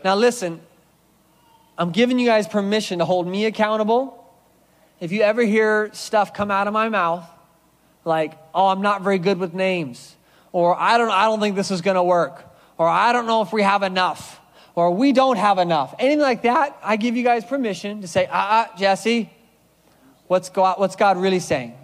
Now, 0.04 0.14
listen, 0.14 0.60
I'm 1.76 1.90
giving 1.90 2.18
you 2.18 2.26
guys 2.26 2.46
permission 2.46 3.00
to 3.00 3.04
hold 3.04 3.26
me 3.26 3.46
accountable. 3.46 4.14
If 5.00 5.12
you 5.12 5.22
ever 5.22 5.42
hear 5.42 5.90
stuff 5.92 6.32
come 6.32 6.50
out 6.50 6.66
of 6.68 6.72
my 6.72 6.88
mouth, 6.88 7.28
like, 8.08 8.36
oh, 8.54 8.66
I'm 8.66 8.82
not 8.82 9.02
very 9.02 9.18
good 9.18 9.38
with 9.38 9.54
names, 9.54 10.16
or 10.50 10.74
I 10.76 10.98
don't, 10.98 11.10
I 11.10 11.26
don't 11.26 11.38
think 11.38 11.54
this 11.54 11.70
is 11.70 11.82
going 11.82 11.94
to 11.94 12.02
work, 12.02 12.44
or 12.76 12.88
I 12.88 13.12
don't 13.12 13.26
know 13.26 13.42
if 13.42 13.52
we 13.52 13.62
have 13.62 13.84
enough, 13.84 14.40
or 14.74 14.90
we 14.90 15.12
don't 15.12 15.36
have 15.36 15.58
enough. 15.58 15.94
Anything 15.98 16.20
like 16.20 16.42
that, 16.42 16.76
I 16.82 16.96
give 16.96 17.16
you 17.16 17.22
guys 17.22 17.44
permission 17.44 18.00
to 18.00 18.08
say, 18.08 18.26
ah, 18.32 18.38
uh, 18.38 18.72
uh, 18.72 18.76
Jesse, 18.76 19.30
what's 20.26 20.48
God, 20.48 20.80
what's 20.80 20.96
God 20.96 21.18
really 21.18 21.38
saying? 21.38 21.74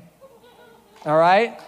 All 1.04 1.16
right? 1.16 1.60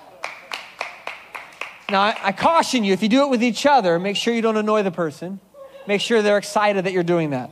Now, 1.89 2.01
I, 2.01 2.17
I 2.21 2.33
caution 2.33 2.83
you, 2.83 2.93
if 2.93 3.03
you 3.03 3.09
do 3.09 3.23
it 3.23 3.29
with 3.29 3.45
each 3.45 3.67
other, 3.67 3.99
make 4.01 4.17
sure 4.17 4.35
you 4.35 4.43
don't 4.43 4.57
annoy 4.57 4.83
the 4.83 4.91
person. 4.91 5.39
Make 5.87 6.01
sure 6.01 6.21
they're 6.23 6.39
excited 6.39 6.87
that 6.87 6.93
you're 6.93 7.05
doing 7.05 7.31
that. 7.31 7.51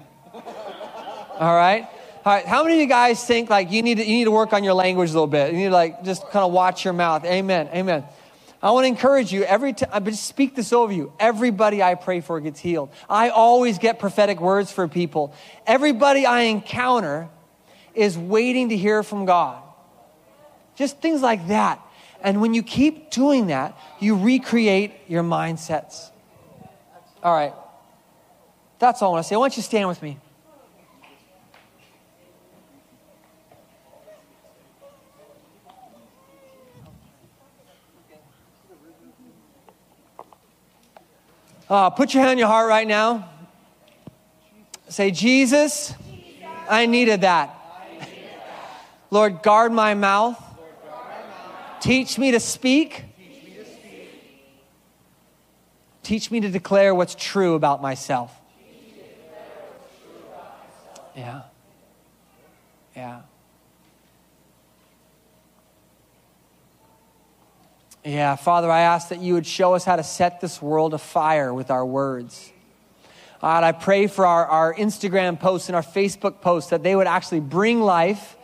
All 1.39 1.55
right? 1.55 1.89
All 2.27 2.33
right, 2.33 2.47
how 2.47 2.63
many 2.63 2.77
of 2.77 2.81
you 2.81 2.87
guys 2.87 3.23
think 3.23 3.51
like 3.51 3.71
you 3.71 3.83
need 3.83 3.99
to, 3.99 4.03
you 4.03 4.17
need 4.17 4.25
to 4.25 4.31
work 4.31 4.55
on 4.55 4.65
your 4.65 4.73
language 4.73 5.11
a 5.11 5.13
little 5.13 5.27
bit? 5.27 5.53
You 5.53 5.59
need 5.59 5.65
to 5.67 5.71
like 5.71 6.05
just 6.05 6.23
kind 6.31 6.43
of 6.43 6.53
watch 6.53 6.83
your 6.83 6.95
mouth. 6.95 7.23
Amen. 7.27 7.69
Amen. 7.75 8.03
I 8.63 8.71
want 8.71 8.85
to 8.85 8.89
encourage 8.89 9.31
you 9.31 9.45
every 9.45 9.75
time, 9.75 10.03
but 10.03 10.15
speak 10.15 10.55
this 10.55 10.73
over 10.73 10.91
you. 10.91 11.13
Everybody 11.21 11.83
I 11.83 11.97
pray 11.97 12.23
for 12.23 12.41
gets 12.41 12.59
healed. 12.59 12.89
I 13.11 13.29
always 13.29 13.77
get 13.77 13.99
prophetic 13.99 14.41
words 14.41 14.73
for 14.73 14.89
people. 14.89 15.35
Everybody 15.67 16.25
I 16.25 16.43
encounter 16.43 17.29
is 17.95 18.17
waiting 18.17 18.71
to 18.71 18.77
hear 18.77 19.03
from 19.03 19.27
God. 19.27 19.63
Just 20.77 21.03
things 21.03 21.21
like 21.21 21.49
that. 21.49 21.79
And 22.23 22.41
when 22.41 22.55
you 22.55 22.63
keep 22.63 23.11
doing 23.11 23.49
that, 23.49 23.77
you 24.01 24.17
recreate 24.17 24.93
your 25.09 25.23
mindsets. 25.23 26.09
All 27.23 27.35
right. 27.35 27.53
That's 28.79 29.03
all 29.03 29.11
I 29.11 29.13
want 29.13 29.25
to 29.25 29.29
say. 29.29 29.35
I 29.35 29.39
want 29.39 29.59
you 29.59 29.63
to 29.63 29.69
stand 29.69 29.89
with 29.89 30.01
me. 30.01 30.19
Uh, 41.75 41.91
put 41.91 42.15
your 42.15 42.23
hand 42.23 42.31
on 42.31 42.39
your 42.39 42.47
heart 42.47 42.69
right 42.69 42.87
now. 42.87 43.29
Say, 44.89 45.11
Jesus, 45.11 45.93
I 46.71 46.87
needed 46.87 47.23
that. 47.23 47.53
Lord, 49.11 49.43
guard 49.43 49.73
my 49.73 49.95
mouth. 49.95 50.41
Teach 51.81 52.17
me 52.17 52.31
to 52.31 52.39
speak. 52.39 53.03
Teach 56.05 56.31
me 56.31 56.39
to 56.39 56.49
declare 56.49 56.95
what's 56.95 57.17
true 57.17 57.55
about 57.55 57.83
myself. 57.83 58.33
Yeah. 61.17 61.43
Yeah. 62.95 63.23
Yeah, 68.05 68.37
Father, 68.37 68.71
I 68.71 68.83
ask 68.83 69.09
that 69.09 69.21
you 69.21 69.33
would 69.33 69.47
show 69.47 69.73
us 69.73 69.87
how 69.87 69.97
to 69.97 70.03
set 70.03 70.43
this 70.43 70.61
world 70.61 70.93
afire 70.93 71.55
with 71.55 71.71
our 71.71 71.87
words. 71.87 72.53
God, 73.41 73.65
I 73.65 73.73
pray 73.73 74.09
for 74.09 74.27
our, 74.27 74.45
our 74.45 74.75
Instagram 74.75 75.41
posts 75.41 75.71
and 75.71 75.77
our 75.77 75.83
Facebook 75.83 76.43
posts 76.43 76.69
that 76.69 76.83
they 76.83 76.95
would 76.95 77.07
actually 77.07 77.41
bring 77.41 77.81
life 77.81 78.37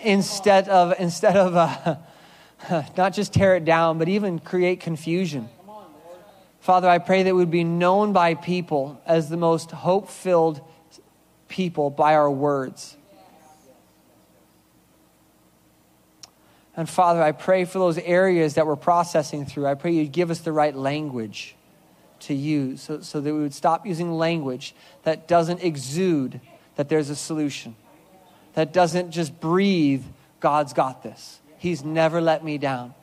instead 0.00 0.68
of, 0.68 0.94
instead 0.98 1.36
of 1.36 1.54
uh, 1.54 1.96
not 2.96 3.12
just 3.12 3.32
tear 3.32 3.54
it 3.54 3.64
down, 3.64 3.98
but 3.98 4.08
even 4.08 4.40
create 4.40 4.80
confusion. 4.80 5.48
Father, 6.58 6.88
I 6.88 6.98
pray 6.98 7.22
that 7.22 7.34
we 7.34 7.38
would 7.38 7.52
be 7.52 7.62
known 7.62 8.12
by 8.12 8.34
people 8.34 9.00
as 9.06 9.28
the 9.28 9.36
most 9.36 9.70
hope 9.70 10.08
filled 10.08 10.60
people 11.46 11.88
by 11.88 12.16
our 12.16 12.30
words. 12.30 12.96
And 16.76 16.88
Father, 16.88 17.22
I 17.22 17.32
pray 17.32 17.64
for 17.64 17.78
those 17.78 17.98
areas 17.98 18.54
that 18.54 18.66
we're 18.66 18.76
processing 18.76 19.46
through. 19.46 19.66
I 19.66 19.74
pray 19.74 19.92
you'd 19.92 20.12
give 20.12 20.30
us 20.30 20.40
the 20.40 20.52
right 20.52 20.74
language 20.74 21.54
to 22.20 22.34
use 22.34 22.82
so, 22.82 23.00
so 23.00 23.20
that 23.20 23.32
we 23.32 23.40
would 23.40 23.54
stop 23.54 23.86
using 23.86 24.12
language 24.12 24.74
that 25.04 25.28
doesn't 25.28 25.62
exude 25.62 26.40
that 26.76 26.88
there's 26.88 27.10
a 27.10 27.16
solution, 27.16 27.76
that 28.54 28.72
doesn't 28.72 29.10
just 29.10 29.38
breathe, 29.40 30.02
God's 30.40 30.72
got 30.72 31.02
this. 31.02 31.40
He's 31.58 31.84
never 31.84 32.20
let 32.20 32.44
me 32.44 32.58
down. 32.58 32.94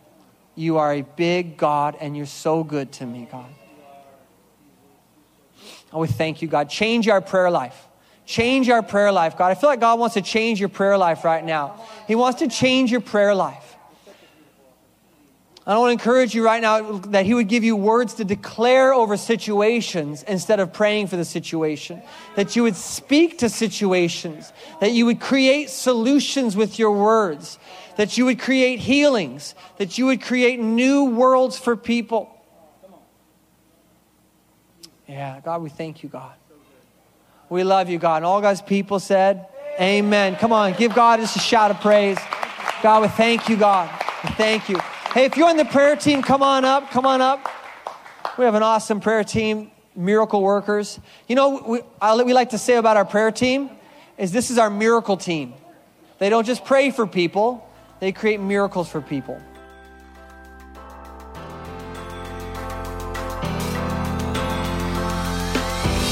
You 0.55 0.78
are 0.78 0.93
a 0.93 1.01
big 1.01 1.55
God, 1.57 1.95
and 1.99 2.15
you're 2.17 2.26
so 2.26 2.63
good 2.63 2.91
to 2.93 3.05
me, 3.05 3.28
God. 3.32 3.49
Oh, 5.93 5.99
we 5.99 6.07
thank 6.07 6.41
you, 6.41 6.47
God. 6.47 6.69
Change 6.69 7.07
our 7.07 7.22
prayer 7.22 7.49
life. 7.49 7.88
Change 8.26 8.69
our 8.69 8.84
prayer 8.84 9.11
life, 9.11 9.38
God. 9.38 9.47
I 9.47 9.55
feel 9.55 9.69
like 9.69 9.80
God 9.80 9.99
wants 9.99 10.13
to 10.13 10.22
change 10.22 10.59
your 10.59 10.69
prayer 10.69 10.97
life 10.97 11.24
right 11.26 11.43
now. 11.43 11.86
He 12.07 12.15
wants 12.15 12.39
to 12.39 12.47
change 12.47 12.91
your 12.91 13.01
prayer 13.01 13.36
life. 13.36 13.72
I 15.65 15.78
want 15.78 15.89
to 15.89 15.91
encourage 15.91 16.34
you 16.34 16.43
right 16.43 16.61
now 16.61 16.97
that 16.99 17.26
He 17.26 17.36
would 17.36 17.47
give 17.47 17.63
you 17.63 17.76
words 17.76 18.15
to 18.15 18.26
declare 18.26 18.93
over 18.93 19.15
situations 19.15 20.24
instead 20.24 20.59
of 20.59 20.74
praying 20.74 21.07
for 21.07 21.17
the 21.17 21.26
situation. 21.26 22.01
That 22.36 22.55
you 22.55 22.63
would 22.63 22.76
speak 22.76 23.38
to 23.39 23.49
situations. 23.49 24.51
That 24.80 24.91
you 24.91 25.05
would 25.05 25.19
create 25.19 25.69
solutions 25.69 26.55
with 26.55 26.80
your 26.80 26.91
words. 26.91 27.59
That 27.97 28.17
you 28.17 28.26
would 28.26 28.39
create 28.39 28.80
healings. 28.80 29.53
That 29.78 29.99
you 29.99 30.07
would 30.07 30.22
create 30.22 30.59
new 30.59 31.05
worlds 31.05 31.59
for 31.59 31.78
people. 31.78 32.36
Yeah, 35.07 35.41
God, 35.43 35.61
we 35.61 35.69
thank 35.69 36.01
you, 36.01 36.09
God. 36.09 36.34
We 37.51 37.65
love 37.65 37.89
you, 37.89 37.99
God. 37.99 38.17
And 38.17 38.25
all 38.25 38.39
God's 38.39 38.61
people 38.61 39.01
said, 39.01 39.45
Amen. 39.77 40.37
Come 40.37 40.53
on, 40.53 40.71
give 40.71 40.95
God 40.95 41.19
just 41.19 41.35
a 41.35 41.39
shout 41.39 41.69
of 41.69 41.81
praise. 41.81 42.17
God, 42.81 43.01
we 43.01 43.09
thank 43.09 43.49
you, 43.49 43.57
God. 43.57 43.89
We 44.23 44.29
thank 44.31 44.69
you. 44.69 44.79
Hey, 45.13 45.25
if 45.25 45.35
you're 45.35 45.49
in 45.49 45.57
the 45.57 45.65
prayer 45.65 45.97
team, 45.97 46.21
come 46.21 46.41
on 46.41 46.63
up. 46.63 46.89
Come 46.91 47.05
on 47.05 47.19
up. 47.19 47.45
We 48.37 48.45
have 48.45 48.55
an 48.55 48.63
awesome 48.63 49.01
prayer 49.01 49.25
team, 49.25 49.69
miracle 49.97 50.41
workers. 50.41 50.97
You 51.27 51.35
know, 51.35 51.61
we, 51.67 52.23
we 52.23 52.33
like 52.33 52.51
to 52.51 52.57
say 52.57 52.77
about 52.77 52.95
our 52.95 53.03
prayer 53.03 53.31
team 53.31 53.69
is 54.17 54.31
this 54.31 54.49
is 54.49 54.57
our 54.57 54.69
miracle 54.69 55.17
team. 55.17 55.53
They 56.19 56.29
don't 56.29 56.45
just 56.45 56.63
pray 56.63 56.89
for 56.89 57.05
people, 57.05 57.67
they 57.99 58.13
create 58.13 58.39
miracles 58.39 58.87
for 58.87 59.01
people. 59.01 59.41